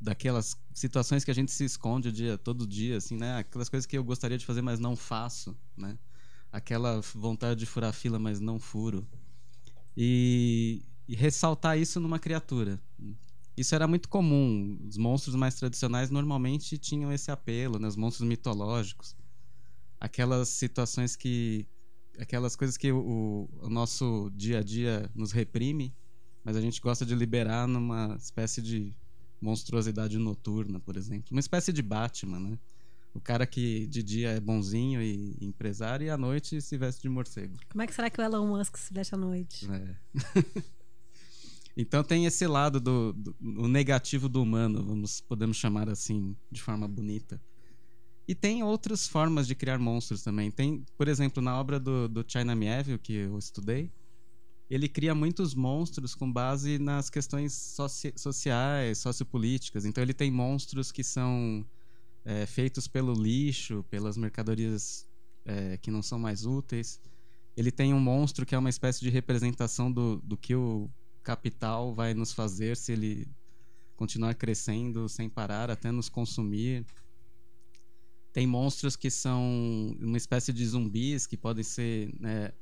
daquelas 0.00 0.56
situações 0.72 1.24
que 1.24 1.30
a 1.30 1.34
gente 1.34 1.50
se 1.50 1.64
esconde 1.64 2.08
o 2.08 2.12
dia 2.12 2.38
todo 2.38 2.66
dia, 2.66 2.96
assim, 2.98 3.16
né? 3.16 3.38
Aquelas 3.38 3.68
coisas 3.68 3.86
que 3.86 3.98
eu 3.98 4.04
gostaria 4.04 4.38
de 4.38 4.46
fazer, 4.46 4.62
mas 4.62 4.78
não 4.78 4.94
faço, 4.94 5.56
né? 5.76 5.98
Aquela 6.52 7.00
vontade 7.14 7.58
de 7.58 7.66
furar 7.66 7.92
fila, 7.92 8.18
mas 8.18 8.38
não 8.38 8.60
furo. 8.60 9.04
E, 9.96 10.82
e 11.08 11.16
ressaltar 11.16 11.76
isso 11.76 11.98
numa 11.98 12.20
criatura. 12.20 12.80
Isso 13.56 13.74
era 13.74 13.88
muito 13.88 14.08
comum. 14.08 14.78
Os 14.88 14.96
monstros 14.96 15.34
mais 15.34 15.56
tradicionais 15.56 16.10
normalmente 16.10 16.78
tinham 16.78 17.12
esse 17.12 17.32
apelo, 17.32 17.80
né? 17.80 17.88
Os 17.88 17.96
monstros 17.96 18.28
mitológicos. 18.28 19.16
Aquelas 20.00 20.48
situações 20.50 21.16
que 21.16 21.66
aquelas 22.18 22.56
coisas 22.56 22.76
que 22.76 22.92
o, 22.92 23.48
o, 23.60 23.68
nosso 23.68 24.30
dia 24.34 24.58
a 24.58 24.62
dia 24.62 25.10
nos 25.14 25.32
reprime, 25.32 25.94
mas 26.44 26.56
a 26.56 26.60
gente 26.60 26.80
gosta 26.80 27.04
de 27.04 27.14
liberar 27.14 27.66
numa 27.66 28.16
espécie 28.16 28.60
de 28.62 28.94
monstruosidade 29.40 30.18
noturna, 30.18 30.80
por 30.80 30.96
exemplo. 30.96 31.28
Uma 31.30 31.40
espécie 31.40 31.72
de 31.72 31.82
Batman, 31.82 32.40
né? 32.40 32.58
O 33.12 33.20
cara 33.20 33.46
que 33.46 33.86
de 33.86 34.02
dia 34.02 34.30
é 34.30 34.40
bonzinho 34.40 35.00
e 35.00 35.36
empresário 35.40 36.06
e 36.06 36.10
à 36.10 36.16
noite 36.16 36.60
se 36.60 36.76
veste 36.76 37.02
de 37.02 37.08
morcego. 37.08 37.56
Como 37.70 37.82
é 37.82 37.86
que 37.86 37.94
será 37.94 38.10
que 38.10 38.20
o 38.20 38.24
Elon 38.24 38.46
Musk 38.48 38.76
se 38.76 38.92
veste 38.92 39.14
à 39.14 39.18
noite? 39.18 39.68
É. 39.70 40.64
então 41.76 42.02
tem 42.02 42.26
esse 42.26 42.44
lado 42.46 42.80
do, 42.80 43.12
do 43.12 43.68
negativo 43.68 44.28
do 44.28 44.42
humano, 44.42 44.84
vamos 44.84 45.20
podemos 45.20 45.56
chamar 45.56 45.88
assim 45.88 46.36
de 46.50 46.60
forma 46.60 46.88
bonita. 46.88 47.40
E 48.26 48.34
tem 48.34 48.62
outras 48.62 49.06
formas 49.06 49.46
de 49.46 49.54
criar 49.54 49.78
monstros 49.78 50.22
também. 50.22 50.50
Tem, 50.50 50.84
por 50.96 51.08
exemplo, 51.08 51.42
na 51.42 51.58
obra 51.58 51.78
do, 51.78 52.08
do 52.08 52.24
China 52.26 52.54
Mieville, 52.54 52.98
que 52.98 53.12
eu 53.12 53.38
estudei, 53.38 53.90
ele 54.68 54.88
cria 54.88 55.14
muitos 55.14 55.54
monstros 55.54 56.14
com 56.14 56.30
base 56.32 56.78
nas 56.78 57.10
questões 57.10 57.52
soci 57.52 58.12
sociais, 58.16 58.98
sociopolíticas. 58.98 59.84
Então 59.84 60.02
ele 60.02 60.14
tem 60.14 60.30
monstros 60.30 60.90
que 60.90 61.04
são 61.04 61.64
é, 62.24 62.46
feitos 62.46 62.88
pelo 62.88 63.12
lixo, 63.12 63.84
pelas 63.90 64.16
mercadorias 64.16 65.06
é, 65.44 65.76
que 65.76 65.90
não 65.90 66.02
são 66.02 66.18
mais 66.18 66.46
úteis. 66.46 66.98
Ele 67.56 67.70
tem 67.70 67.92
um 67.92 68.00
monstro 68.00 68.46
que 68.46 68.54
é 68.54 68.58
uma 68.58 68.70
espécie 68.70 69.00
de 69.00 69.10
representação 69.10 69.92
do, 69.92 70.16
do 70.24 70.36
que 70.36 70.54
o 70.54 70.90
capital 71.22 71.94
vai 71.94 72.14
nos 72.14 72.32
fazer 72.32 72.76
se 72.76 72.92
ele 72.92 73.28
continuar 73.96 74.34
crescendo 74.34 75.08
sem 75.08 75.28
parar 75.28 75.70
até 75.70 75.92
nos 75.92 76.08
consumir. 76.08 76.84
Tem 78.34 78.48
monstros 78.48 78.96
que 78.96 79.10
são 79.10 79.96
uma 80.00 80.16
espécie 80.16 80.52
de 80.52 80.66
zumbis 80.66 81.24
que 81.24 81.36
podem 81.36 81.62
ser 81.62 82.12
né, 82.18 82.52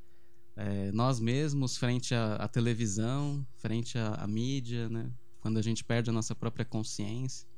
é, 0.54 0.92
nós 0.92 1.18
mesmos 1.18 1.78
frente 1.78 2.14
à, 2.14 2.34
à 2.34 2.46
televisão, 2.46 3.42
frente 3.56 3.96
à, 3.96 4.12
à, 4.16 4.26
mídia, 4.26 4.90
né? 4.90 5.10
quando 5.40 5.56
a 5.56 5.62
gente 5.62 5.82
perde 5.82 6.10
a 6.10 6.12
nossa 6.12 6.34
própria 6.34 6.62
consciência. 6.62 7.48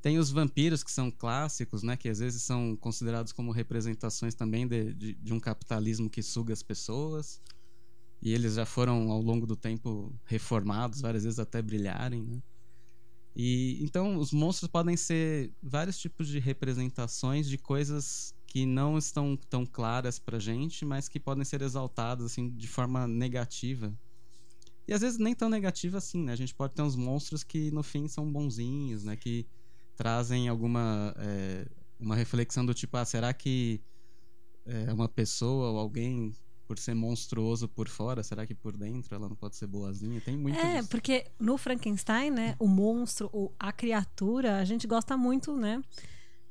Tem 0.00 0.20
os 0.20 0.30
vampiros 0.30 0.84
que 0.84 0.92
são 0.92 1.10
clássicos, 1.10 1.82
né? 1.82 1.96
que 1.96 2.08
às 2.08 2.20
vezes 2.20 2.44
são 2.44 2.76
considerados 2.76 3.32
como 3.32 3.50
representações 3.50 4.36
também 4.36 4.64
de, 4.64 4.94
de, 4.94 5.14
de 5.14 5.34
um 5.34 5.40
capitalismo 5.40 6.08
que 6.08 6.22
suga 6.22 6.52
as 6.52 6.62
pessoas. 6.62 7.42
E 8.22 8.32
eles 8.32 8.54
já 8.54 8.64
foram, 8.64 9.10
ao 9.10 9.20
longo 9.20 9.48
do 9.48 9.56
tempo, 9.56 10.14
reformados, 10.24 11.00
várias 11.00 11.24
vezes 11.24 11.40
até 11.40 11.60
brilharem. 11.60 12.22
Né? 12.22 12.40
E 13.38 13.78
então 13.84 14.16
os 14.16 14.32
monstros 14.32 14.70
podem 14.70 14.96
ser 14.96 15.52
vários 15.62 15.98
tipos 15.98 16.26
de 16.26 16.38
representações 16.38 17.46
de 17.46 17.58
coisas 17.58 18.34
que 18.46 18.64
não 18.64 18.96
estão 18.96 19.36
tão 19.36 19.66
claras 19.66 20.18
pra 20.18 20.38
gente, 20.38 20.86
mas 20.86 21.06
que 21.06 21.20
podem 21.20 21.44
ser 21.44 21.60
exaltadas 21.60 22.24
assim 22.24 22.48
de 22.48 22.66
forma 22.66 23.06
negativa. 23.06 23.92
E 24.88 24.94
às 24.94 25.02
vezes 25.02 25.18
nem 25.18 25.34
tão 25.34 25.50
negativa 25.50 25.98
assim, 25.98 26.22
né? 26.22 26.32
A 26.32 26.36
gente 26.36 26.54
pode 26.54 26.72
ter 26.72 26.80
uns 26.80 26.96
monstros 26.96 27.44
que 27.44 27.70
no 27.72 27.82
fim 27.82 28.08
são 28.08 28.32
bonzinhos, 28.32 29.04
né? 29.04 29.16
Que 29.16 29.46
trazem 29.94 30.48
alguma 30.48 31.14
é, 31.18 31.66
uma 32.00 32.16
reflexão 32.16 32.64
do 32.64 32.72
tipo, 32.72 32.96
ah, 32.96 33.04
será 33.04 33.34
que 33.34 33.82
é 34.64 34.92
uma 34.92 35.08
pessoa 35.08 35.70
ou 35.72 35.78
alguém 35.78 36.34
por 36.66 36.78
ser 36.78 36.94
monstruoso 36.94 37.68
por 37.68 37.88
fora, 37.88 38.22
será 38.22 38.46
que 38.46 38.54
por 38.54 38.76
dentro 38.76 39.14
ela 39.14 39.28
não 39.28 39.36
pode 39.36 39.56
ser 39.56 39.66
boazinha? 39.66 40.20
Tem 40.20 40.36
muito 40.36 40.58
É, 40.58 40.76
disso. 40.78 40.88
porque 40.88 41.26
no 41.38 41.56
Frankenstein, 41.56 42.30
né, 42.30 42.56
o 42.58 42.66
monstro, 42.66 43.30
ou 43.32 43.54
a 43.58 43.72
criatura, 43.72 44.58
a 44.58 44.64
gente 44.64 44.86
gosta 44.86 45.16
muito, 45.16 45.56
né, 45.56 45.80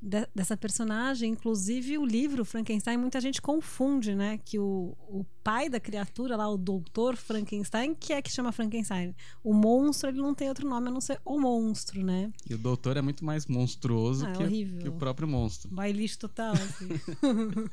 de, 0.02 0.28
dessa 0.34 0.56
personagem. 0.56 1.32
Inclusive, 1.32 1.98
o 1.98 2.06
livro 2.06 2.46
Frankenstein, 2.46 2.98
muita 2.98 3.20
gente 3.22 3.41
confunde, 3.41 4.16
né, 4.16 4.39
que 4.43 4.60
o, 4.60 4.96
o 5.08 5.26
pai 5.43 5.70
da 5.70 5.80
criatura 5.80 6.36
lá, 6.36 6.50
o 6.50 6.58
doutor 6.58 7.16
Frankenstein, 7.16 7.93
que 7.93 8.14
é 8.14 8.22
que 8.22 8.32
chama 8.32 8.52
Frankenstein. 8.52 9.16
O 9.43 9.54
monstro, 9.54 10.10
ele 10.10 10.20
não 10.20 10.34
tem 10.34 10.50
outro 10.50 10.68
nome 10.68 10.88
a 10.88 10.91
não 10.91 11.02
ser 11.02 11.20
o 11.24 11.39
monstro, 11.39 12.04
né? 12.04 12.32
E 12.50 12.54
o 12.54 12.58
doutor 12.58 12.98
é 12.98 13.02
muito 13.02 13.24
mais 13.24 13.46
monstruoso 13.46 14.26
ah, 14.26 14.32
é 14.32 14.48
que, 14.48 14.66
que, 14.80 14.89
o 14.89 14.93
próprio 14.93 15.28
monstro. 15.28 15.74
Bailista 15.74 16.28
total, 16.28 16.54
assim. 16.54 16.89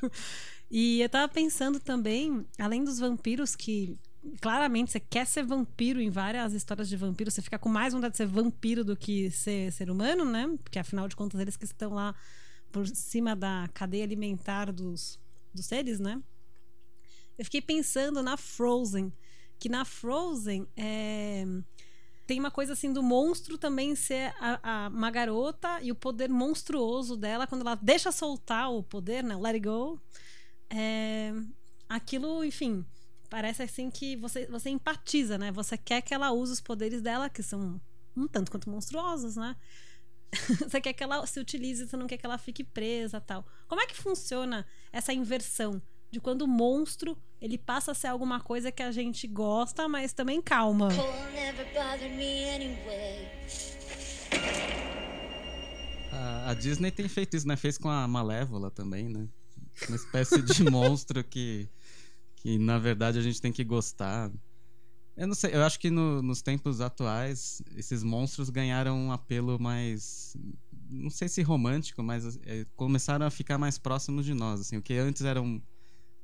E 0.75 1.03
eu 1.03 1.09
tava 1.11 1.29
pensando 1.31 1.79
também, 1.79 2.47
além 2.59 2.83
dos 2.83 2.99
vampiros 2.99 3.55
que 3.55 3.95
claramente 4.41 4.93
você 4.93 5.01
quer 5.01 5.27
ser 5.27 5.45
vampiro 5.45 6.01
em 6.01 6.11
várias 6.11 6.53
histórias 6.53 6.89
de 6.89 6.97
vampiro, 6.97 7.31
você 7.31 7.43
fica 7.43 7.59
com 7.59 7.69
mais 7.69 7.93
vontade 7.93 8.13
de 8.13 8.19
ser 8.19 8.27
vampiro 8.27 8.85
do 8.85 8.97
que 8.97 9.31
ser 9.31 9.73
ser 9.73 9.91
humano, 9.91 10.25
né? 10.25 10.49
Porque 10.63 10.79
afinal 10.79 11.09
de 11.09 11.17
contas 11.17 11.41
eles 11.41 11.57
que 11.57 11.65
estão 11.65 11.93
lá 11.95 12.15
por 12.71 12.87
cima 12.87 13.35
da 13.35 13.69
cadeia 13.75 14.05
alimentar 14.05 14.73
dos, 14.73 15.19
dos 15.53 15.67
seres, 15.67 15.99
né? 15.99 16.23
Eu 17.37 17.45
fiquei 17.45 17.61
pensando 17.61 18.23
na 18.23 18.37
Frozen, 18.37 19.13
que 19.59 19.69
na 19.69 19.85
Frozen 19.85 20.69
é, 20.77 21.45
tem 22.27 22.39
uma 22.39 22.51
coisa 22.51 22.75
assim 22.75 22.93
do 22.93 23.03
monstro 23.03 23.59
também 23.59 23.95
ser 23.97 24.33
a, 24.39 24.87
a, 24.87 24.89
uma 24.89 25.11
garota 25.11 25.81
e 25.83 25.91
o 25.91 25.95
poder 25.95 26.29
monstruoso 26.29 27.17
dela 27.17 27.47
quando 27.47 27.63
ela 27.63 27.75
deixa 27.75 28.13
soltar 28.13 28.71
o 28.71 28.83
poder, 28.83 29.25
né? 29.25 29.37
Let 29.37 29.55
it 29.55 29.61
go 29.61 30.01
é, 30.71 31.33
aquilo, 31.89 32.43
enfim, 32.45 32.85
parece 33.33 33.63
assim 33.63 33.91
que 33.91 34.15
você, 34.15 34.45
você 34.45 34.69
empatiza, 34.69 35.39
né? 35.39 35.51
Você 35.53 35.79
quer 35.79 36.03
que 36.03 36.13
ela 36.13 36.31
use 36.33 36.53
os 36.53 36.61
poderes 36.61 37.01
dela, 37.01 37.31
que 37.31 37.43
são 37.43 37.81
um 38.15 38.29
tanto 38.29 38.51
quanto 38.51 38.69
monstruosos, 38.69 39.37
né? 39.37 39.57
você 40.69 40.79
quer 40.83 40.93
que 40.93 41.03
ela 41.03 41.27
se 41.27 41.41
utilize, 41.41 41.89
você 41.89 41.97
não 41.97 42.07
quer 42.07 42.19
que 42.19 42.27
ela 42.27 42.37
fique 42.37 42.63
presa 42.63 43.23
tal. 43.23 43.47
Como 43.67 43.81
é 43.81 43.87
que 43.87 43.97
funciona 43.97 44.67
essa 44.93 45.15
inversão 45.15 45.81
de 46.11 46.21
quando 46.21 46.43
o 46.43 46.47
monstro 46.47 47.17
ele 47.41 47.57
passa 47.57 47.93
a 47.93 47.95
ser 47.95 48.09
alguma 48.09 48.39
coisa 48.39 48.71
que 48.71 48.83
a 48.83 48.93
gente 48.93 49.27
gosta, 49.27 49.89
mas 49.89 50.13
também 50.13 50.43
calma? 50.43 50.91
A, 56.13 56.51
a 56.51 56.55
Disney 56.55 56.91
tem 56.91 57.09
feito 57.09 57.35
isso, 57.35 57.49
né? 57.49 57.57
Fez 57.57 57.79
com 57.79 57.89
a 57.89 58.07
Malévola 58.07 58.71
também, 58.71 59.09
né? 59.09 59.27
Uma 59.89 59.97
espécie 59.97 60.43
de 60.43 60.65
monstro 60.71 61.25
que, 61.25 61.67
que, 62.43 62.59
na 62.59 62.77
verdade, 62.77 63.19
a 63.19 63.23
gente 63.23 63.41
tem 63.41 63.53
que 63.53 63.63
gostar. 63.63 64.31
Eu 65.17 65.29
não 65.29 65.35
sei, 65.35 65.55
eu 65.55 65.63
acho 65.63 65.79
que 65.79 65.91
no, 65.91 66.21
nos 66.21 66.43
tempos 66.43 66.81
atuais, 66.81 67.63
esses 67.77 68.03
monstros 68.03 68.51
ganharam 68.51 68.99
um 68.99 69.13
apelo 69.13 69.61
mais. 69.61 70.37
Não 70.91 71.09
sei 71.09 71.29
se 71.29 71.41
romântico, 71.43 72.03
mas 72.03 72.37
é, 72.45 72.67
começaram 72.75 73.25
a 73.25 73.31
ficar 73.31 73.59
mais 73.59 73.79
próximos 73.79 74.27
de 74.27 74.35
nós. 74.35 74.61
Assim, 74.61 74.77
o 74.77 74.83
que 74.83 74.95
antes 74.95 75.23
era 75.23 75.41
um. 75.41 75.63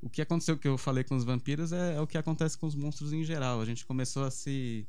O 0.01 0.09
que 0.09 0.21
aconteceu 0.21 0.57
que 0.57 0.67
eu 0.67 0.77
falei 0.77 1.03
com 1.03 1.15
os 1.15 1.23
vampiros 1.23 1.71
é, 1.71 1.95
é 1.95 2.01
o 2.01 2.07
que 2.07 2.17
acontece 2.17 2.57
com 2.57 2.67
os 2.67 2.75
monstros 2.75 3.13
em 3.13 3.23
geral. 3.23 3.61
A 3.61 3.65
gente 3.65 3.85
começou 3.85 4.25
a 4.25 4.31
se. 4.31 4.85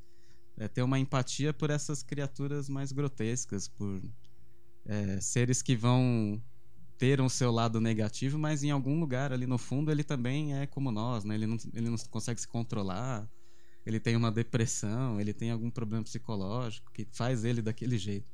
É, 0.56 0.66
ter 0.66 0.82
uma 0.82 0.98
empatia 0.98 1.54
por 1.54 1.70
essas 1.70 2.02
criaturas 2.02 2.68
mais 2.68 2.90
grotescas, 2.92 3.68
por 3.68 4.02
é, 4.84 5.20
seres 5.20 5.62
que 5.62 5.76
vão 5.76 6.42
ter 7.01 7.18
um 7.18 7.30
seu 7.30 7.51
lado 7.51 7.80
negativo, 7.80 8.38
mas 8.38 8.62
em 8.62 8.70
algum 8.70 9.01
lugar 9.01 9.32
ali 9.32 9.46
no 9.46 9.57
fundo 9.57 9.90
ele 9.90 10.05
também 10.05 10.55
é 10.55 10.66
como 10.66 10.92
nós, 10.92 11.24
né? 11.24 11.34
Ele 11.34 11.46
não, 11.46 11.57
ele 11.72 11.88
não 11.88 11.96
consegue 12.11 12.38
se 12.38 12.46
controlar, 12.46 13.26
ele 13.86 13.98
tem 13.98 14.14
uma 14.14 14.30
depressão, 14.30 15.18
ele 15.18 15.32
tem 15.32 15.51
algum 15.51 15.70
problema 15.70 16.05
psicológico 16.05 16.92
que 16.92 17.09
faz 17.11 17.42
ele 17.42 17.62
daquele 17.62 17.96
jeito. 17.96 18.30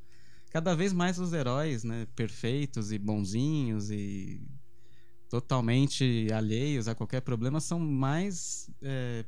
Cada 0.51 0.75
vez 0.75 0.93
mais 0.93 1.17
os 1.17 1.33
heróis, 1.33 1.85
né, 1.85 2.09
perfeitos 2.17 2.91
e 2.91 2.99
bonzinhos 2.99 3.89
e 3.93 4.43
totalmente 5.29 6.27
alheios 6.35 6.89
a 6.89 6.95
qualquer 6.95 7.21
problema 7.21 7.61
são 7.61 7.79
mais 7.79 8.69
é, 8.83 9.25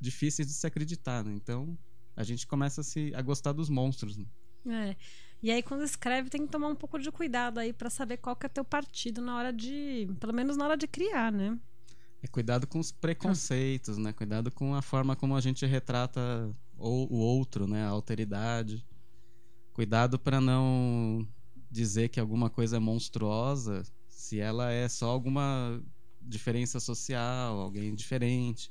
difíceis 0.00 0.48
de 0.48 0.54
se 0.54 0.66
acreditar, 0.66 1.22
né? 1.22 1.34
Então 1.34 1.76
a 2.16 2.24
gente 2.24 2.46
começa 2.46 2.80
a, 2.80 2.84
se, 2.84 3.12
a 3.14 3.20
gostar 3.20 3.52
dos 3.52 3.68
monstros. 3.68 4.16
Né? 4.16 4.24
É. 4.66 4.96
E 5.42 5.50
aí, 5.50 5.62
quando 5.62 5.82
escreve, 5.82 6.30
tem 6.30 6.46
que 6.46 6.52
tomar 6.52 6.68
um 6.68 6.74
pouco 6.76 6.98
de 6.98 7.10
cuidado 7.10 7.58
aí 7.58 7.72
para 7.72 7.90
saber 7.90 8.18
qual 8.18 8.36
que 8.36 8.46
é 8.46 8.48
teu 8.48 8.64
partido 8.64 9.20
na 9.20 9.36
hora 9.36 9.52
de. 9.52 10.08
Pelo 10.20 10.32
menos 10.32 10.56
na 10.56 10.64
hora 10.64 10.76
de 10.76 10.86
criar, 10.86 11.32
né? 11.32 11.58
É 12.22 12.28
cuidado 12.28 12.66
com 12.66 12.78
os 12.78 12.92
preconceitos, 12.92 13.98
né? 13.98 14.12
Cuidado 14.12 14.52
com 14.52 14.74
a 14.74 14.80
forma 14.80 15.16
como 15.16 15.34
a 15.34 15.40
gente 15.40 15.66
retrata 15.66 16.54
o, 16.78 17.12
o 17.12 17.18
outro, 17.18 17.66
né? 17.66 17.82
A 17.82 17.88
alteridade. 17.88 18.86
Cuidado 19.72 20.18
para 20.18 20.40
não 20.40 21.26
dizer 21.68 22.10
que 22.10 22.20
alguma 22.20 22.48
coisa 22.48 22.76
é 22.76 22.78
monstruosa 22.78 23.82
se 24.06 24.38
ela 24.38 24.70
é 24.70 24.88
só 24.88 25.08
alguma 25.10 25.82
diferença 26.20 26.78
social, 26.78 27.58
alguém 27.58 27.94
diferente. 27.94 28.70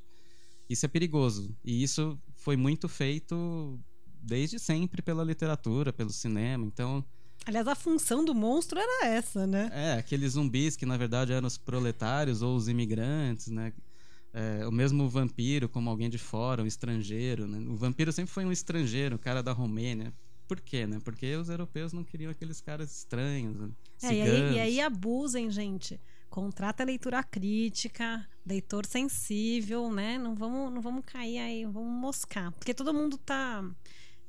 Isso 0.69 0.85
é 0.85 0.89
perigoso. 0.89 1.53
E 1.65 1.83
isso 1.83 2.17
foi 2.35 2.55
muito 2.55 2.87
feito 2.87 3.77
desde 4.21 4.59
sempre 4.59 5.01
pela 5.01 5.23
literatura, 5.23 5.91
pelo 5.91 6.11
cinema. 6.11 6.65
Então. 6.65 7.03
Aliás, 7.45 7.67
a 7.67 7.75
função 7.75 8.23
do 8.23 8.35
monstro 8.35 8.79
era 8.79 9.07
essa, 9.07 9.47
né? 9.47 9.69
É, 9.73 9.93
aqueles 9.93 10.33
zumbis 10.33 10.75
que 10.75 10.85
na 10.85 10.95
verdade 10.95 11.33
eram 11.33 11.47
os 11.47 11.57
proletários 11.57 12.41
ou 12.41 12.55
os 12.55 12.67
imigrantes, 12.67 13.47
né? 13.47 13.73
É, 14.33 14.65
o 14.65 14.71
mesmo 14.71 15.09
vampiro 15.09 15.67
como 15.67 15.89
alguém 15.89 16.09
de 16.09 16.17
fora, 16.17 16.63
um 16.63 16.67
estrangeiro. 16.67 17.47
Né? 17.47 17.59
O 17.69 17.75
vampiro 17.75 18.11
sempre 18.13 18.31
foi 18.31 18.45
um 18.45 18.51
estrangeiro, 18.51 19.15
um 19.15 19.17
cara 19.17 19.43
da 19.43 19.51
Romênia. 19.51 20.13
Por 20.47 20.59
quê, 20.61 20.85
né? 20.85 20.99
Porque 21.03 21.35
os 21.35 21.49
europeus 21.49 21.93
não 21.93 22.03
queriam 22.03 22.31
aqueles 22.31 22.61
caras 22.61 22.95
estranhos. 22.95 23.57
Né? 23.57 23.69
É, 24.03 24.13
e, 24.13 24.21
aí, 24.21 24.53
e 24.53 24.59
aí 24.59 24.81
abusem, 24.81 25.49
gente. 25.49 25.99
Contrata 26.29 26.83
leitura 26.85 27.21
crítica, 27.23 28.25
leitor 28.45 28.85
sensível, 28.85 29.91
né? 29.91 30.17
Não 30.17 30.33
vamos, 30.33 30.73
não 30.73 30.81
vamos 30.81 31.03
cair 31.05 31.39
aí, 31.39 31.65
vamos 31.65 31.91
moscar. 31.91 32.51
Porque 32.53 32.73
todo 32.73 32.93
mundo 32.93 33.17
tá 33.17 33.69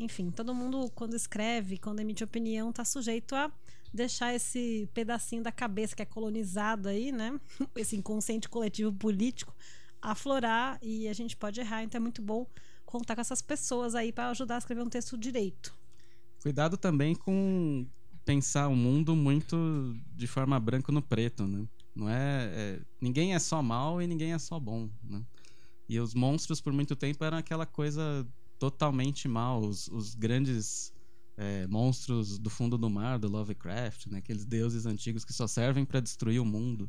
enfim, 0.03 0.30
todo 0.30 0.55
mundo, 0.55 0.90
quando 0.94 1.14
escreve, 1.14 1.78
quando 1.78 2.00
emite 2.00 2.24
opinião, 2.24 2.70
está 2.70 2.84
sujeito 2.84 3.34
a 3.34 3.50
deixar 3.92 4.34
esse 4.34 4.88
pedacinho 4.94 5.42
da 5.42 5.53
cabeça 5.53 5.94
que 5.94 6.03
é 6.03 6.07
colonizado 6.07 6.88
aí, 6.88 7.12
né? 7.12 7.38
Esse 7.76 7.94
inconsciente 7.94 8.48
coletivo 8.48 8.92
político 8.92 9.55
aflorar 10.00 10.78
e 10.82 11.07
a 11.07 11.12
gente 11.12 11.36
pode 11.36 11.61
errar. 11.61 11.82
Então 11.82 11.98
é 11.98 12.03
muito 12.03 12.22
bom 12.22 12.46
contar 12.84 13.14
com 13.14 13.20
essas 13.20 13.42
pessoas 13.42 13.94
aí 13.94 14.12
para 14.12 14.30
ajudar 14.30 14.57
a 14.57 14.59
escrever 14.59 14.82
um 14.82 14.88
texto 14.88 15.16
direito. 15.16 15.74
Cuidado 16.42 16.76
também 16.76 17.14
com 17.14 17.86
pensar 18.24 18.68
o 18.68 18.76
mundo 18.76 19.14
muito 19.14 19.94
de 20.14 20.26
forma 20.26 20.59
branco 20.59 20.90
no 20.90 21.03
preto, 21.03 21.46
né? 21.46 21.66
Não 21.94 22.09
é, 22.09 22.50
é, 22.55 22.80
ninguém 23.00 23.34
é 23.34 23.38
só 23.38 23.62
mal 23.62 24.00
e 24.00 24.07
ninguém 24.07 24.32
é 24.32 24.38
só 24.38 24.59
bom, 24.59 24.88
né? 25.05 25.22
E 25.88 26.00
os 26.00 26.14
monstros 26.14 26.61
por 26.61 26.72
muito 26.72 26.96
tempo 26.96 27.22
eram 27.22 27.36
aquela 27.36 27.66
coisa 27.66 28.26
totalmente 28.63 29.27
mal. 29.27 29.61
Os, 29.61 29.89
os 29.89 30.15
grandes 30.15 30.93
é, 31.37 31.67
monstros 31.67 32.39
do 32.39 32.49
fundo 32.49 32.79
do 32.79 32.89
mar, 32.89 33.19
do 33.19 33.29
Lovecraft, 33.29 34.07
né? 34.07 34.19
aqueles 34.19 34.45
deuses 34.45 34.87
antigos 34.87 35.25
que 35.25 35.33
só 35.33 35.49
servem 35.49 35.85
para 35.85 35.99
destruir 35.99 36.41
o 36.41 36.45
mundo. 36.45 36.89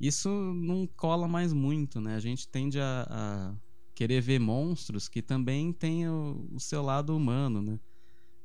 Isso 0.00 0.30
não 0.30 0.86
cola 0.86 1.28
mais 1.28 1.52
muito, 1.52 2.00
né? 2.00 2.14
A 2.16 2.20
gente 2.20 2.48
tende 2.48 2.80
a, 2.80 3.06
a 3.10 3.54
querer 3.94 4.22
ver 4.22 4.40
monstros 4.40 5.06
que 5.06 5.20
também 5.20 5.70
têm 5.70 6.08
o, 6.08 6.48
o, 6.50 6.58
seu 6.58 6.80
lado 6.80 7.14
humano, 7.14 7.60
né? 7.60 7.78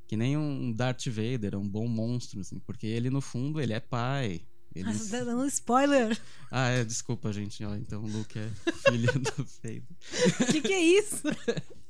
Que 0.05 0.17
nem 0.17 0.35
um 0.35 0.73
Darth 0.73 1.07
Vader, 1.07 1.53
é 1.53 1.57
um 1.57 1.67
bom 1.67 1.87
monstro, 1.87 2.41
assim, 2.41 2.59
porque 2.59 2.85
ele 2.85 3.09
no 3.09 3.21
fundo 3.21 3.61
ele 3.61 3.71
é 3.71 3.79
pai. 3.79 4.41
Ele... 4.75 4.93
Tá 4.93 5.23
dando 5.23 5.43
um 5.43 5.45
spoiler. 5.45 6.19
Ah, 6.51 6.69
é, 6.69 6.83
desculpa, 6.85 7.33
gente. 7.33 7.63
Ó, 7.65 7.75
então 7.75 8.03
o 8.03 8.07
Luke 8.07 8.37
é 8.37 8.49
filho 8.89 9.11
do 9.13 9.45
Vader. 9.63 9.83
O 10.41 10.45
que, 10.51 10.61
que 10.61 10.73
é 10.73 10.81
isso? 10.81 11.23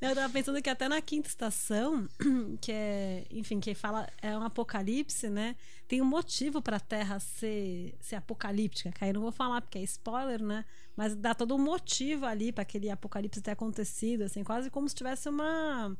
Eu 0.00 0.16
tava 0.16 0.32
pensando 0.32 0.60
que 0.60 0.68
até 0.68 0.88
na 0.88 1.00
quinta 1.00 1.28
estação, 1.28 2.08
que 2.60 2.72
é, 2.72 3.24
enfim, 3.30 3.60
que 3.60 3.72
fala 3.72 4.08
é 4.20 4.36
um 4.36 4.42
apocalipse, 4.42 5.30
né? 5.30 5.54
Tem 5.86 6.02
um 6.02 6.04
motivo 6.04 6.60
para 6.60 6.78
a 6.78 6.80
Terra 6.80 7.20
ser, 7.20 7.94
ser 8.00 8.16
apocalíptica. 8.16 8.90
Que 8.90 9.04
aí 9.04 9.12
não 9.12 9.20
vou 9.20 9.30
falar 9.30 9.60
porque 9.60 9.78
é 9.78 9.82
spoiler, 9.82 10.42
né? 10.42 10.64
Mas 10.96 11.14
dá 11.14 11.34
todo 11.34 11.54
um 11.54 11.58
motivo 11.58 12.26
ali 12.26 12.50
para 12.50 12.62
aquele 12.62 12.90
apocalipse 12.90 13.40
ter 13.40 13.52
acontecido, 13.52 14.22
assim, 14.22 14.42
quase 14.42 14.70
como 14.70 14.88
se 14.88 14.94
tivesse 14.94 15.28
uma 15.28 15.96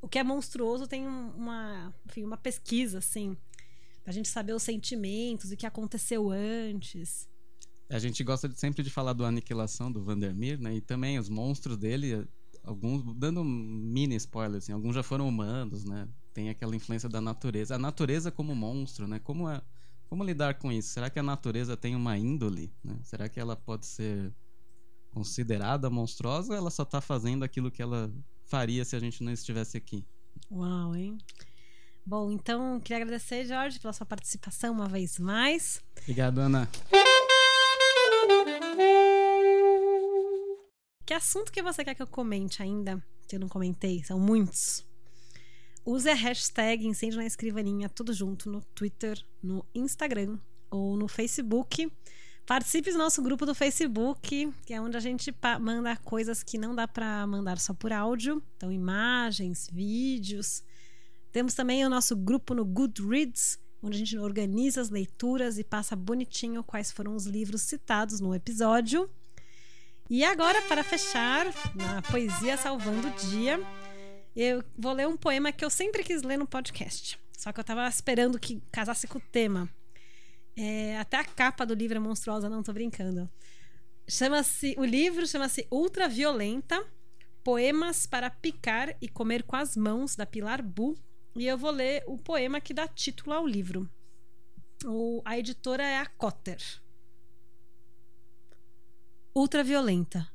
o 0.00 0.08
que 0.08 0.18
é 0.18 0.22
monstruoso 0.22 0.86
tem 0.86 1.06
uma, 1.06 1.92
enfim, 2.06 2.22
uma 2.22 2.36
pesquisa 2.36 2.98
assim, 2.98 3.36
pra 4.04 4.12
gente 4.12 4.28
saber 4.28 4.52
os 4.52 4.62
sentimentos 4.62 5.50
o 5.50 5.56
que 5.56 5.66
aconteceu 5.66 6.30
antes. 6.30 7.28
A 7.88 7.98
gente 7.98 8.22
gosta 8.22 8.52
sempre 8.54 8.82
de 8.82 8.90
falar 8.90 9.12
do 9.12 9.24
Aniquilação 9.24 9.90
do 9.90 10.02
Vandermeer, 10.02 10.60
né? 10.60 10.74
E 10.74 10.80
também 10.80 11.18
os 11.18 11.28
monstros 11.28 11.76
dele 11.76 12.26
alguns 12.66 13.02
dando 13.16 13.40
um 13.40 13.44
mini 13.44 14.16
spoiler 14.16 14.58
assim, 14.58 14.72
alguns 14.72 14.94
já 14.94 15.02
foram 15.02 15.26
humanos, 15.26 15.84
né? 15.84 16.08
Tem 16.34 16.50
aquela 16.50 16.76
influência 16.76 17.08
da 17.08 17.20
natureza. 17.20 17.76
A 17.76 17.78
natureza 17.78 18.30
como 18.30 18.54
monstro, 18.54 19.06
né? 19.06 19.18
Como 19.20 19.48
é 19.48 19.62
como 20.08 20.22
lidar 20.22 20.54
com 20.54 20.70
isso? 20.70 20.90
Será 20.90 21.10
que 21.10 21.18
a 21.18 21.22
natureza 21.22 21.76
tem 21.76 21.96
uma 21.96 22.16
índole? 22.16 22.72
Né? 22.84 22.96
Será 23.02 23.28
que 23.28 23.40
ela 23.40 23.56
pode 23.56 23.86
ser 23.86 24.32
considerada 25.12 25.90
monstruosa 25.90 26.52
ou 26.52 26.58
ela 26.58 26.70
só 26.70 26.84
está 26.84 27.00
fazendo 27.00 27.42
aquilo 27.42 27.70
que 27.70 27.82
ela 27.82 28.12
faria 28.44 28.84
se 28.84 28.94
a 28.94 29.00
gente 29.00 29.24
não 29.24 29.32
estivesse 29.32 29.76
aqui? 29.76 30.06
Uau, 30.50 30.94
hein? 30.94 31.18
Bom, 32.04 32.30
então 32.30 32.78
queria 32.78 33.02
agradecer, 33.02 33.46
Jorge, 33.46 33.80
pela 33.80 33.92
sua 33.92 34.06
participação 34.06 34.72
uma 34.74 34.88
vez 34.88 35.18
mais. 35.18 35.82
Obrigado, 36.02 36.38
Ana. 36.38 36.68
Que 41.06 41.14
assunto 41.14 41.52
que 41.52 41.62
você 41.62 41.84
quer 41.84 41.94
que 41.94 42.02
eu 42.02 42.06
comente 42.08 42.60
ainda? 42.60 43.00
Que 43.28 43.36
eu 43.36 43.40
não 43.40 43.48
comentei, 43.48 44.02
são 44.02 44.18
muitos. 44.18 44.84
Use 45.84 46.10
a 46.10 46.14
hashtag 46.14 46.84
Incêndio 46.84 47.18
na 47.18 47.24
Escrivaninha, 47.24 47.88
tudo 47.88 48.12
junto, 48.12 48.50
no 48.50 48.60
Twitter, 48.74 49.16
no 49.40 49.64
Instagram 49.72 50.36
ou 50.68 50.96
no 50.96 51.06
Facebook. 51.06 51.88
Participe 52.44 52.90
do 52.90 52.98
nosso 52.98 53.22
grupo 53.22 53.46
do 53.46 53.54
Facebook, 53.54 54.52
que 54.66 54.74
é 54.74 54.80
onde 54.80 54.96
a 54.96 55.00
gente 55.00 55.32
manda 55.60 55.96
coisas 55.98 56.42
que 56.42 56.58
não 56.58 56.74
dá 56.74 56.88
para 56.88 57.24
mandar 57.24 57.60
só 57.60 57.72
por 57.72 57.92
áudio. 57.92 58.42
Então, 58.56 58.72
imagens, 58.72 59.70
vídeos. 59.72 60.64
Temos 61.30 61.54
também 61.54 61.86
o 61.86 61.90
nosso 61.90 62.16
grupo 62.16 62.52
no 62.52 62.64
Goodreads, 62.64 63.60
onde 63.80 63.94
a 63.94 63.98
gente 64.00 64.18
organiza 64.18 64.80
as 64.80 64.90
leituras 64.90 65.56
e 65.56 65.62
passa 65.62 65.94
bonitinho 65.94 66.64
quais 66.64 66.90
foram 66.90 67.14
os 67.14 67.26
livros 67.26 67.62
citados 67.62 68.18
no 68.18 68.34
episódio. 68.34 69.08
E 70.08 70.24
agora, 70.24 70.62
para 70.62 70.84
fechar, 70.84 71.46
na 71.74 72.00
Poesia 72.00 72.56
Salvando 72.56 73.08
o 73.08 73.28
Dia, 73.28 73.58
eu 74.36 74.62
vou 74.78 74.92
ler 74.92 75.08
um 75.08 75.16
poema 75.16 75.50
que 75.50 75.64
eu 75.64 75.70
sempre 75.70 76.04
quis 76.04 76.22
ler 76.22 76.36
no 76.36 76.46
podcast. 76.46 77.18
Só 77.36 77.52
que 77.52 77.58
eu 77.58 77.62
estava 77.62 77.88
esperando 77.88 78.38
que 78.38 78.62
casasse 78.70 79.08
com 79.08 79.18
o 79.18 79.22
tema. 79.32 79.68
É, 80.56 80.96
até 80.98 81.16
a 81.16 81.24
capa 81.24 81.66
do 81.66 81.74
livro 81.74 81.96
é 81.96 82.00
monstruosa, 82.00 82.48
não 82.48 82.62
tô 82.62 82.72
brincando. 82.72 83.28
Chama-se, 84.08 84.76
o 84.78 84.84
livro 84.84 85.26
chama-se 85.26 85.66
Ultra 85.72 86.08
Violenta, 86.08 86.86
Poemas 87.42 88.06
para 88.06 88.30
picar 88.30 88.96
e 89.00 89.08
comer 89.08 89.42
com 89.42 89.56
as 89.56 89.76
mãos 89.76 90.14
da 90.14 90.24
Pilar 90.24 90.62
Bu, 90.62 90.96
e 91.34 91.46
eu 91.46 91.58
vou 91.58 91.72
ler 91.72 92.04
o 92.06 92.16
poema 92.16 92.60
que 92.60 92.72
dá 92.72 92.86
título 92.86 93.34
ao 93.34 93.44
livro. 93.44 93.90
O, 94.84 95.20
a 95.24 95.36
editora 95.36 95.82
é 95.82 95.98
a 95.98 96.06
Cotter 96.06 96.60
ultraviolenta. 99.36 100.32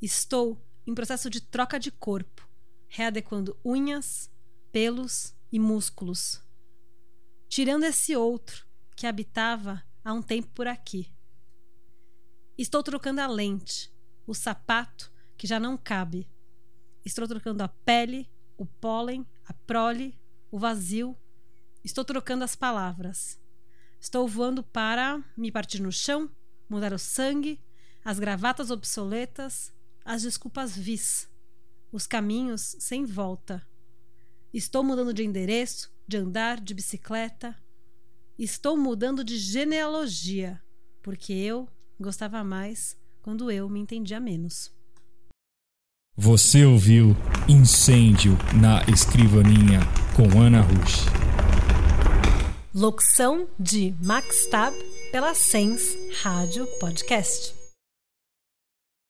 Estou 0.00 0.58
em 0.86 0.94
processo 0.94 1.28
de 1.28 1.42
troca 1.42 1.78
de 1.78 1.90
corpo, 1.90 2.48
readequando 2.88 3.54
unhas, 3.62 4.30
pelos 4.72 5.34
e 5.52 5.58
músculos. 5.58 6.42
Tirando 7.50 7.84
esse 7.84 8.16
outro 8.16 8.66
que 8.96 9.06
habitava 9.06 9.84
há 10.02 10.10
um 10.14 10.22
tempo 10.22 10.48
por 10.54 10.66
aqui. 10.66 11.12
Estou 12.56 12.82
trocando 12.82 13.20
a 13.20 13.26
lente, 13.26 13.92
o 14.26 14.32
sapato 14.32 15.12
que 15.36 15.46
já 15.46 15.60
não 15.60 15.76
cabe. 15.76 16.26
Estou 17.04 17.28
trocando 17.28 17.62
a 17.62 17.68
pele, 17.68 18.30
o 18.56 18.64
pólen, 18.64 19.26
a 19.44 19.52
prole, 19.52 20.18
o 20.50 20.58
vazio. 20.58 21.14
Estou 21.84 22.06
trocando 22.06 22.42
as 22.42 22.56
palavras. 22.56 23.38
Estou 24.00 24.26
voando 24.26 24.62
para 24.62 25.22
me 25.36 25.52
partir 25.52 25.82
no 25.82 25.92
chão 25.92 26.30
mudar 26.70 26.92
o 26.92 26.98
sangue, 26.98 27.60
as 28.04 28.18
gravatas 28.18 28.70
obsoletas, 28.70 29.72
as 30.04 30.22
desculpas 30.22 30.76
vis, 30.76 31.28
os 31.92 32.06
caminhos 32.06 32.76
sem 32.78 33.04
volta. 33.04 33.66
Estou 34.54 34.82
mudando 34.82 35.12
de 35.12 35.24
endereço, 35.24 35.92
de 36.06 36.16
andar, 36.16 36.60
de 36.60 36.72
bicicleta. 36.72 37.54
Estou 38.38 38.76
mudando 38.76 39.22
de 39.22 39.36
genealogia, 39.36 40.60
porque 41.02 41.32
eu 41.32 41.68
gostava 41.98 42.42
mais 42.42 42.96
quando 43.20 43.50
eu 43.50 43.68
me 43.68 43.80
entendia 43.80 44.18
menos. 44.18 44.72
Você 46.16 46.64
ouviu 46.64 47.16
Incêndio 47.48 48.36
na 48.60 48.82
Escrivaninha 48.92 49.80
com 50.16 50.40
Ana 50.40 50.60
Rush. 50.60 51.29
Locução 52.72 53.48
de 53.58 53.92
Max 54.00 54.46
Tab 54.46 54.72
pela 55.10 55.34
Sens 55.34 55.82
Rádio 56.22 56.64
Podcast. 56.78 57.59